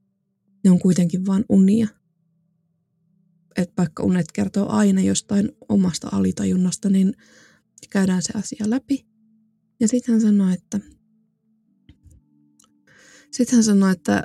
ne 0.64 0.72
on 0.72 0.80
kuitenkin 0.80 1.26
vain 1.26 1.45
unia. 1.49 1.88
Että 3.58 3.74
vaikka 3.78 4.04
unet 4.04 4.32
kertoo 4.32 4.70
aina 4.70 5.01
jostain 5.01 5.51
omasta 5.70 6.10
alitajunnasta, 6.12 6.89
niin 6.89 7.14
käydään 7.89 8.22
se 8.22 8.34
asia 8.36 8.70
läpi. 8.70 9.06
Ja 9.80 9.88
sitten 9.88 10.14
hän 10.14 10.22
sanoi, 10.22 10.54
että 10.54 10.80
sitten 13.34 13.56
hän 13.56 13.64
sanoi, 13.64 13.92
että, 13.92 14.24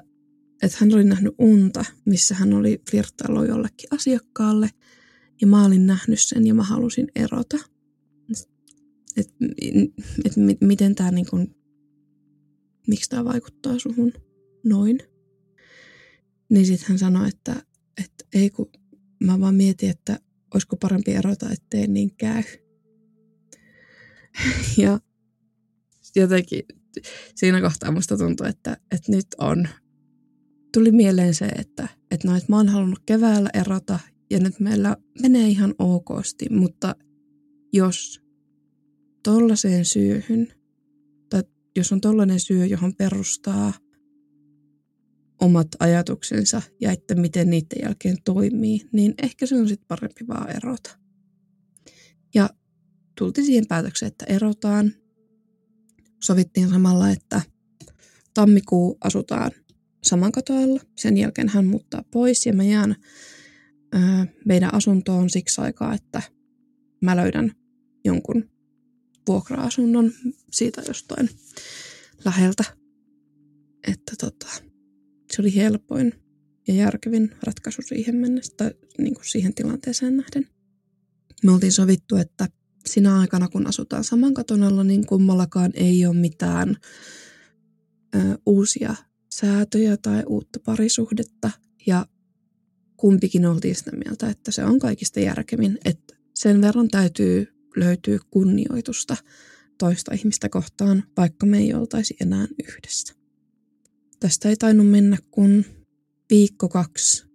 että 0.63 0.77
hän 0.81 0.95
oli 0.95 1.05
nähnyt 1.05 1.35
unta, 1.39 1.85
missä 2.05 2.35
hän 2.35 2.53
oli 2.53 2.83
flirttaillut 2.91 3.49
jollekin 3.49 3.89
asiakkaalle. 3.91 4.71
Ja 5.41 5.47
mä 5.47 5.65
olin 5.65 5.87
nähnyt 5.87 6.21
sen 6.21 6.47
ja 6.47 6.55
mä 6.55 6.63
halusin 6.63 7.09
erota. 7.15 7.57
Että 8.31 8.49
et, 9.17 9.35
et, 10.25 10.61
miten 10.61 10.95
tämä 10.95 11.11
niin 11.11 11.27
kuin, 11.31 11.57
miksi 12.87 13.11
tämä 13.11 13.25
vaikuttaa 13.25 13.79
suhun 13.79 14.13
noin. 14.65 14.99
Niin 16.51 16.67
sitten 16.67 16.89
hän 16.89 16.99
sanoi, 16.99 17.29
että, 17.29 17.63
että 18.05 18.25
ei 18.35 18.51
kun 18.51 18.71
mä 19.25 19.41
vaan 19.41 19.55
mietin, 19.55 19.91
että 19.91 20.21
olisiko 20.55 20.77
parempi 20.77 21.11
erota, 21.11 21.51
ettei 21.51 21.87
niin 21.87 22.17
käy. 22.17 22.43
ja 24.83 25.01
jotenkin 26.17 26.63
siinä 27.34 27.61
kohtaa 27.61 27.90
musta 27.90 28.16
tuntui, 28.16 28.49
että, 28.49 28.76
että 28.90 29.12
nyt 29.12 29.26
on. 29.38 29.68
Tuli 30.74 30.92
mieleen 30.92 31.34
se, 31.34 31.46
että, 31.46 31.88
että, 32.11 32.28
no, 32.28 32.36
että 32.36 32.53
mä 32.53 32.57
oon 32.57 32.68
halunnut 32.68 33.03
keväällä 33.07 33.51
erota 33.55 33.99
ja 34.30 34.38
nyt 34.40 34.61
meillä 34.61 34.96
menee 35.22 35.49
ihan 35.49 35.74
okosti, 35.78 36.46
mutta 36.51 36.94
jos 37.72 38.20
tollaiseen 39.22 39.84
syyhyn, 39.84 40.53
tai 41.30 41.42
jos 41.76 41.92
on 41.92 42.01
tollainen 42.01 42.40
syy, 42.40 42.66
johon 42.66 42.94
perustaa 42.94 43.72
omat 45.40 45.68
ajatuksensa 45.80 46.62
ja 46.80 46.92
että 46.92 47.14
miten 47.14 47.51
niiden 47.51 47.78
jälkeen 47.82 48.16
toimii, 48.24 48.80
niin 48.92 49.14
ehkä 49.22 49.46
se 49.46 49.57
on 49.57 49.68
sitten 49.68 49.88
parempi 49.88 50.26
vaan 50.28 50.57
erota. 50.57 50.99
Ja 52.34 52.51
tultiin 53.18 53.44
siihen 53.46 53.66
päätökseen, 53.68 54.09
että 54.09 54.24
erotaan 54.24 54.92
sovittiin 56.23 56.69
samalla, 56.69 57.11
että 57.11 57.41
tammikuu 58.35 58.99
asutaan 59.05 59.51
saman 60.03 60.33
katoalla. 60.33 60.81
Sen 60.97 61.16
jälkeen 61.16 61.49
hän 61.49 61.66
muuttaa 61.66 62.05
pois 62.11 62.47
ja 62.47 62.53
mä 62.53 62.64
jään 62.64 62.97
ö, 63.95 63.99
meidän 64.45 64.75
asuntoon 64.75 65.31
siksi 65.31 65.61
aikaa, 65.61 65.95
että 65.95 66.23
mä 67.01 67.16
löydän 67.16 67.53
jonkun 68.05 68.51
vuokra-asunnon 69.29 70.12
siitä 70.53 70.83
jostain 70.89 71.29
läheltä. 72.25 72.64
Että 73.87 74.12
tota, 74.21 74.47
se 75.33 75.43
oli 75.43 75.55
helpoin 75.55 76.12
ja 76.69 76.75
järkevin 76.75 77.31
ratkaisu 77.43 77.83
siihen 77.83 78.16
mennessä, 78.16 78.55
tai 78.57 78.75
niin 78.99 79.14
kuin 79.14 79.25
siihen 79.25 79.55
tilanteeseen 79.55 80.16
nähden. 80.16 80.49
Me 81.45 81.53
oltiin 81.53 81.73
sovittu, 81.73 82.16
että 82.16 82.49
sinä 82.89 83.18
aikana, 83.18 83.49
kun 83.49 83.66
asutaan 83.66 84.05
saman 84.05 84.34
katon 84.34 84.62
alla, 84.62 84.84
niin 84.84 85.07
kummallakaan 85.07 85.70
ei 85.74 86.07
ole 86.07 86.16
mitään 86.16 86.76
ö, 88.14 88.18
uusia 88.47 88.95
säätöjä 89.32 89.97
tai 89.97 90.22
uutta 90.26 90.61
parisuhdetta. 90.64 91.51
Ja 91.86 92.07
kumpikin 92.97 93.47
oltiin 93.47 93.74
sitä 93.74 93.91
mieltä, 93.97 94.28
että 94.28 94.53
se 94.53 94.64
on 94.64 94.78
kaikista 94.78 95.20
järkevin, 95.20 95.78
että 95.84 96.16
sen 96.34 96.61
verran 96.61 96.89
täytyy 96.89 97.47
löytyä 97.76 98.18
kunnioitusta 98.30 99.16
toista 99.78 100.14
ihmistä 100.14 100.49
kohtaan, 100.49 101.05
vaikka 101.16 101.47
me 101.47 101.59
ei 101.59 101.74
oltaisi 101.74 102.16
enää 102.20 102.49
yhdessä. 102.68 103.14
Tästä 104.20 104.49
ei 104.49 104.57
tainnut 104.57 104.89
mennä 104.89 105.18
kuin 105.30 105.64
viikko 106.30 106.68
kaksi, 106.68 107.26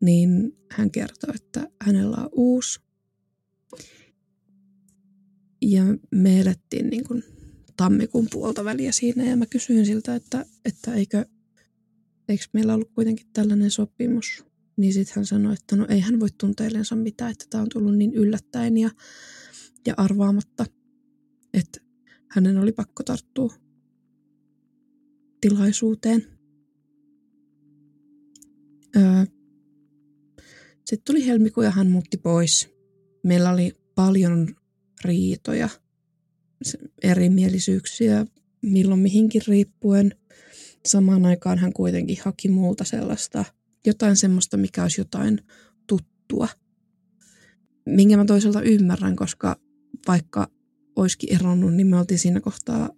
niin 0.00 0.56
hän 0.70 0.90
kertoi, 0.90 1.34
että 1.34 1.68
hänellä 1.82 2.16
on 2.16 2.28
uusi 2.32 2.80
ja 5.62 5.84
me 6.14 6.40
elettiin 6.40 6.90
niin 6.90 7.04
kuin 7.04 7.24
tammikuun 7.76 8.28
puolta 8.32 8.64
väliä 8.64 8.92
siinä 8.92 9.24
ja 9.24 9.36
mä 9.36 9.46
kysyin 9.46 9.86
siltä, 9.86 10.14
että, 10.14 10.46
että 10.64 10.94
eikö, 10.94 11.24
eikö 12.28 12.44
meillä 12.52 12.74
ollut 12.74 12.90
kuitenkin 12.94 13.26
tällainen 13.32 13.70
sopimus. 13.70 14.44
Niin 14.76 14.92
sitten 14.92 15.14
hän 15.16 15.26
sanoi, 15.26 15.52
että 15.52 15.76
no 15.76 15.86
ei 15.88 16.00
hän 16.00 16.20
voi 16.20 16.28
tunteillensa 16.40 16.96
mitään, 16.96 17.30
että 17.30 17.44
tämä 17.50 17.62
on 17.62 17.68
tullut 17.72 17.96
niin 17.96 18.14
yllättäen 18.14 18.76
ja, 18.76 18.90
ja 19.86 19.94
arvaamatta, 19.96 20.66
että 21.54 21.80
hänen 22.30 22.58
oli 22.58 22.72
pakko 22.72 23.02
tarttua 23.02 23.54
tilaisuuteen. 25.40 26.26
Öö, 28.96 29.24
sitten 30.86 31.04
tuli 31.06 31.26
helmikuu 31.26 31.64
ja 31.64 31.70
hän 31.70 31.90
muutti 31.90 32.16
pois. 32.16 32.68
Meillä 33.22 33.50
oli 33.50 33.72
paljon 33.94 34.56
riitoja, 35.04 35.68
erimielisyyksiä 37.02 38.26
milloin 38.62 39.00
mihinkin 39.00 39.42
riippuen. 39.48 40.14
Samaan 40.86 41.26
aikaan 41.26 41.58
hän 41.58 41.72
kuitenkin 41.72 42.18
haki 42.24 42.48
multa 42.48 42.84
sellaista, 42.84 43.44
jotain 43.86 44.16
semmoista, 44.16 44.56
mikä 44.56 44.82
olisi 44.82 45.00
jotain 45.00 45.40
tuttua. 45.86 46.48
Minkä 47.86 48.16
mä 48.16 48.24
toisaalta 48.24 48.62
ymmärrän, 48.62 49.16
koska 49.16 49.56
vaikka 50.08 50.48
olisikin 50.96 51.34
eronnut, 51.34 51.74
niin 51.74 51.86
me 51.86 51.98
oltiin 51.98 52.18
siinä 52.18 52.40
kohtaa 52.40 52.90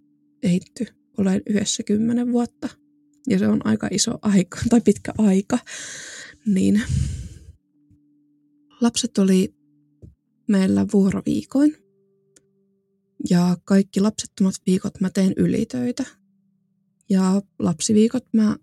ehitty 0.42 0.86
olen 1.18 1.42
yhdessä 1.46 1.82
kymmenen 1.82 2.32
vuotta. 2.32 2.68
Ja 3.28 3.38
se 3.38 3.48
on 3.48 3.66
aika 3.66 3.88
iso 3.90 4.18
aika, 4.22 4.58
tai 4.70 4.80
pitkä 4.80 5.12
aika. 5.18 5.58
Niin 6.46 6.82
lapset 8.80 9.18
oli 9.18 9.54
meillä 10.48 10.86
vuoroviikoin. 10.92 11.85
Ja 13.30 13.56
kaikki 13.64 14.00
lapsettomat 14.00 14.54
viikot 14.66 15.00
mä 15.00 15.10
teen 15.10 15.32
ylitöitä. 15.36 16.04
Ja 17.08 17.42
lapsiviikot 17.58 18.24
mä 18.32 18.56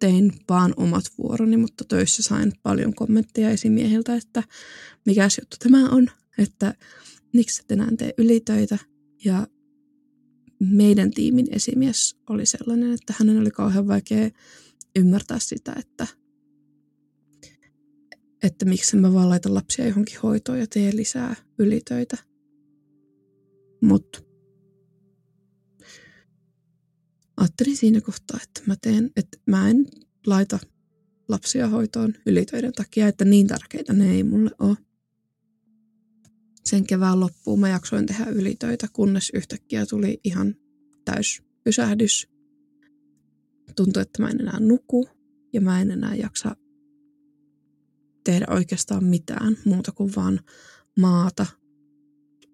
tein 0.00 0.32
vaan 0.48 0.74
omat 0.76 1.04
vuoroni, 1.18 1.56
mutta 1.56 1.84
töissä 1.84 2.22
sain 2.22 2.52
paljon 2.62 2.94
kommentteja 2.94 3.50
esimiehiltä, 3.50 4.14
että 4.14 4.42
mikä 5.06 5.28
juttu 5.40 5.56
tämä 5.58 5.88
on, 5.88 6.10
että 6.38 6.74
miksi 7.32 7.62
et 7.62 7.72
enää 7.72 7.88
tee 7.98 8.14
ylitöitä. 8.18 8.78
Ja 9.24 9.46
meidän 10.60 11.10
tiimin 11.10 11.46
esimies 11.50 12.16
oli 12.30 12.46
sellainen, 12.46 12.92
että 12.92 13.14
hänen 13.18 13.38
oli 13.38 13.50
kauhean 13.50 13.88
vaikea 13.88 14.30
ymmärtää 14.96 15.38
sitä, 15.40 15.76
että, 15.78 16.06
että 18.42 18.64
miksi 18.64 18.96
mä 18.96 19.12
vaan 19.12 19.28
laitan 19.28 19.54
lapsia 19.54 19.86
johonkin 19.86 20.20
hoitoon 20.22 20.58
ja 20.58 20.66
tee 20.66 20.96
lisää 20.96 21.36
ylitöitä. 21.58 22.33
Mutta 23.84 24.18
ajattelin 27.36 27.76
siinä 27.76 28.00
kohtaa, 28.00 28.40
että 28.42 28.60
mä 28.66 28.74
teen, 28.82 29.10
että 29.16 29.38
mä 29.46 29.70
en 29.70 29.86
laita 30.26 30.58
lapsia 31.28 31.68
hoitoon 31.68 32.14
ylitöiden 32.26 32.72
takia, 32.72 33.08
että 33.08 33.24
niin 33.24 33.46
tärkeitä 33.46 33.92
ne 33.92 34.12
ei 34.12 34.22
mulle 34.22 34.50
ole. 34.58 34.76
Sen 36.64 36.86
kevään 36.86 37.20
loppuun 37.20 37.60
mä 37.60 37.68
jaksoin 37.68 38.06
tehdä 38.06 38.24
ylitöitä, 38.24 38.88
kunnes 38.92 39.30
yhtäkkiä 39.34 39.86
tuli 39.86 40.20
ihan 40.24 40.54
täys 41.04 41.42
pysähdys. 41.64 42.28
Tuntui, 43.76 44.02
että 44.02 44.22
mä 44.22 44.28
en 44.28 44.40
enää 44.40 44.60
nuku 44.60 45.08
ja 45.52 45.60
mä 45.60 45.80
en 45.80 45.90
enää 45.90 46.14
jaksa 46.14 46.56
tehdä 48.24 48.46
oikeastaan 48.50 49.04
mitään 49.04 49.56
muuta 49.64 49.92
kuin 49.92 50.12
vaan 50.16 50.40
maata. 50.98 51.46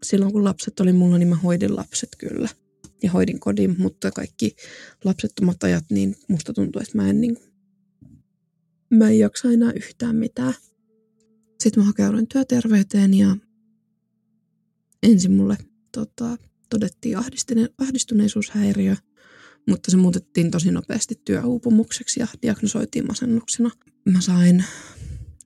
Silloin 0.02 0.32
kun 0.32 0.44
lapset 0.44 0.80
oli 0.80 0.92
mulla, 0.92 1.18
niin 1.18 1.28
mä 1.28 1.36
hoidin 1.36 1.76
lapset 1.76 2.08
kyllä. 2.18 2.48
Ja 3.02 3.10
hoidin 3.10 3.40
kodin, 3.40 3.74
mutta 3.78 4.10
kaikki 4.10 4.56
lapsettomat 5.04 5.64
ajat, 5.64 5.84
niin 5.90 6.16
musta 6.28 6.52
tuntuu, 6.52 6.82
että 6.82 6.98
mä 6.98 7.10
en, 7.10 7.20
niin, 7.20 7.36
mä 8.90 9.08
en 9.08 9.18
jaksa 9.18 9.50
enää 9.50 9.72
yhtään 9.72 10.16
mitään. 10.16 10.54
Sitten 11.60 11.82
mä 11.82 11.86
hakeuduin 11.86 12.28
työterveyteen 12.28 13.14
ja 13.14 13.36
ensin 15.02 15.32
mulle 15.32 15.58
tota, 15.92 16.36
todettiin 16.70 17.16
ahdistuneisuushäiriö, 17.78 18.96
mutta 19.68 19.90
se 19.90 19.96
muutettiin 19.96 20.50
tosi 20.50 20.70
nopeasti 20.70 21.20
työuupumukseksi 21.24 22.20
ja 22.20 22.26
diagnosoitiin 22.42 23.06
masennuksena. 23.06 23.70
Mä 24.04 24.20
sain 24.20 24.64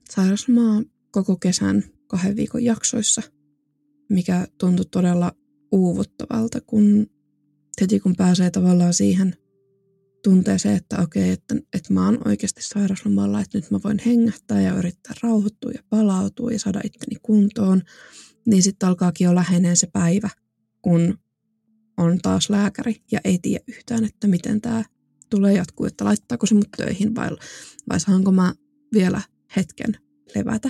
sairauslomaa 0.09 0.83
koko 1.11 1.37
kesän 1.37 1.83
kahden 2.07 2.35
viikon 2.35 2.63
jaksoissa, 2.63 3.21
mikä 4.09 4.47
tuntui 4.57 4.85
todella 4.85 5.31
uuvuttavalta, 5.71 6.61
kun 6.61 7.07
heti 7.81 7.99
kun 7.99 8.15
pääsee 8.15 8.51
tavallaan 8.51 8.93
siihen 8.93 9.35
tunteeseen, 10.23 10.75
että 10.75 11.01
okei, 11.01 11.29
että, 11.29 11.55
että 11.73 11.93
mä 11.93 12.05
oon 12.05 12.27
oikeasti 12.27 12.61
sairauslomalla, 12.63 13.41
että 13.41 13.57
nyt 13.57 13.71
mä 13.71 13.79
voin 13.83 13.99
hengähtää 14.05 14.61
ja 14.61 14.75
yrittää 14.75 15.13
rauhoittua 15.23 15.71
ja 15.71 15.83
palautua 15.89 16.51
ja 16.51 16.59
saada 16.59 16.81
itteni 16.83 17.15
kuntoon, 17.21 17.81
niin 18.45 18.63
sitten 18.63 18.89
alkaakin 18.89 19.25
jo 19.25 19.35
läheneen 19.35 19.77
se 19.77 19.87
päivä, 19.93 20.29
kun 20.81 21.17
on 21.97 22.19
taas 22.21 22.49
lääkäri 22.49 23.03
ja 23.11 23.19
ei 23.23 23.39
tiedä 23.41 23.63
yhtään, 23.67 24.03
että 24.03 24.27
miten 24.27 24.61
tämä 24.61 24.83
tulee 25.29 25.53
jatkuu, 25.53 25.85
että 25.85 26.05
laittaako 26.05 26.45
se 26.45 26.55
mut 26.55 26.71
töihin 26.77 27.15
vai, 27.15 27.29
vai 27.89 27.99
saanko 27.99 28.31
mä 28.31 28.53
vielä 28.93 29.21
hetken 29.55 29.97
levätä. 30.35 30.69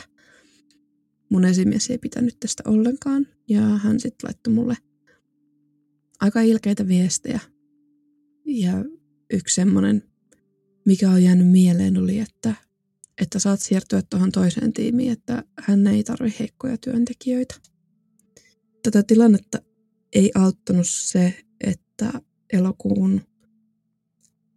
Mun 1.30 1.45
esimies 1.45 1.89
ei 1.89 1.97
pitänyt 1.97 2.39
tästä 2.39 2.63
ollenkaan 2.67 3.28
ja 3.49 3.61
hän 3.61 3.99
sitten 3.99 4.28
laittoi 4.28 4.53
mulle 4.53 4.78
aika 6.19 6.41
ilkeitä 6.41 6.88
viestejä. 6.88 7.39
Ja 8.45 8.86
yksi 9.34 9.55
semmoinen, 9.55 10.03
mikä 10.86 11.09
on 11.09 11.23
jäänyt 11.23 11.47
mieleen, 11.47 11.97
oli, 11.97 12.19
että, 12.19 12.55
että 13.21 13.39
saat 13.39 13.59
siirtyä 13.59 14.01
tuohon 14.09 14.32
toiseen 14.32 14.73
tiimiin, 14.73 15.11
että 15.11 15.43
hän 15.59 15.88
ei 15.88 16.03
tarvi 16.03 16.34
heikkoja 16.39 16.78
työntekijöitä. 16.78 17.55
Tätä 18.84 19.03
tilannetta 19.03 19.61
ei 20.13 20.32
auttanut 20.36 20.88
se, 20.88 21.45
että 21.61 22.21
elokuun 22.53 23.21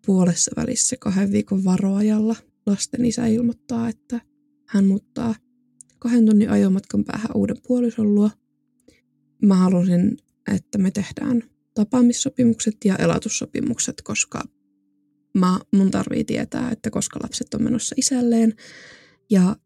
puolessa 0.06 0.50
välissä 0.56 0.96
kahden 1.00 1.32
viikon 1.32 1.64
varoajalla 1.64 2.36
lasten 2.66 3.04
isä 3.04 3.26
ilmoittaa, 3.26 3.88
että 3.88 4.20
hän 4.68 4.84
muuttaa 4.86 5.34
kahden 5.98 6.26
tunnin 6.26 6.50
ajomatkan 6.50 7.04
päähän 7.04 7.30
uuden 7.34 7.56
puolison 7.66 8.14
luo. 8.14 8.30
Mä 9.42 9.54
halusin, 9.54 10.16
että 10.54 10.78
me 10.78 10.90
tehdään 10.90 11.42
tapaamissopimukset 11.74 12.76
ja 12.84 12.96
elatussopimukset, 12.96 14.02
koska 14.02 14.42
mä, 15.34 15.60
mun 15.72 15.90
tarvii 15.90 16.24
tietää, 16.24 16.70
että 16.70 16.90
koska 16.90 17.20
lapset 17.22 17.54
on 17.54 17.62
menossa 17.62 17.94
isälleen. 17.98 18.54
Ja 19.30 19.56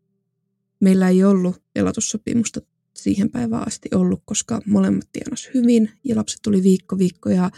meillä 0.81 1.09
ei 1.09 1.25
ollut 1.25 1.63
elatussopimusta 1.77 2.61
siihen 2.97 3.31
päivään 3.31 3.67
asti 3.67 3.89
ollut, 3.95 4.23
koska 4.25 4.61
molemmat 4.67 5.09
tienas 5.13 5.51
hyvin 5.55 5.91
ja 6.05 6.17
lapset 6.17 6.41
tuli 6.43 6.63
viikko 6.63 6.99
viikko 6.99 7.31
ja 7.31 7.51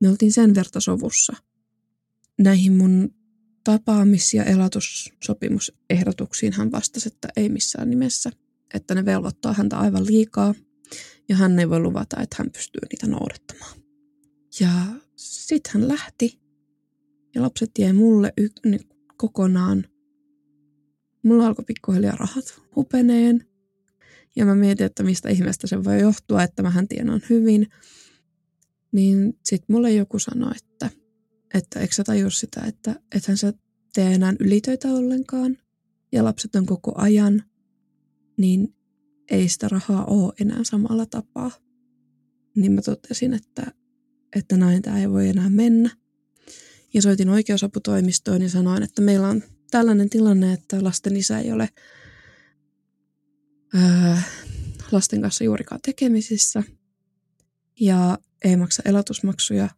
me 0.00 0.08
oltiin 0.08 0.32
sen 0.32 0.54
verta 0.54 0.80
sovussa. 0.80 1.32
Näihin 2.38 2.72
mun 2.72 3.14
tapaamis- 3.64 4.34
ja 4.34 4.44
elatussopimusehdotuksiin 4.44 6.52
hän 6.52 6.72
vastasi, 6.72 7.08
että 7.08 7.28
ei 7.36 7.48
missään 7.48 7.90
nimessä, 7.90 8.30
että 8.74 8.94
ne 8.94 9.04
velvoittaa 9.04 9.52
häntä 9.52 9.78
aivan 9.78 10.06
liikaa 10.06 10.54
ja 11.28 11.36
hän 11.36 11.58
ei 11.58 11.70
voi 11.70 11.80
luvata, 11.80 12.20
että 12.20 12.36
hän 12.38 12.50
pystyy 12.50 12.80
niitä 12.92 13.06
noudattamaan. 13.06 13.76
Ja 14.60 14.70
sitten 15.16 15.72
hän 15.74 15.88
lähti 15.88 16.40
ja 17.34 17.42
lapset 17.42 17.70
jäi 17.78 17.92
mulle 17.92 18.32
y- 18.36 18.48
niin 18.64 18.88
kokonaan. 19.16 19.84
Mulla 21.22 21.46
alkoi 21.46 21.64
pikkuhiljaa 21.64 22.16
rahat 22.16 22.60
hupeneen 22.76 23.46
ja 24.36 24.44
mä 24.44 24.54
mietin, 24.54 24.86
että 24.86 25.02
mistä 25.02 25.28
ihmeestä 25.28 25.66
se 25.66 25.84
voi 25.84 26.00
johtua, 26.00 26.42
että 26.42 26.62
mähän 26.62 26.88
tienaan 26.88 27.22
hyvin. 27.30 27.66
Niin 28.92 29.38
sit 29.44 29.62
mulle 29.68 29.92
joku 29.92 30.18
sanoi, 30.18 30.52
että, 30.56 30.90
että 31.54 31.80
eikö 31.80 31.94
sä 31.94 32.04
tajua 32.04 32.30
sitä, 32.30 32.60
että 32.66 33.00
ethän 33.14 33.36
sä 33.36 33.52
tee 33.94 34.14
enää 34.14 34.34
ylitöitä 34.40 34.88
ollenkaan 34.88 35.58
ja 36.12 36.24
lapset 36.24 36.54
on 36.54 36.66
koko 36.66 36.92
ajan, 36.96 37.42
niin 38.36 38.74
ei 39.30 39.48
sitä 39.48 39.68
rahaa 39.68 40.04
ole 40.04 40.32
enää 40.40 40.64
samalla 40.64 41.06
tapaa. 41.06 41.50
Niin 42.56 42.72
mä 42.72 42.82
totesin, 42.82 43.34
että, 43.34 43.72
että 44.36 44.56
näin 44.56 44.82
tämä 44.82 45.00
ei 45.00 45.10
voi 45.10 45.28
enää 45.28 45.50
mennä. 45.50 45.90
Ja 46.94 47.02
soitin 47.02 47.28
oikeusaputoimistoon 47.28 48.42
ja 48.42 48.48
sanoin, 48.48 48.82
että 48.82 49.02
meillä 49.02 49.28
on 49.28 49.42
tällainen 49.70 50.10
tilanne, 50.10 50.52
että 50.52 50.84
lasten 50.84 51.16
isä 51.16 51.38
ei 51.38 51.52
ole 51.52 51.68
öö, 53.74 54.16
lasten 54.92 55.22
kanssa 55.22 55.44
juurikaan 55.44 55.80
tekemisissä 55.84 56.62
ja 57.80 58.18
ei 58.44 58.56
maksa 58.56 58.82
elatusmaksuja 58.84 59.68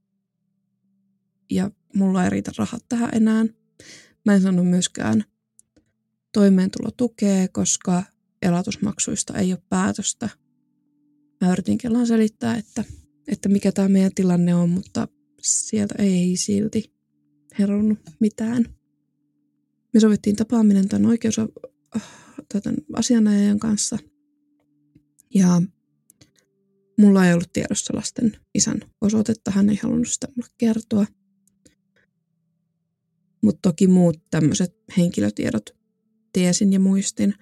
ja 1.51 1.71
mulla 1.95 2.25
ei 2.25 2.31
riitä 2.31 2.53
rahat 2.59 2.85
tähän 2.89 3.11
enää. 3.13 3.45
Mä 4.25 4.35
en 4.35 4.43
saanut 4.43 4.69
myöskään 4.69 5.25
toimeentulotukea, 6.33 7.49
koska 7.53 8.03
elatusmaksuista 8.43 9.39
ei 9.39 9.53
ole 9.53 9.63
päätöstä. 9.69 10.29
Mä 11.41 11.53
yritin 11.53 11.79
Kelaan 11.79 12.07
selittää, 12.07 12.57
että, 12.57 12.85
että 13.29 13.49
mikä 13.49 13.73
tämä 13.73 13.89
meidän 13.89 14.15
tilanne 14.15 14.55
on, 14.55 14.71
mutta 14.71 15.09
sieltä 15.43 15.95
ei 15.99 16.37
silti 16.37 16.95
heronnut 17.59 17.99
mitään. 18.21 18.65
Me 19.95 20.01
sovittiin 20.01 20.37
tapaaminen 20.37 20.89
tämän 20.89 21.07
oikeus 21.07 21.37
tämän 22.49 22.77
asianajajan 22.93 23.59
kanssa. 23.59 23.99
Ja 25.35 25.63
mulla 26.99 27.27
ei 27.27 27.33
ollut 27.33 27.53
tiedossa 27.53 27.97
lasten 27.97 28.37
isän 28.55 28.81
osoitetta, 29.01 29.51
hän 29.51 29.71
ei 29.71 29.77
halunnut 29.83 30.09
sitä 30.09 30.29
mulle 30.37 30.49
kertoa. 30.59 31.07
Mutta 33.45 33.69
toki 33.71 33.87
muut 33.87 34.21
tämmöiset 34.31 34.77
henkilötiedot 34.97 35.71
tiesin 36.33 36.73
ja 36.73 36.81
muistin, 36.81 37.35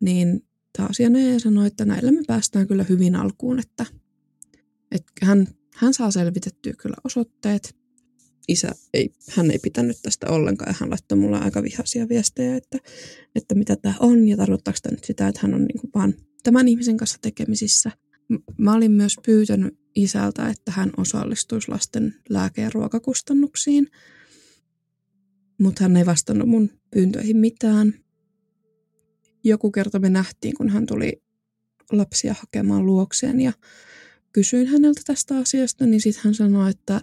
niin 0.00 0.46
tämä 0.72 0.88
asianajaja 0.90 1.40
sanoi, 1.40 1.66
että 1.66 1.84
näillä 1.84 2.12
me 2.12 2.22
päästään 2.26 2.66
kyllä 2.66 2.84
hyvin 2.88 3.16
alkuun, 3.16 3.58
että, 3.58 3.86
että 4.90 5.12
hän, 5.26 5.48
hän 5.74 5.94
saa 5.94 6.10
selvitettyä 6.10 6.72
kyllä 6.78 6.96
osoitteet 7.04 7.76
isä 8.48 8.68
ei, 8.94 9.10
hän 9.30 9.50
ei 9.50 9.58
pitänyt 9.58 9.96
tästä 10.02 10.26
ollenkaan 10.30 10.70
ja 10.70 10.74
hän 10.80 10.90
laittoi 10.90 11.18
mulle 11.18 11.38
aika 11.38 11.62
vihaisia 11.62 12.08
viestejä, 12.08 12.56
että, 12.56 12.78
että 13.34 13.54
mitä 13.54 13.76
tämä 13.76 13.94
on 14.00 14.28
ja 14.28 14.36
tarkoittaako 14.36 14.78
tämä 14.82 14.94
nyt 14.94 15.04
sitä, 15.04 15.28
että 15.28 15.40
hän 15.42 15.54
on 15.54 15.64
niin 15.64 15.80
kuin 15.80 15.90
vaan 15.94 16.14
tämän 16.42 16.68
ihmisen 16.68 16.96
kanssa 16.96 17.18
tekemisissä. 17.22 17.90
Mä 18.58 18.74
olin 18.74 18.92
myös 18.92 19.16
pyytänyt 19.26 19.78
isältä, 19.94 20.48
että 20.48 20.72
hän 20.72 20.90
osallistuisi 20.96 21.70
lasten 21.70 22.14
lääke- 22.28 22.62
ja 22.62 22.70
ruokakustannuksiin, 22.74 23.88
mutta 25.58 25.84
hän 25.84 25.96
ei 25.96 26.06
vastannut 26.06 26.48
mun 26.48 26.70
pyyntöihin 26.90 27.36
mitään. 27.36 27.94
Joku 29.44 29.70
kerta 29.70 29.98
me 29.98 30.10
nähtiin, 30.10 30.54
kun 30.56 30.68
hän 30.68 30.86
tuli 30.86 31.22
lapsia 31.92 32.34
hakemaan 32.40 32.86
luokseen 32.86 33.40
ja 33.40 33.52
kysyin 34.32 34.66
häneltä 34.66 35.00
tästä 35.04 35.36
asiasta, 35.36 35.86
niin 35.86 36.00
sitten 36.00 36.24
hän 36.24 36.34
sanoi, 36.34 36.70
että 36.70 37.00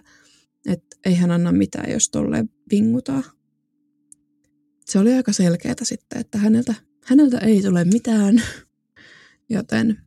että 0.66 0.96
ei 1.04 1.14
hän 1.14 1.30
anna 1.30 1.52
mitään, 1.52 1.92
jos 1.92 2.08
tolle 2.08 2.44
vingutaa. 2.70 3.22
Se 4.84 4.98
oli 4.98 5.12
aika 5.12 5.32
selkeää 5.32 5.74
sitten, 5.82 6.20
että 6.20 6.38
häneltä, 6.38 6.74
häneltä 7.04 7.38
ei 7.38 7.62
tule 7.62 7.84
mitään, 7.84 8.42
joten 9.50 9.98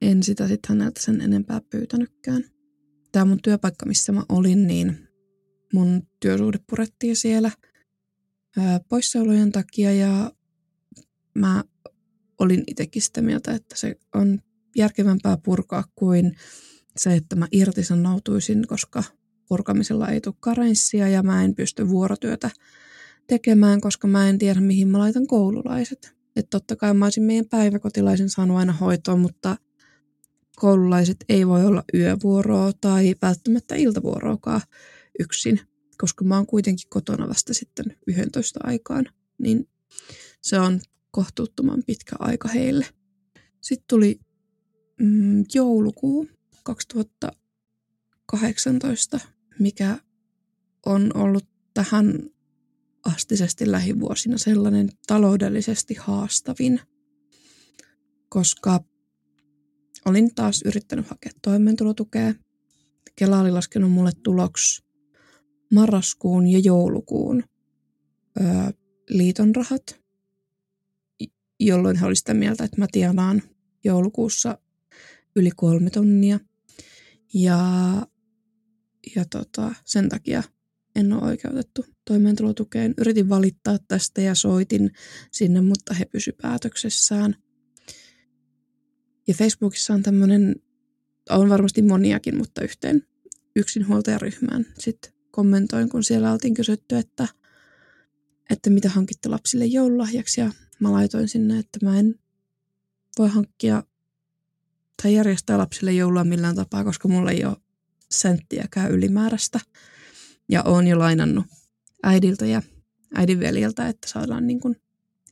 en 0.00 0.22
sitä 0.22 0.48
sitten 0.48 0.68
häneltä 0.68 1.02
sen 1.02 1.20
enempää 1.20 1.60
pyytänytkään. 1.70 2.44
Tämä 3.12 3.24
mun 3.24 3.42
työpaikka, 3.42 3.86
missä 3.86 4.12
mä 4.12 4.22
olin, 4.28 4.66
niin 4.66 5.05
mun 5.72 6.02
työsuhde 6.20 6.58
purettiin 6.70 7.16
siellä 7.16 7.50
poissaolojen 8.88 9.52
takia 9.52 9.92
ja 9.92 10.32
mä 11.34 11.64
olin 12.38 12.64
itsekin 12.66 13.02
sitä 13.02 13.22
mieltä, 13.22 13.52
että 13.52 13.76
se 13.76 13.96
on 14.14 14.40
järkevämpää 14.76 15.36
purkaa 15.44 15.84
kuin 15.94 16.36
se, 16.96 17.14
että 17.14 17.36
mä 17.36 17.46
irtisanoutuisin, 17.52 18.66
koska 18.66 19.02
purkamisella 19.48 20.08
ei 20.08 20.20
tule 20.20 20.34
karenssia 20.40 21.08
ja 21.08 21.22
mä 21.22 21.44
en 21.44 21.54
pysty 21.54 21.88
vuorotyötä 21.88 22.50
tekemään, 23.26 23.80
koska 23.80 24.08
mä 24.08 24.28
en 24.28 24.38
tiedä, 24.38 24.60
mihin 24.60 24.88
mä 24.88 24.98
laitan 24.98 25.26
koululaiset. 25.26 26.16
Että 26.36 26.50
totta 26.50 26.76
kai 26.76 26.94
mä 26.94 27.06
olisin 27.06 27.22
meidän 27.22 27.46
päiväkotilaisen 27.50 28.30
saanut 28.30 28.56
aina 28.56 28.72
hoitoa, 28.72 29.16
mutta 29.16 29.56
koululaiset 30.56 31.16
ei 31.28 31.46
voi 31.46 31.64
olla 31.64 31.84
yövuoroa 31.94 32.72
tai 32.80 33.14
välttämättä 33.22 33.74
iltavuoroakaan 33.74 34.60
yksin, 35.18 35.60
koska 35.98 36.24
mä 36.24 36.36
oon 36.36 36.46
kuitenkin 36.46 36.88
kotona 36.88 37.28
vasta 37.28 37.54
sitten 37.54 37.96
11 38.06 38.60
aikaan, 38.62 39.06
niin 39.38 39.68
se 40.42 40.60
on 40.60 40.80
kohtuuttoman 41.10 41.82
pitkä 41.86 42.16
aika 42.18 42.48
heille. 42.48 42.86
Sitten 43.60 43.88
tuli 43.88 44.20
mm, 45.00 45.44
joulukuu 45.54 46.28
2018, 46.62 49.20
mikä 49.58 49.98
on 50.86 51.10
ollut 51.14 51.44
tähän 51.74 52.30
astisesti 53.04 53.70
lähivuosina 53.70 54.38
sellainen 54.38 54.90
taloudellisesti 55.06 55.94
haastavin, 55.94 56.80
koska 58.28 58.80
olin 60.04 60.34
taas 60.34 60.62
yrittänyt 60.64 61.08
hakea 61.08 61.32
toimeentulotukea. 61.42 62.34
Kela 63.16 63.40
oli 63.40 63.50
laskenut 63.50 63.92
mulle 63.92 64.10
tuloksi 64.22 64.85
marraskuun 65.74 66.46
ja 66.46 66.58
joulukuun 66.58 67.44
öö, 68.40 68.46
liiton 69.08 69.54
rahat, 69.54 70.00
jolloin 71.60 71.96
he 71.96 72.06
olisivat 72.06 72.26
sitä 72.26 72.34
mieltä, 72.34 72.64
että 72.64 72.80
mä 72.80 72.86
tienaan 72.92 73.42
joulukuussa 73.84 74.58
yli 75.36 75.50
kolme 75.56 75.90
tonnia. 75.90 76.40
Ja, 77.34 77.60
ja 79.16 79.24
tota, 79.24 79.74
sen 79.84 80.08
takia 80.08 80.42
en 80.96 81.12
ole 81.12 81.22
oikeutettu 81.22 81.84
toimeentulotukeen. 82.04 82.94
Yritin 82.98 83.28
valittaa 83.28 83.78
tästä 83.88 84.20
ja 84.20 84.34
soitin 84.34 84.90
sinne, 85.32 85.60
mutta 85.60 85.94
he 85.94 86.04
pysy 86.04 86.32
päätöksessään. 86.42 87.36
Ja 89.28 89.34
Facebookissa 89.34 89.94
on 89.94 90.02
tämmöinen, 90.02 90.56
on 91.30 91.48
varmasti 91.48 91.82
moniakin, 91.82 92.36
mutta 92.36 92.62
yhteen 92.62 93.02
yksinhuoltajaryhmään 93.56 94.66
sitten 94.78 95.15
kommentoin, 95.36 95.88
kun 95.88 96.04
siellä 96.04 96.32
oltiin 96.32 96.54
kysytty, 96.54 96.96
että, 96.96 97.28
että 98.50 98.70
mitä 98.70 98.88
hankitte 98.88 99.28
lapsille 99.28 99.66
joululahjaksi. 99.66 100.40
Ja 100.40 100.52
mä 100.80 100.92
laitoin 100.92 101.28
sinne, 101.28 101.58
että 101.58 101.78
mä 101.82 101.98
en 101.98 102.14
voi 103.18 103.28
hankkia 103.28 103.82
tai 105.02 105.14
järjestää 105.14 105.58
lapsille 105.58 105.92
joulua 105.92 106.24
millään 106.24 106.56
tapaa, 106.56 106.84
koska 106.84 107.08
mulla 107.08 107.30
ei 107.30 107.44
ole 107.44 107.56
senttiäkään 108.10 108.90
ylimääräistä. 108.90 109.60
Ja 110.48 110.62
oon 110.62 110.86
jo 110.86 110.98
lainannut 110.98 111.46
äidiltä 112.02 112.46
ja 112.46 112.62
äidin 113.14 113.40
veljeltä, 113.40 113.88
että 113.88 114.08
saadaan 114.08 114.46
niin 114.46 114.60
kuin 114.60 114.76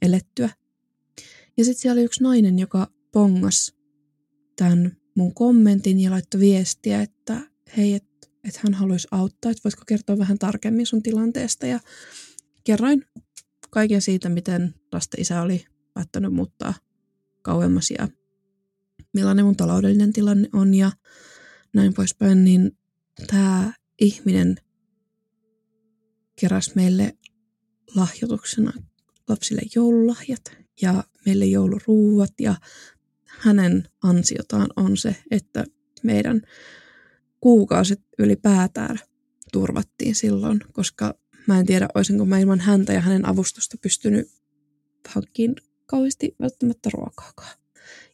elettyä. 0.02 0.50
Ja 1.56 1.64
sitten 1.64 1.82
siellä 1.82 1.98
oli 1.98 2.04
yksi 2.04 2.22
nainen, 2.22 2.58
joka 2.58 2.90
pongas 3.12 3.74
tämän 4.56 4.96
mun 5.16 5.34
kommentin 5.34 6.00
ja 6.00 6.10
laittoi 6.10 6.40
viestiä, 6.40 7.02
että 7.02 7.40
hei, 7.76 7.94
että 7.94 8.13
et 8.48 8.56
hän 8.56 8.74
haluaisi 8.74 9.08
auttaa, 9.10 9.50
että 9.50 9.60
voisiko 9.64 9.82
kertoa 9.86 10.18
vähän 10.18 10.38
tarkemmin 10.38 10.86
sun 10.86 11.02
tilanteesta. 11.02 11.66
Ja 11.66 11.80
kerroin 12.64 13.04
kaiken 13.70 14.02
siitä, 14.02 14.28
miten 14.28 14.74
lasten 14.92 15.20
isä 15.20 15.42
oli 15.42 15.64
päättänyt 15.94 16.32
muuttaa 16.32 16.74
kauemmas 17.42 17.90
ja 17.98 18.08
millainen 19.12 19.44
mun 19.44 19.56
taloudellinen 19.56 20.12
tilanne 20.12 20.48
on 20.52 20.74
ja 20.74 20.92
näin 21.74 21.94
poispäin, 21.94 22.44
niin 22.44 22.78
tämä 23.26 23.72
ihminen 24.00 24.56
keräsi 26.40 26.72
meille 26.74 27.18
lahjoituksena 27.94 28.72
lapsille 29.28 29.62
joululahjat 29.74 30.56
ja 30.82 31.04
meille 31.26 31.44
jouluruuat 31.44 32.32
ja 32.40 32.54
hänen 33.26 33.88
ansiotaan 34.02 34.68
on 34.76 34.96
se, 34.96 35.16
että 35.30 35.64
meidän 36.02 36.42
kuukausit 37.44 38.00
ylipäätään 38.18 38.98
turvattiin 39.52 40.14
silloin, 40.14 40.60
koska 40.72 41.14
mä 41.46 41.60
en 41.60 41.66
tiedä, 41.66 41.88
olisinko 41.94 42.24
mä 42.24 42.38
ilman 42.38 42.60
häntä 42.60 42.92
ja 42.92 43.00
hänen 43.00 43.28
avustusta 43.28 43.76
pystynyt 43.82 44.28
hankkiin 45.08 45.54
kauheasti 45.86 46.36
välttämättä 46.40 46.90
ruokaakaan. 46.92 47.56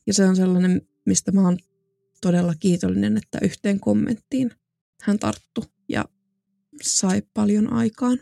Ja 0.06 0.14
se 0.14 0.24
on 0.24 0.36
sellainen, 0.36 0.82
mistä 1.06 1.32
mä 1.32 1.44
oon 1.44 1.58
todella 2.20 2.54
kiitollinen, 2.60 3.16
että 3.16 3.38
yhteen 3.42 3.80
kommenttiin 3.80 4.50
hän 5.02 5.18
tarttu 5.18 5.64
ja 5.88 6.04
sai 6.82 7.22
paljon 7.34 7.72
aikaan. 7.72 8.18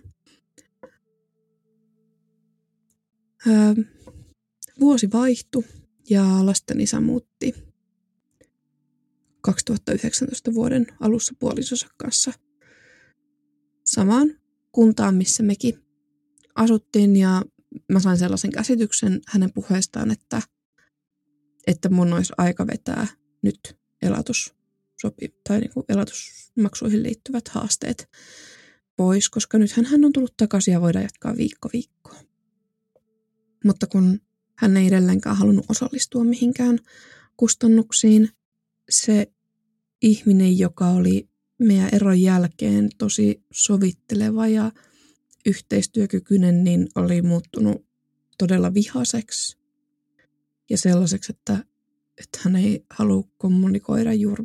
Öö, 3.47 3.75
vuosi 4.81 5.13
vaihtui 5.13 5.65
ja 6.11 6.47
lasten 6.47 6.81
isä 6.81 7.01
muutti 7.01 7.68
2019 9.41 10.55
vuoden 10.55 10.87
alussa 11.01 11.35
puolisonsa 11.39 11.87
kanssa 11.97 12.33
samaan 13.85 14.35
kuntaan, 14.73 15.15
missä 15.15 15.43
mekin 15.43 15.79
asuttiin 16.55 17.17
ja 17.17 17.43
mä 17.93 18.01
sain 18.01 18.19
sellaisen 18.19 18.53
käsityksen 18.53 19.21
hänen 19.29 19.53
puheestaan, 19.53 20.11
että, 20.11 20.43
että 21.67 21.89
mun 21.89 22.13
olisi 22.13 22.33
aika 22.39 22.67
vetää 22.67 23.07
nyt 23.43 23.77
elatus 24.03 24.55
sopi, 25.01 25.35
tai 25.49 25.61
niin 25.61 25.73
kuin 25.75 25.85
elatusmaksuihin 25.89 27.03
liittyvät 27.03 27.49
haasteet 27.49 28.09
pois, 28.97 29.29
koska 29.29 29.59
nythän 29.59 29.85
hän 29.85 30.05
on 30.05 30.13
tullut 30.13 30.37
takaisin 30.37 30.73
ja 30.73 30.81
voidaan 30.81 31.03
jatkaa 31.03 31.37
viikko 31.37 31.71
viikkoa. 31.73 32.19
Mutta 33.65 33.87
kun 33.87 34.21
hän 34.57 34.77
ei 34.77 34.87
edelleenkään 34.87 35.37
halunnut 35.37 35.67
osallistua 35.69 36.25
mihinkään 36.25 36.79
kustannuksiin, 37.37 38.31
se 38.89 39.33
ihminen, 40.03 40.59
joka 40.59 40.89
oli 40.89 41.29
meidän 41.59 41.89
eron 41.93 42.21
jälkeen 42.21 42.91
tosi 42.99 43.43
sovitteleva 43.53 44.49
ja 44.49 44.73
yhteistyökykyinen, 45.47 46.65
niin 46.65 46.89
oli 46.95 47.23
muuttunut 47.23 47.87
todella 48.39 48.75
vihaseksi 48.75 49.59
ja 50.71 50.79
sellaiseksi, 50.79 51.33
että, 51.33 51.65
että 52.19 52.39
hän 52.43 52.57
ei 52.57 52.85
halua 52.91 53.29
kommunikoida 53.39 54.15
juuri 54.15 54.45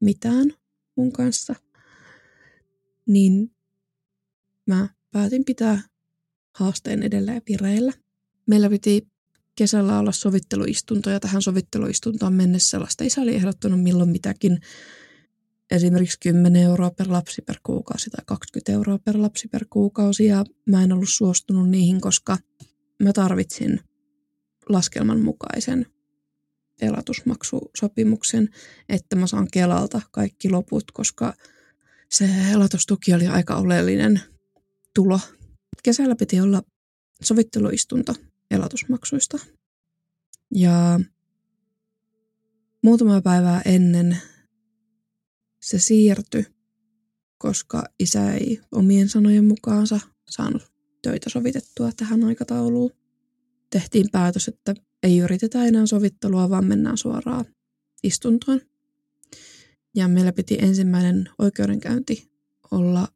mitään 0.00 0.52
mun 0.96 1.12
kanssa, 1.12 1.54
niin 3.06 3.50
mä 4.66 4.88
päätin 5.10 5.44
pitää 5.44 5.82
haasteen 6.54 7.02
edelleen 7.02 7.42
vireillä. 7.48 7.92
Meillä 8.46 8.70
piti 8.70 9.13
kesällä 9.56 9.98
olla 9.98 10.12
sovitteluistunto 10.12 11.10
ja 11.10 11.20
tähän 11.20 11.42
sovitteluistuntoon 11.42 12.32
mennessä 12.32 12.80
lasta 12.80 13.04
isä 13.04 13.20
oli 13.20 13.34
ehdottanut 13.34 13.82
milloin 13.82 14.10
mitäkin. 14.10 14.60
Esimerkiksi 15.70 16.18
10 16.20 16.62
euroa 16.62 16.90
per 16.90 17.12
lapsi 17.12 17.42
per 17.42 17.56
kuukausi 17.62 18.10
tai 18.10 18.24
20 18.26 18.72
euroa 18.72 18.98
per 18.98 19.22
lapsi 19.22 19.48
per 19.48 19.64
kuukausi. 19.70 20.24
Ja 20.24 20.44
mä 20.66 20.84
en 20.84 20.92
ollut 20.92 21.08
suostunut 21.08 21.68
niihin, 21.68 22.00
koska 22.00 22.38
mä 23.02 23.12
tarvitsin 23.12 23.80
laskelman 24.68 25.20
mukaisen 25.20 25.86
elatusmaksusopimuksen, 26.80 28.48
että 28.88 29.16
mä 29.16 29.26
saan 29.26 29.48
Kelalta 29.52 30.00
kaikki 30.10 30.50
loput, 30.50 30.84
koska 30.92 31.34
se 32.10 32.28
elatustuki 32.52 33.14
oli 33.14 33.26
aika 33.26 33.56
oleellinen 33.56 34.20
tulo. 34.94 35.20
Kesällä 35.82 36.16
piti 36.16 36.40
olla 36.40 36.62
sovitteluistunto 37.22 38.14
elatusmaksuista. 38.50 39.38
Ja 40.54 41.00
muutama 42.82 43.20
päivää 43.20 43.62
ennen 43.64 44.18
se 45.60 45.78
siirtyi, 45.78 46.46
koska 47.38 47.84
isä 47.98 48.32
ei 48.32 48.60
omien 48.72 49.08
sanojen 49.08 49.44
mukaansa 49.44 50.00
saanut 50.30 50.72
töitä 51.02 51.30
sovitettua 51.30 51.90
tähän 51.96 52.24
aikatauluun. 52.24 52.90
Tehtiin 53.70 54.06
päätös, 54.12 54.48
että 54.48 54.74
ei 55.02 55.18
yritetä 55.18 55.64
enää 55.64 55.86
sovittelua, 55.86 56.50
vaan 56.50 56.64
mennään 56.64 56.98
suoraan 56.98 57.44
istuntoon. 58.02 58.60
Ja 59.94 60.08
meillä 60.08 60.32
piti 60.32 60.58
ensimmäinen 60.60 61.28
oikeudenkäynti 61.38 62.30
olla 62.70 63.08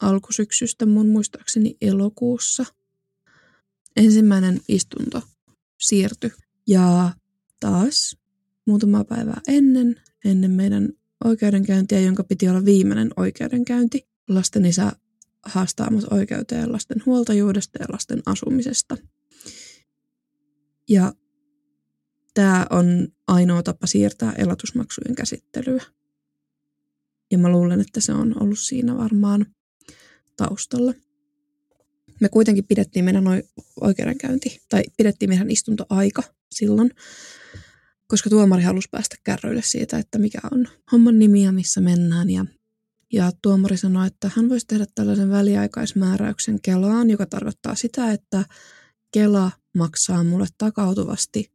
alkusyksystä 0.00 0.86
mun 0.86 1.08
muistaakseni 1.08 1.76
elokuussa. 1.80 2.64
Ensimmäinen 3.96 4.60
istunto 4.68 5.22
siirtyi 5.80 6.30
ja 6.66 7.14
taas 7.60 8.16
muutama 8.66 9.04
päivää 9.04 9.40
ennen, 9.48 10.00
ennen 10.24 10.50
meidän 10.50 10.88
oikeudenkäyntiä, 11.24 12.00
jonka 12.00 12.24
piti 12.24 12.48
olla 12.48 12.64
viimeinen 12.64 13.10
oikeudenkäynti. 13.16 14.08
Lasten 14.28 14.66
isä 14.66 14.92
haastaa 15.44 15.88
oikeuteen 16.10 16.72
lasten 16.72 17.02
huoltajuudesta 17.06 17.78
ja 17.78 17.86
lasten 17.92 18.22
asumisesta. 18.26 18.96
Ja 20.88 21.12
tämä 22.34 22.66
on 22.70 23.08
ainoa 23.26 23.62
tapa 23.62 23.86
siirtää 23.86 24.32
elatusmaksujen 24.32 25.14
käsittelyä. 25.14 25.82
Ja 27.30 27.38
mä 27.38 27.48
luulen, 27.48 27.80
että 27.80 28.00
se 28.00 28.12
on 28.12 28.42
ollut 28.42 28.58
siinä 28.58 28.96
varmaan 28.96 29.46
taustalla. 30.36 30.94
Me 32.20 32.28
kuitenkin 32.28 32.64
pidettiin 32.64 33.04
meidän 33.04 33.24
oikeudenkäynti, 33.80 34.60
tai 34.68 34.82
pidettiin 34.96 35.28
meidän 35.28 35.50
istuntoaika 35.50 36.22
silloin, 36.54 36.90
koska 38.06 38.30
tuomari 38.30 38.62
halusi 38.62 38.88
päästä 38.90 39.16
kärryille 39.24 39.62
siitä, 39.62 39.98
että 39.98 40.18
mikä 40.18 40.38
on 40.52 40.68
homman 40.92 41.18
nimi 41.18 41.44
ja 41.44 41.52
missä 41.52 41.80
mennään. 41.80 42.30
Ja, 42.30 42.46
ja 43.12 43.30
tuomari 43.42 43.76
sanoi, 43.76 44.06
että 44.06 44.30
hän 44.36 44.48
voisi 44.48 44.66
tehdä 44.66 44.86
tällaisen 44.94 45.30
väliaikaismääräyksen 45.30 46.60
Kelaan, 46.62 47.10
joka 47.10 47.26
tarkoittaa 47.26 47.74
sitä, 47.74 48.12
että 48.12 48.44
Kela 49.12 49.50
maksaa 49.74 50.24
mulle 50.24 50.46
takautuvasti 50.58 51.52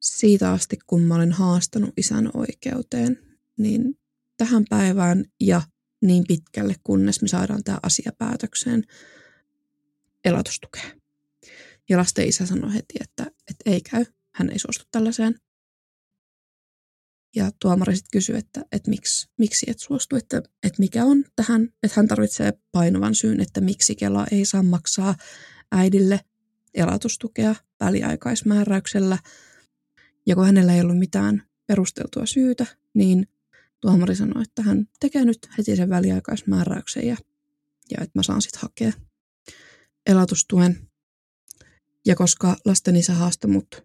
siitä 0.00 0.52
asti, 0.52 0.78
kun 0.86 1.02
mä 1.02 1.14
olen 1.14 1.32
haastanut 1.32 1.90
isän 1.96 2.30
oikeuteen, 2.34 3.18
niin 3.58 3.98
tähän 4.36 4.64
päivään 4.70 5.24
ja 5.40 5.62
niin 6.02 6.24
pitkälle, 6.28 6.74
kunnes 6.84 7.22
me 7.22 7.28
saadaan 7.28 7.64
tämä 7.64 7.78
asia 7.82 8.12
päätökseen 8.18 8.84
elatustukea. 10.24 10.90
Ja 11.88 11.98
lasten 11.98 12.28
isä 12.28 12.46
sanoi 12.46 12.74
heti, 12.74 12.94
että, 13.00 13.22
että 13.22 13.70
ei 13.70 13.80
käy, 13.80 14.04
hän 14.34 14.50
ei 14.50 14.58
suostu 14.58 14.84
tällaiseen. 14.90 15.34
Ja 17.36 17.50
tuomari 17.60 17.96
sitten 17.96 18.18
kysyi, 18.18 18.36
että, 18.36 18.64
että 18.72 18.90
miksi, 18.90 19.28
miksi 19.38 19.66
et 19.70 19.78
suostu, 19.78 20.16
että, 20.16 20.36
että 20.36 20.78
mikä 20.78 21.04
on 21.04 21.24
tähän, 21.36 21.68
että 21.82 22.00
hän 22.00 22.08
tarvitsee 22.08 22.52
painovan 22.72 23.14
syyn, 23.14 23.40
että 23.40 23.60
miksi 23.60 23.94
Kela 23.94 24.26
ei 24.32 24.44
saa 24.44 24.62
maksaa 24.62 25.14
äidille 25.72 26.20
elatustukea 26.74 27.54
väliaikaismääräyksellä. 27.80 29.18
Ja 30.26 30.34
kun 30.34 30.46
hänellä 30.46 30.74
ei 30.74 30.80
ollut 30.80 30.98
mitään 30.98 31.42
perusteltua 31.66 32.26
syytä, 32.26 32.66
niin 32.94 33.26
tuomari 33.80 34.16
sanoi, 34.16 34.42
että 34.42 34.62
hän 34.62 34.88
tekee 35.00 35.24
nyt 35.24 35.48
heti 35.58 35.76
sen 35.76 35.88
väliaikaismääräyksen 35.88 37.06
ja, 37.06 37.16
ja 37.90 37.98
että 38.02 38.18
mä 38.18 38.22
saan 38.22 38.42
sitten 38.42 38.60
hakea 38.60 38.92
elatustuen. 40.08 40.88
Ja 42.06 42.16
koska 42.16 42.56
lasten 42.64 42.96
isä 42.96 43.14
haastoi 43.14 43.50
mut 43.50 43.84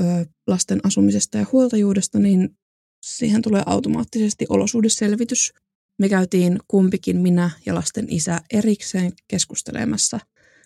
ö, 0.00 0.02
lasten 0.46 0.80
asumisesta 0.84 1.38
ja 1.38 1.46
huoltajuudesta, 1.52 2.18
niin 2.18 2.58
siihen 3.04 3.42
tulee 3.42 3.62
automaattisesti 3.66 4.46
olosuhdeselvitys. 4.48 5.52
Me 5.98 6.08
käytiin 6.08 6.58
kumpikin 6.68 7.16
minä 7.16 7.50
ja 7.66 7.74
lasten 7.74 8.06
isä 8.08 8.40
erikseen 8.52 9.12
keskustelemassa 9.28 10.18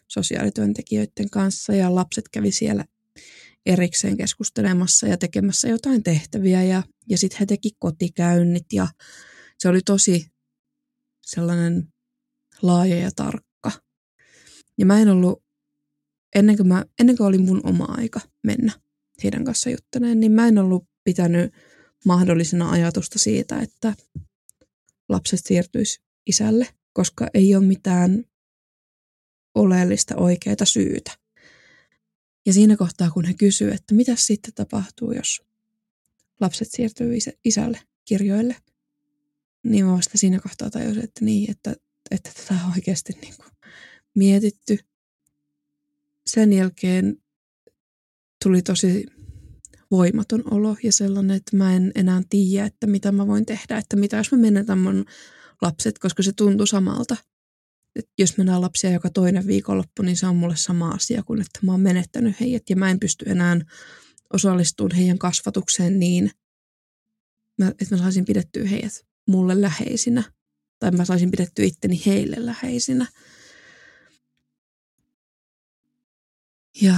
sosiaalityöntekijöiden 0.09 1.31
kanssa 1.31 1.73
ja 1.73 1.95
lapset 1.95 2.29
kävi 2.29 2.53
siellä 2.53 2.85
erikseen 3.67 4.17
keskustelemassa 4.17 5.07
ja 5.07 5.17
tekemässä 5.17 5.69
jotain 5.69 6.03
tehtäviä 6.03 6.63
ja, 6.63 6.83
ja 7.09 7.19
sitten 7.19 7.39
he 7.41 7.47
teki 7.47 7.71
kotikäynnit 7.79 8.67
ja 8.73 8.89
se 9.59 9.69
oli 9.69 9.81
tosi 9.81 10.27
sellainen 11.27 11.89
laaja 12.63 12.97
ja 12.97 13.11
tarkka. 13.17 13.46
Ja 14.79 14.87
mä 14.87 15.01
en 15.01 15.09
ollut, 15.09 15.43
ennen 16.35 16.57
kuin, 16.57 16.69
mä, 16.69 16.85
ennen 17.01 17.17
kuin 17.17 17.27
oli 17.27 17.39
mun 17.39 17.61
oma 17.65 17.85
aika 17.85 18.21
mennä 18.43 18.73
heidän 19.25 19.45
kanssa 19.45 19.71
juttaneen, 19.71 20.21
niin 20.21 20.33
mä 20.33 20.49
en 20.49 20.59
ollut 20.59 20.85
pitänyt 21.05 21.55
mahdollisena 22.05 22.71
ajatusta 22.71 23.19
siitä, 23.19 23.61
että 23.61 23.95
lapset 25.09 25.41
siirtyisi 25.43 26.01
isälle, 26.27 26.69
koska 26.93 27.27
ei 27.35 27.55
ole 27.55 27.65
mitään 27.65 28.25
oleellista 29.55 30.17
oikeaa 30.17 30.65
syytä. 30.65 31.11
Ja 32.47 32.53
siinä 32.53 32.77
kohtaa, 32.77 33.11
kun 33.11 33.25
he 33.25 33.35
kysyvät, 33.35 33.75
että 33.75 33.95
mitä 33.95 34.17
sitten 34.17 34.55
tapahtuu, 34.55 35.13
jos 35.13 35.43
lapset 36.41 36.69
siirtyy 36.71 37.19
isälle 37.45 37.81
kirjoille, 38.05 38.57
niin 39.65 39.87
mä 39.87 39.93
vasta 39.93 40.19
siinä 40.19 40.41
kohtaa 40.41 40.71
tajusin, 40.71 41.05
että 41.05 41.25
niin, 41.25 41.51
että, 41.51 41.77
että 42.11 42.31
tätä 42.37 42.55
on 42.65 42.73
oikeasti 42.73 43.13
niin 43.13 43.35
kuin 43.37 43.56
mietitty. 44.17 44.79
Sen 46.27 46.53
jälkeen 46.53 47.23
tuli 48.45 48.63
tosi 48.63 49.07
voimaton 49.91 50.53
olo 50.53 50.77
ja 50.83 50.93
sellainen, 50.93 51.37
että 51.37 51.57
mä 51.57 51.77
en 51.77 51.93
enää 51.95 52.23
tiedä, 52.31 52.67
että 52.67 52.87
mitä 52.87 53.13
mä 53.13 53.27
voin 53.27 53.47
tehdä, 53.47 53.79
että 53.79 53.97
mitä 53.97 54.17
jos 54.17 54.33
mä 54.33 54.39
menetän 54.39 54.79
mun 54.79 55.05
lapset, 55.63 55.99
koska 55.99 56.23
se 56.23 56.33
tuntui 56.33 56.67
samalta. 56.67 57.17
Et 57.97 58.09
jos 58.19 58.37
mennään 58.37 58.61
lapsia 58.61 58.91
joka 58.91 59.11
toinen 59.11 59.47
viikonloppu, 59.47 60.03
niin 60.03 60.17
se 60.17 60.27
on 60.27 60.37
mulle 60.37 60.57
sama 60.57 60.89
asia 60.89 61.23
kuin, 61.23 61.41
että 61.41 61.61
mä 61.63 61.73
oon 61.73 61.81
menettänyt 61.81 62.41
heidät 62.41 62.71
ja 62.71 62.77
mä 62.77 62.91
en 62.91 63.01
pysty 63.01 63.25
enää 63.29 63.61
osallistumaan 64.33 64.97
heidän 64.97 65.19
kasvatukseen 65.19 65.99
niin, 65.99 66.31
että 67.81 67.97
mä 67.97 68.03
saisin 68.03 68.25
pidettyä 68.25 68.65
heidät 68.65 69.07
mulle 69.27 69.61
läheisinä 69.61 70.23
tai 70.79 70.91
mä 70.91 71.05
saisin 71.05 71.31
pidettyä 71.31 71.65
itteni 71.65 72.03
heille 72.07 72.37
läheisinä. 72.39 73.07
Ja 76.83 76.95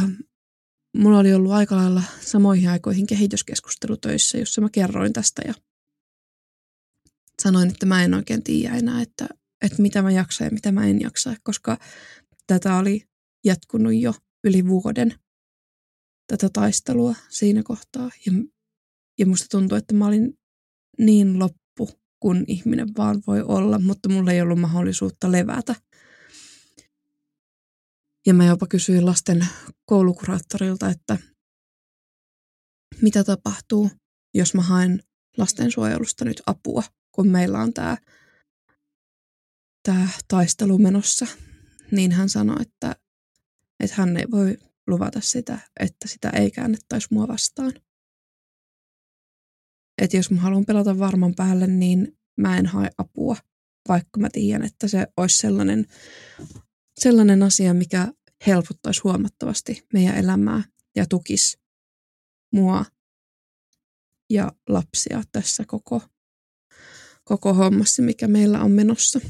mulla 0.97 1.19
oli 1.19 1.35
ollut 1.35 1.53
aika 1.53 1.77
lailla 1.77 2.03
samoihin 2.21 2.71
aikoihin 2.71 3.07
kehityskeskustelutöissä, 3.07 4.39
jossa 4.39 4.61
mä 4.61 4.69
kerroin 4.73 5.13
tästä 5.13 5.43
ja 5.47 5.55
sanoin, 7.43 7.71
että 7.71 7.87
mä 7.87 8.05
en 8.05 8.15
oikein 8.15 8.43
tiedä 8.43 8.77
enää, 8.77 9.03
että, 9.03 9.29
että 9.63 9.83
mitä 9.83 10.03
mä 10.03 10.11
jaksan 10.11 10.45
ja 10.45 10.51
mitä 10.51 10.73
mä 10.73 10.87
en 10.87 11.01
jaksa, 11.01 11.37
koska 11.43 11.79
tätä 12.47 12.77
oli 12.77 13.03
jatkunut 13.45 13.95
jo 13.95 14.15
yli 14.45 14.67
vuoden, 14.67 15.15
tätä 16.27 16.49
taistelua 16.53 17.15
siinä 17.29 17.63
kohtaa. 17.63 18.11
Ja, 18.27 18.33
ja 19.19 19.27
musta 19.27 19.47
tuntui, 19.51 19.79
että 19.79 19.95
mä 19.95 20.07
olin 20.07 20.39
niin 20.99 21.39
loppu, 21.39 21.91
kun 22.21 22.45
ihminen 22.47 22.89
vaan 22.97 23.23
voi 23.27 23.43
olla, 23.43 23.79
mutta 23.79 24.09
mulla 24.09 24.33
ei 24.33 24.41
ollut 24.41 24.61
mahdollisuutta 24.61 25.33
levätä– 25.33 25.75
ja 28.27 28.35
mä 28.35 28.45
jopa 28.45 28.67
kysyin 28.67 29.07
lasten 29.07 29.47
koulukuraattorilta, 29.85 30.89
että 30.89 31.19
mitä 33.03 33.25
tapahtuu, 33.25 33.91
jos 34.35 34.55
mä 34.55 34.63
haen 34.63 35.03
lastensuojelusta 35.37 36.25
nyt 36.25 36.43
apua, 36.47 36.83
kun 37.13 37.29
meillä 37.29 37.59
on 37.59 37.73
tämä 37.73 37.97
tää 39.83 40.09
taistelu 40.29 40.79
menossa. 40.79 41.27
Niin 41.91 42.13
hän 42.13 42.29
sanoi, 42.29 42.57
että, 42.61 42.97
että 43.81 43.97
hän 43.97 44.17
ei 44.17 44.25
voi 44.31 44.59
luvata 44.87 45.21
sitä, 45.21 45.59
että 45.81 46.09
sitä 46.09 46.31
ei 46.31 46.51
käännettäisi 46.51 47.09
mua 47.11 47.29
vastaan. 47.29 47.73
Että 50.03 50.17
jos 50.17 50.31
mä 50.31 50.41
haluan 50.41 50.65
pelata 50.65 50.99
varman 50.99 51.35
päälle, 51.35 51.67
niin 51.67 52.19
mä 52.37 52.57
en 52.57 52.67
hae 52.67 52.91
apua, 52.99 53.37
vaikka 53.89 54.21
mä 54.21 54.29
tiedän, 54.33 54.67
että 54.67 54.89
se 54.89 55.07
olisi 55.17 55.39
sellainen, 55.39 55.87
sellainen 57.01 57.43
asia, 57.43 57.75
mikä 57.75 58.13
helpottaisi 58.47 59.01
huomattavasti 59.05 59.87
meidän 59.93 60.17
elämää 60.17 60.63
ja 60.97 61.07
tukisi 61.07 61.59
mua 62.53 62.85
ja 64.31 64.53
lapsia 64.69 65.23
tässä 65.33 65.65
koko, 65.67 66.03
koko 67.25 67.55
hommassa, 67.55 68.03
mikä 68.03 68.29
meillä 68.29 68.61
on 68.63 68.71
menossa. 68.71 69.21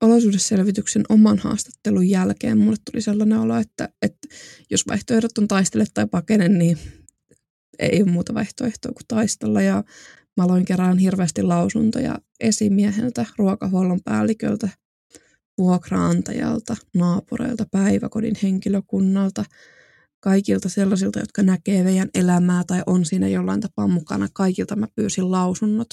Olosuhdeselvityksen 0.00 1.04
oman 1.08 1.38
haastattelun 1.38 2.08
jälkeen 2.08 2.58
mulle 2.58 2.76
tuli 2.90 3.02
sellainen 3.02 3.38
olo, 3.38 3.56
että, 3.56 3.88
että 4.02 4.28
jos 4.70 4.86
vaihtoehdot 4.86 5.38
on 5.38 5.48
taistele 5.48 5.84
tai 5.94 6.06
pakene, 6.06 6.48
niin 6.48 6.78
ei 7.78 8.02
ole 8.02 8.10
muuta 8.10 8.34
vaihtoehtoa 8.34 8.92
kuin 8.92 9.06
taistella. 9.08 9.62
Ja 9.62 9.84
mä 10.36 10.44
aloin 10.44 10.64
kerään 10.64 10.98
hirveästi 10.98 11.42
lausuntoja 11.42 12.18
esimieheltä, 12.40 13.26
ruokahuollon 13.38 14.00
päälliköltä, 14.04 14.68
vuokraantajalta, 15.58 16.76
naapureilta, 16.94 17.66
päiväkodin 17.70 18.36
henkilökunnalta, 18.42 19.44
kaikilta 20.20 20.68
sellaisilta, 20.68 21.18
jotka 21.18 21.42
näkee 21.42 21.82
meidän 21.82 22.08
elämää 22.14 22.64
tai 22.66 22.82
on 22.86 23.04
siinä 23.04 23.28
jollain 23.28 23.60
tapaa 23.60 23.86
mukana. 23.86 24.28
Kaikilta 24.32 24.76
mä 24.76 24.86
pyysin 24.94 25.30
lausunnot, 25.30 25.88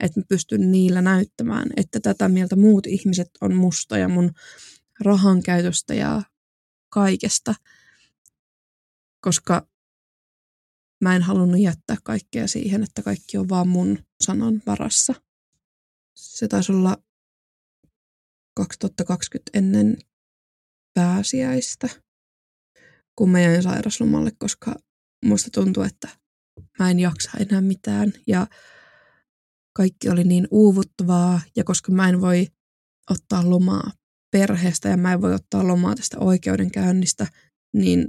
että 0.00 0.20
mä 0.20 0.24
pystyn 0.28 0.72
niillä 0.72 1.02
näyttämään, 1.02 1.66
että 1.76 2.00
tätä 2.00 2.28
mieltä 2.28 2.56
muut 2.56 2.86
ihmiset 2.86 3.30
on 3.40 3.54
musta 3.54 3.98
ja 3.98 4.08
mun 4.08 4.30
rahan 5.00 5.42
käytöstä 5.42 5.94
ja 5.94 6.22
kaikesta, 6.88 7.54
koska 9.20 9.66
mä 11.00 11.16
en 11.16 11.22
halunnut 11.22 11.60
jättää 11.60 11.96
kaikkea 12.04 12.48
siihen, 12.48 12.82
että 12.82 13.02
kaikki 13.02 13.38
on 13.38 13.48
vaan 13.48 13.68
mun 13.68 13.98
sanan 14.20 14.62
varassa. 14.66 15.14
Se 16.14 16.48
taisi 16.48 16.72
olla 16.72 17.03
2020 18.56 19.50
ennen 19.54 19.96
pääsiäistä, 20.94 21.88
kun 23.18 23.30
mä 23.30 23.40
jäin 23.40 23.62
sairaslomalle, 23.62 24.32
koska 24.38 24.74
musta 25.24 25.50
tuntuu, 25.50 25.82
että 25.82 26.08
mä 26.78 26.90
en 26.90 27.00
jaksa 27.00 27.30
enää 27.38 27.60
mitään 27.60 28.12
ja 28.26 28.46
kaikki 29.76 30.08
oli 30.08 30.24
niin 30.24 30.48
uuvuttavaa 30.50 31.40
ja 31.56 31.64
koska 31.64 31.92
mä 31.92 32.08
en 32.08 32.20
voi 32.20 32.46
ottaa 33.10 33.50
lomaa 33.50 33.90
perheestä 34.30 34.88
ja 34.88 34.96
mä 34.96 35.12
en 35.12 35.22
voi 35.22 35.34
ottaa 35.34 35.68
lomaa 35.68 35.94
tästä 35.94 36.18
oikeudenkäynnistä, 36.18 37.26
niin 37.74 38.08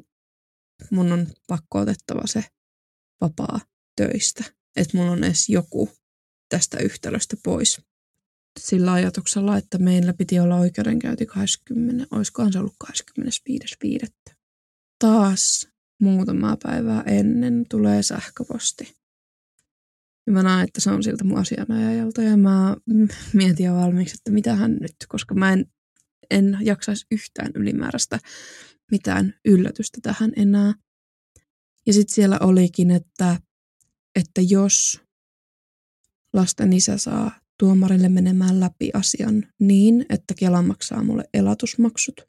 mun 0.91 1.11
on 1.11 1.27
pakko 1.47 1.79
otettava 1.79 2.21
se 2.25 2.43
vapaa 3.21 3.59
töistä, 3.95 4.43
että 4.75 4.97
mulla 4.97 5.11
on 5.11 5.23
edes 5.23 5.49
joku 5.49 5.89
tästä 6.49 6.77
yhtälöstä 6.77 7.37
pois. 7.43 7.81
Sillä 8.59 8.93
ajatuksella, 8.93 9.57
että 9.57 9.77
meillä 9.77 10.13
piti 10.13 10.39
olla 10.39 10.55
oikeudenkäynti 10.55 11.25
20, 11.25 12.07
olisikohan 12.11 12.53
se 12.53 12.59
ollut 12.59 12.75
25.5. 12.83 14.33
Taas 14.99 15.67
muutamaa 16.01 16.57
päivää 16.63 17.03
ennen 17.05 17.65
tulee 17.69 18.03
sähköposti. 18.03 18.95
Ja 20.27 20.33
mä 20.33 20.43
näen, 20.43 20.63
että 20.63 20.81
se 20.81 20.91
on 20.91 21.03
siltä 21.03 21.23
mun 21.23 21.37
asianajajalta 21.37 22.21
ja 22.21 22.37
mä 22.37 22.75
mietin 23.33 23.65
jo 23.65 23.75
valmiiksi, 23.75 24.15
että 24.19 24.31
mitä 24.31 24.55
hän 24.55 24.77
nyt, 24.81 24.95
koska 25.07 25.35
mä 25.35 25.53
en, 25.53 25.65
en 26.31 26.57
jaksaisi 26.61 27.05
yhtään 27.11 27.51
ylimääräistä 27.55 28.19
mitään 28.91 29.33
yllätystä 29.45 29.99
tähän 30.01 30.31
enää. 30.35 30.73
Ja 31.85 31.93
sitten 31.93 32.15
siellä 32.15 32.39
olikin, 32.41 32.91
että, 32.91 33.39
että 34.15 34.41
jos 34.41 35.01
lasten 36.33 36.73
isä 36.73 36.97
saa 36.97 37.44
tuomarille 37.59 38.09
menemään 38.09 38.59
läpi 38.59 38.89
asian 38.93 39.43
niin, 39.59 40.05
että 40.09 40.33
Kela 40.33 40.61
maksaa 40.61 41.03
mulle 41.03 41.23
elatusmaksut 41.33 42.21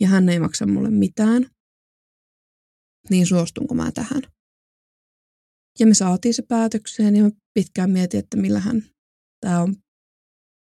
ja 0.00 0.08
hän 0.08 0.28
ei 0.28 0.38
maksa 0.38 0.66
mulle 0.66 0.90
mitään, 0.90 1.50
niin 3.10 3.26
suostunko 3.26 3.74
mä 3.74 3.92
tähän? 3.92 4.22
Ja 5.80 5.86
me 5.86 5.94
saatiin 5.94 6.34
se 6.34 6.42
päätökseen 6.42 7.16
ja 7.16 7.22
mä 7.22 7.30
pitkään 7.54 7.90
mietin, 7.90 8.20
että 8.20 8.36
millähän 8.36 8.82
tämä 9.40 9.62
on 9.62 9.76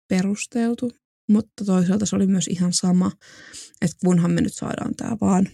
perusteltu. 0.09 0.91
Mutta 1.31 1.65
toisaalta 1.65 2.05
se 2.05 2.15
oli 2.15 2.27
myös 2.27 2.47
ihan 2.47 2.73
sama, 2.73 3.11
että 3.81 3.97
kunhan 4.05 4.31
me 4.31 4.41
nyt 4.41 4.53
saadaan 4.53 4.95
tämä 4.95 5.17
vaan 5.21 5.47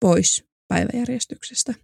pois 0.00 0.44
päiväjärjestyksestä. 0.68 1.74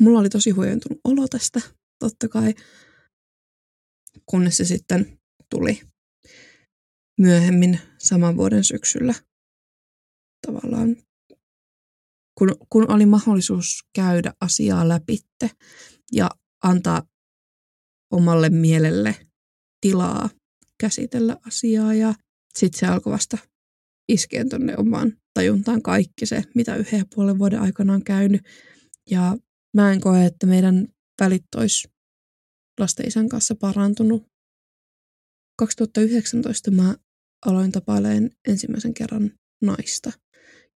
Mulla 0.00 0.18
oli 0.18 0.28
tosi 0.28 0.50
huojentunut 0.50 1.00
olo 1.04 1.28
tästä, 1.28 1.60
totta 1.98 2.28
kai, 2.28 2.54
kunnes 4.26 4.56
se 4.56 4.64
sitten 4.64 5.18
tuli 5.50 5.80
myöhemmin 7.20 7.80
saman 7.98 8.36
vuoden 8.36 8.64
syksyllä 8.64 9.14
tavallaan, 10.46 10.96
kun, 12.38 12.56
kun 12.68 12.92
oli 12.92 13.06
mahdollisuus 13.06 13.84
käydä 13.94 14.32
asiaa 14.40 14.88
läpitte 14.88 15.50
ja 16.12 16.30
antaa 16.62 17.02
omalle 18.10 18.48
mielelle 18.48 19.26
tilaa 19.80 20.30
käsitellä 20.80 21.36
asiaa 21.46 21.94
ja 21.94 22.14
sitten 22.58 22.80
se 22.80 22.86
alkoi 22.86 23.12
vasta 23.12 23.38
iskeen 24.08 24.48
tuonne 24.48 24.76
omaan 24.76 25.12
tajuntaan 25.34 25.82
kaikki 25.82 26.26
se, 26.26 26.44
mitä 26.54 26.76
yhden 26.76 26.98
ja 26.98 27.04
puolen 27.14 27.38
vuoden 27.38 27.60
aikana 27.60 27.92
on 27.92 28.04
käynyt. 28.04 28.42
Ja 29.10 29.36
mä 29.76 29.92
en 29.92 30.00
koe, 30.00 30.24
että 30.24 30.46
meidän 30.46 30.88
välit 31.20 31.44
olisi 31.56 31.88
lasten 32.80 33.08
isän 33.08 33.28
kanssa 33.28 33.54
parantunut. 33.54 34.22
2019 35.58 36.70
mä 36.70 36.96
aloin 37.46 37.72
tapailemaan 37.72 38.30
ensimmäisen 38.48 38.94
kerran 38.94 39.30
naista. 39.62 40.12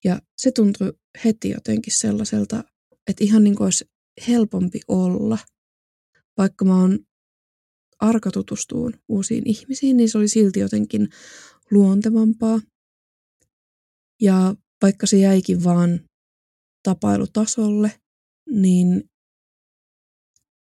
Ja 0.04 0.22
se 0.36 0.52
tuntui 0.52 0.92
heti 1.24 1.50
jotenkin 1.50 1.92
sellaiselta, 1.96 2.64
että 3.08 3.24
ihan 3.24 3.44
niin 3.44 3.56
kuin 3.56 3.64
olisi 3.64 3.84
helpompi 4.28 4.80
olla. 4.88 5.38
Vaikka 6.38 6.64
mä 6.64 6.80
oon 6.80 6.98
arka 8.00 8.30
tutustuun 8.30 8.92
uusiin 9.08 9.42
ihmisiin, 9.46 9.96
niin 9.96 10.08
se 10.08 10.18
oli 10.18 10.28
silti 10.28 10.60
jotenkin 10.60 11.08
luontevampaa. 11.70 12.60
Ja 14.20 14.54
vaikka 14.82 15.06
se 15.06 15.18
jäikin 15.18 15.64
vaan 15.64 16.00
tapailutasolle, 16.82 18.00
niin 18.50 19.10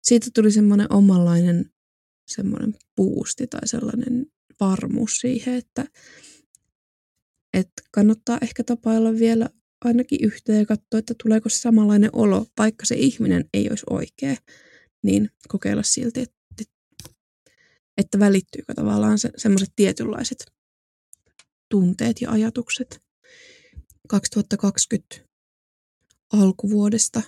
siitä 0.09 0.31
tuli 0.35 0.53
semmoinen 0.53 0.93
omanlainen 0.93 1.71
semmoinen 2.29 2.75
puusti 2.97 3.47
tai 3.47 3.69
sellainen 3.69 4.27
varmuus 4.61 5.17
siihen, 5.21 5.55
että, 5.55 5.85
että 7.55 7.83
kannattaa 7.91 8.39
ehkä 8.43 8.65
tapailla 8.65 9.13
vielä 9.13 9.51
ainakin 9.85 10.19
yhteen 10.23 10.59
ja 10.59 10.67
katsoa, 10.67 10.99
että 10.99 11.15
tuleeko 11.23 11.49
samanlainen 11.49 12.11
olo, 12.13 12.47
vaikka 12.59 12.87
se 12.87 12.95
ihminen 12.95 13.45
ei 13.55 13.71
olisi 13.71 13.87
oikea, 13.91 14.37
niin 15.03 15.31
kokeilla 15.49 15.83
silti, 15.83 16.21
että, 16.21 16.65
että 17.97 18.19
välittyykö 18.19 18.75
tavallaan 18.75 19.19
se, 19.19 19.31
semmoiset 19.37 19.73
tietynlaiset 19.77 20.47
tunteet 21.71 22.21
ja 22.21 22.31
ajatukset. 22.31 23.01
2020 24.09 25.17
alkuvuodesta 26.33 27.23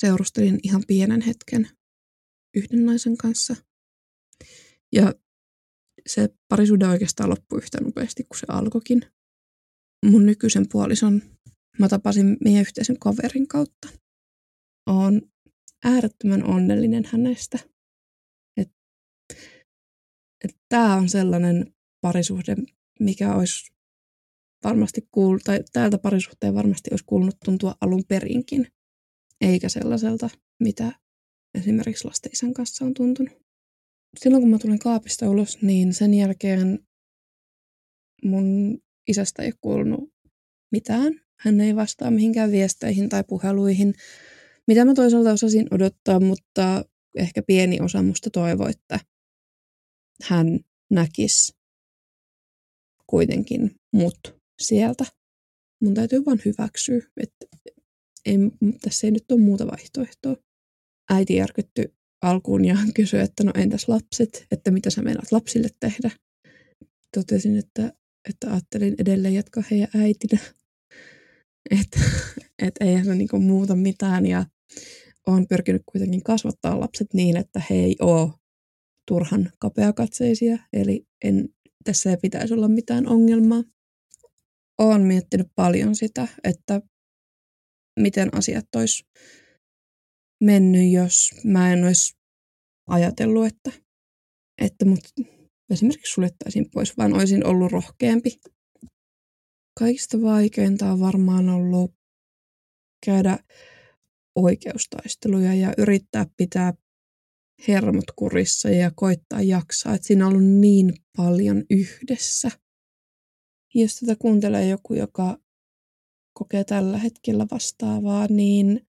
seurustelin 0.00 0.60
ihan 0.62 0.82
pienen 0.86 1.20
hetken 1.20 1.68
yhden 2.56 2.86
naisen 2.86 3.16
kanssa. 3.16 3.56
Ja 4.92 5.14
se 6.06 6.28
parisuhde 6.48 6.86
oikeastaan 6.86 7.30
loppui 7.30 7.58
yhtä 7.58 7.80
nopeasti 7.80 8.24
kuin 8.24 8.38
se 8.38 8.46
alkoikin. 8.48 9.02
Mun 10.04 10.26
nykyisen 10.26 10.68
puolison 10.72 11.22
mä 11.78 11.88
tapasin 11.88 12.36
meidän 12.44 12.60
yhteisen 12.60 12.98
kaverin 12.98 13.48
kautta. 13.48 13.88
Oon 14.86 15.22
äärettömän 15.84 16.44
onnellinen 16.44 17.04
hänestä. 17.12 17.58
Et, 18.56 18.70
et 20.44 20.56
tää 20.68 20.96
on 20.96 21.08
sellainen 21.08 21.74
parisuhde, 22.00 22.56
mikä 23.00 23.34
olisi 23.34 23.72
varmasti 24.64 25.08
kuul, 25.10 25.38
tai 25.44 25.64
täältä 25.72 25.98
parisuhteen 25.98 26.54
varmasti 26.54 26.90
olisi 26.92 27.04
kuulunut 27.04 27.36
tuntua 27.44 27.74
alun 27.80 28.04
perinkin, 28.08 28.66
eikä 29.40 29.68
sellaiselta, 29.68 30.30
mitä 30.60 30.92
esimerkiksi 31.54 32.04
lasten 32.04 32.32
isän 32.32 32.54
kanssa 32.54 32.84
on 32.84 32.94
tuntunut. 32.94 33.32
Silloin 34.16 34.42
kun 34.42 34.50
mä 34.50 34.58
tulin 34.58 34.78
kaapista 34.78 35.30
ulos, 35.30 35.62
niin 35.62 35.94
sen 35.94 36.14
jälkeen 36.14 36.78
mun 38.24 38.78
isästä 39.08 39.42
ei 39.42 39.52
kuulunut 39.60 40.12
mitään. 40.72 41.20
Hän 41.40 41.60
ei 41.60 41.76
vastaa 41.76 42.10
mihinkään 42.10 42.50
viesteihin 42.50 43.08
tai 43.08 43.24
puheluihin, 43.24 43.94
mitä 44.66 44.84
mä 44.84 44.94
toisaalta 44.94 45.32
osasin 45.32 45.66
odottaa, 45.74 46.20
mutta 46.20 46.84
ehkä 47.14 47.42
pieni 47.42 47.80
osa 47.80 48.02
musta 48.02 48.30
toivoi, 48.30 48.70
että 48.70 49.00
hän 50.22 50.60
näkisi 50.90 51.52
kuitenkin 53.06 53.70
mut 53.92 54.18
sieltä. 54.60 55.04
Mun 55.82 55.94
täytyy 55.94 56.24
vaan 56.24 56.38
hyväksyä, 56.44 56.98
että 57.16 57.46
ei, 58.28 58.38
tässä 58.82 59.06
ei 59.06 59.10
nyt 59.10 59.32
ole 59.32 59.40
muuta 59.40 59.66
vaihtoehtoa. 59.66 60.36
Äiti 61.10 61.34
järkytty 61.34 61.94
alkuun 62.22 62.64
ja 62.64 62.76
kysyi, 62.96 63.20
että 63.20 63.44
no 63.44 63.52
entäs 63.54 63.88
lapset, 63.88 64.46
että 64.50 64.70
mitä 64.70 64.90
sä 64.90 65.02
meinaat 65.02 65.32
lapsille 65.32 65.68
tehdä. 65.80 66.10
Totesin, 67.16 67.56
että, 67.56 67.92
että 68.28 68.50
ajattelin 68.50 68.94
edelleen 68.98 69.34
jatkaa 69.34 69.62
heidän 69.70 69.88
äitinä. 69.94 70.40
Että 71.80 72.00
et 72.58 72.74
eihän 72.80 73.04
se 73.04 73.14
niinku 73.14 73.38
muuta 73.38 73.74
mitään 73.76 74.26
ja 74.26 74.44
olen 75.26 75.48
pyrkinyt 75.48 75.82
kuitenkin 75.86 76.22
kasvattaa 76.22 76.80
lapset 76.80 77.14
niin, 77.14 77.36
että 77.36 77.62
he 77.70 77.74
ei 77.74 77.96
ole 78.00 78.30
turhan 79.06 79.50
kapeakatseisia, 79.58 80.58
eli 80.72 81.06
en, 81.24 81.48
tässä 81.84 82.10
ei 82.10 82.16
pitäisi 82.16 82.54
olla 82.54 82.68
mitään 82.68 83.08
ongelmaa. 83.08 83.62
Olen 84.78 85.02
miettinyt 85.02 85.46
paljon 85.54 85.94
sitä, 85.94 86.28
että 86.44 86.82
miten 87.98 88.34
asiat 88.34 88.74
olisi 88.76 89.04
mennyt, 90.44 90.92
jos 90.92 91.30
mä 91.44 91.72
en 91.72 91.84
olisi 91.84 92.16
ajatellut, 92.86 93.46
että, 93.46 93.72
että 94.62 94.84
mut 94.84 95.00
esimerkiksi 95.70 96.12
suljettaisiin 96.12 96.70
pois, 96.70 96.96
vaan 96.96 97.14
olisin 97.14 97.46
ollut 97.46 97.72
rohkeampi. 97.72 98.40
Kaikista 99.78 100.22
vaikeinta 100.22 100.92
on 100.92 101.00
varmaan 101.00 101.48
ollut 101.48 101.94
käydä 103.06 103.38
oikeustaisteluja 104.36 105.54
ja 105.54 105.74
yrittää 105.78 106.26
pitää 106.36 106.74
hermot 107.68 108.10
kurissa 108.16 108.70
ja 108.70 108.90
koittaa 108.94 109.42
jaksaa. 109.42 109.94
Että 109.94 110.06
siinä 110.06 110.26
on 110.26 110.32
ollut 110.32 110.48
niin 110.48 110.94
paljon 111.16 111.64
yhdessä. 111.70 112.50
Jos 113.74 113.94
tätä 113.94 114.16
kuuntelee 114.18 114.68
joku, 114.68 114.94
joka 114.94 115.38
kokee 116.38 116.64
tällä 116.64 116.98
hetkellä 116.98 117.46
vastaavaa, 117.50 118.26
niin 118.26 118.88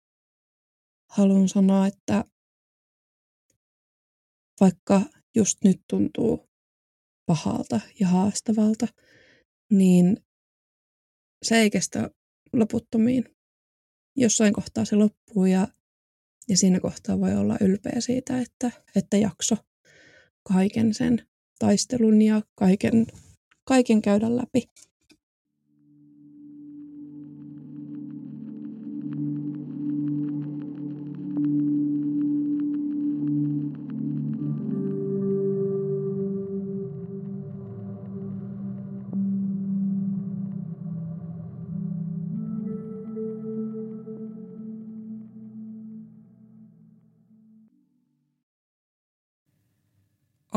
haluan 1.09 1.49
sanoa, 1.49 1.87
että 1.87 2.25
vaikka 4.61 5.01
just 5.35 5.57
nyt 5.63 5.81
tuntuu 5.89 6.49
pahalta 7.25 7.79
ja 7.99 8.07
haastavalta, 8.07 8.87
niin 9.71 10.17
se 11.43 11.55
ei 11.59 11.69
kestä 11.69 12.09
loputtomiin. 12.53 13.25
Jossain 14.15 14.53
kohtaa 14.53 14.85
se 14.85 14.95
loppuu 14.95 15.45
ja, 15.45 15.67
ja 16.49 16.57
siinä 16.57 16.79
kohtaa 16.79 17.19
voi 17.19 17.35
olla 17.35 17.57
ylpeä 17.61 18.01
siitä, 18.01 18.39
että, 18.39 18.71
että 18.95 19.17
jakso 19.17 19.55
kaiken 20.53 20.93
sen 20.93 21.27
taistelun 21.59 22.21
ja 22.21 22.41
kaiken, 22.55 23.07
kaiken 23.63 24.01
käydä 24.01 24.35
läpi. 24.35 24.69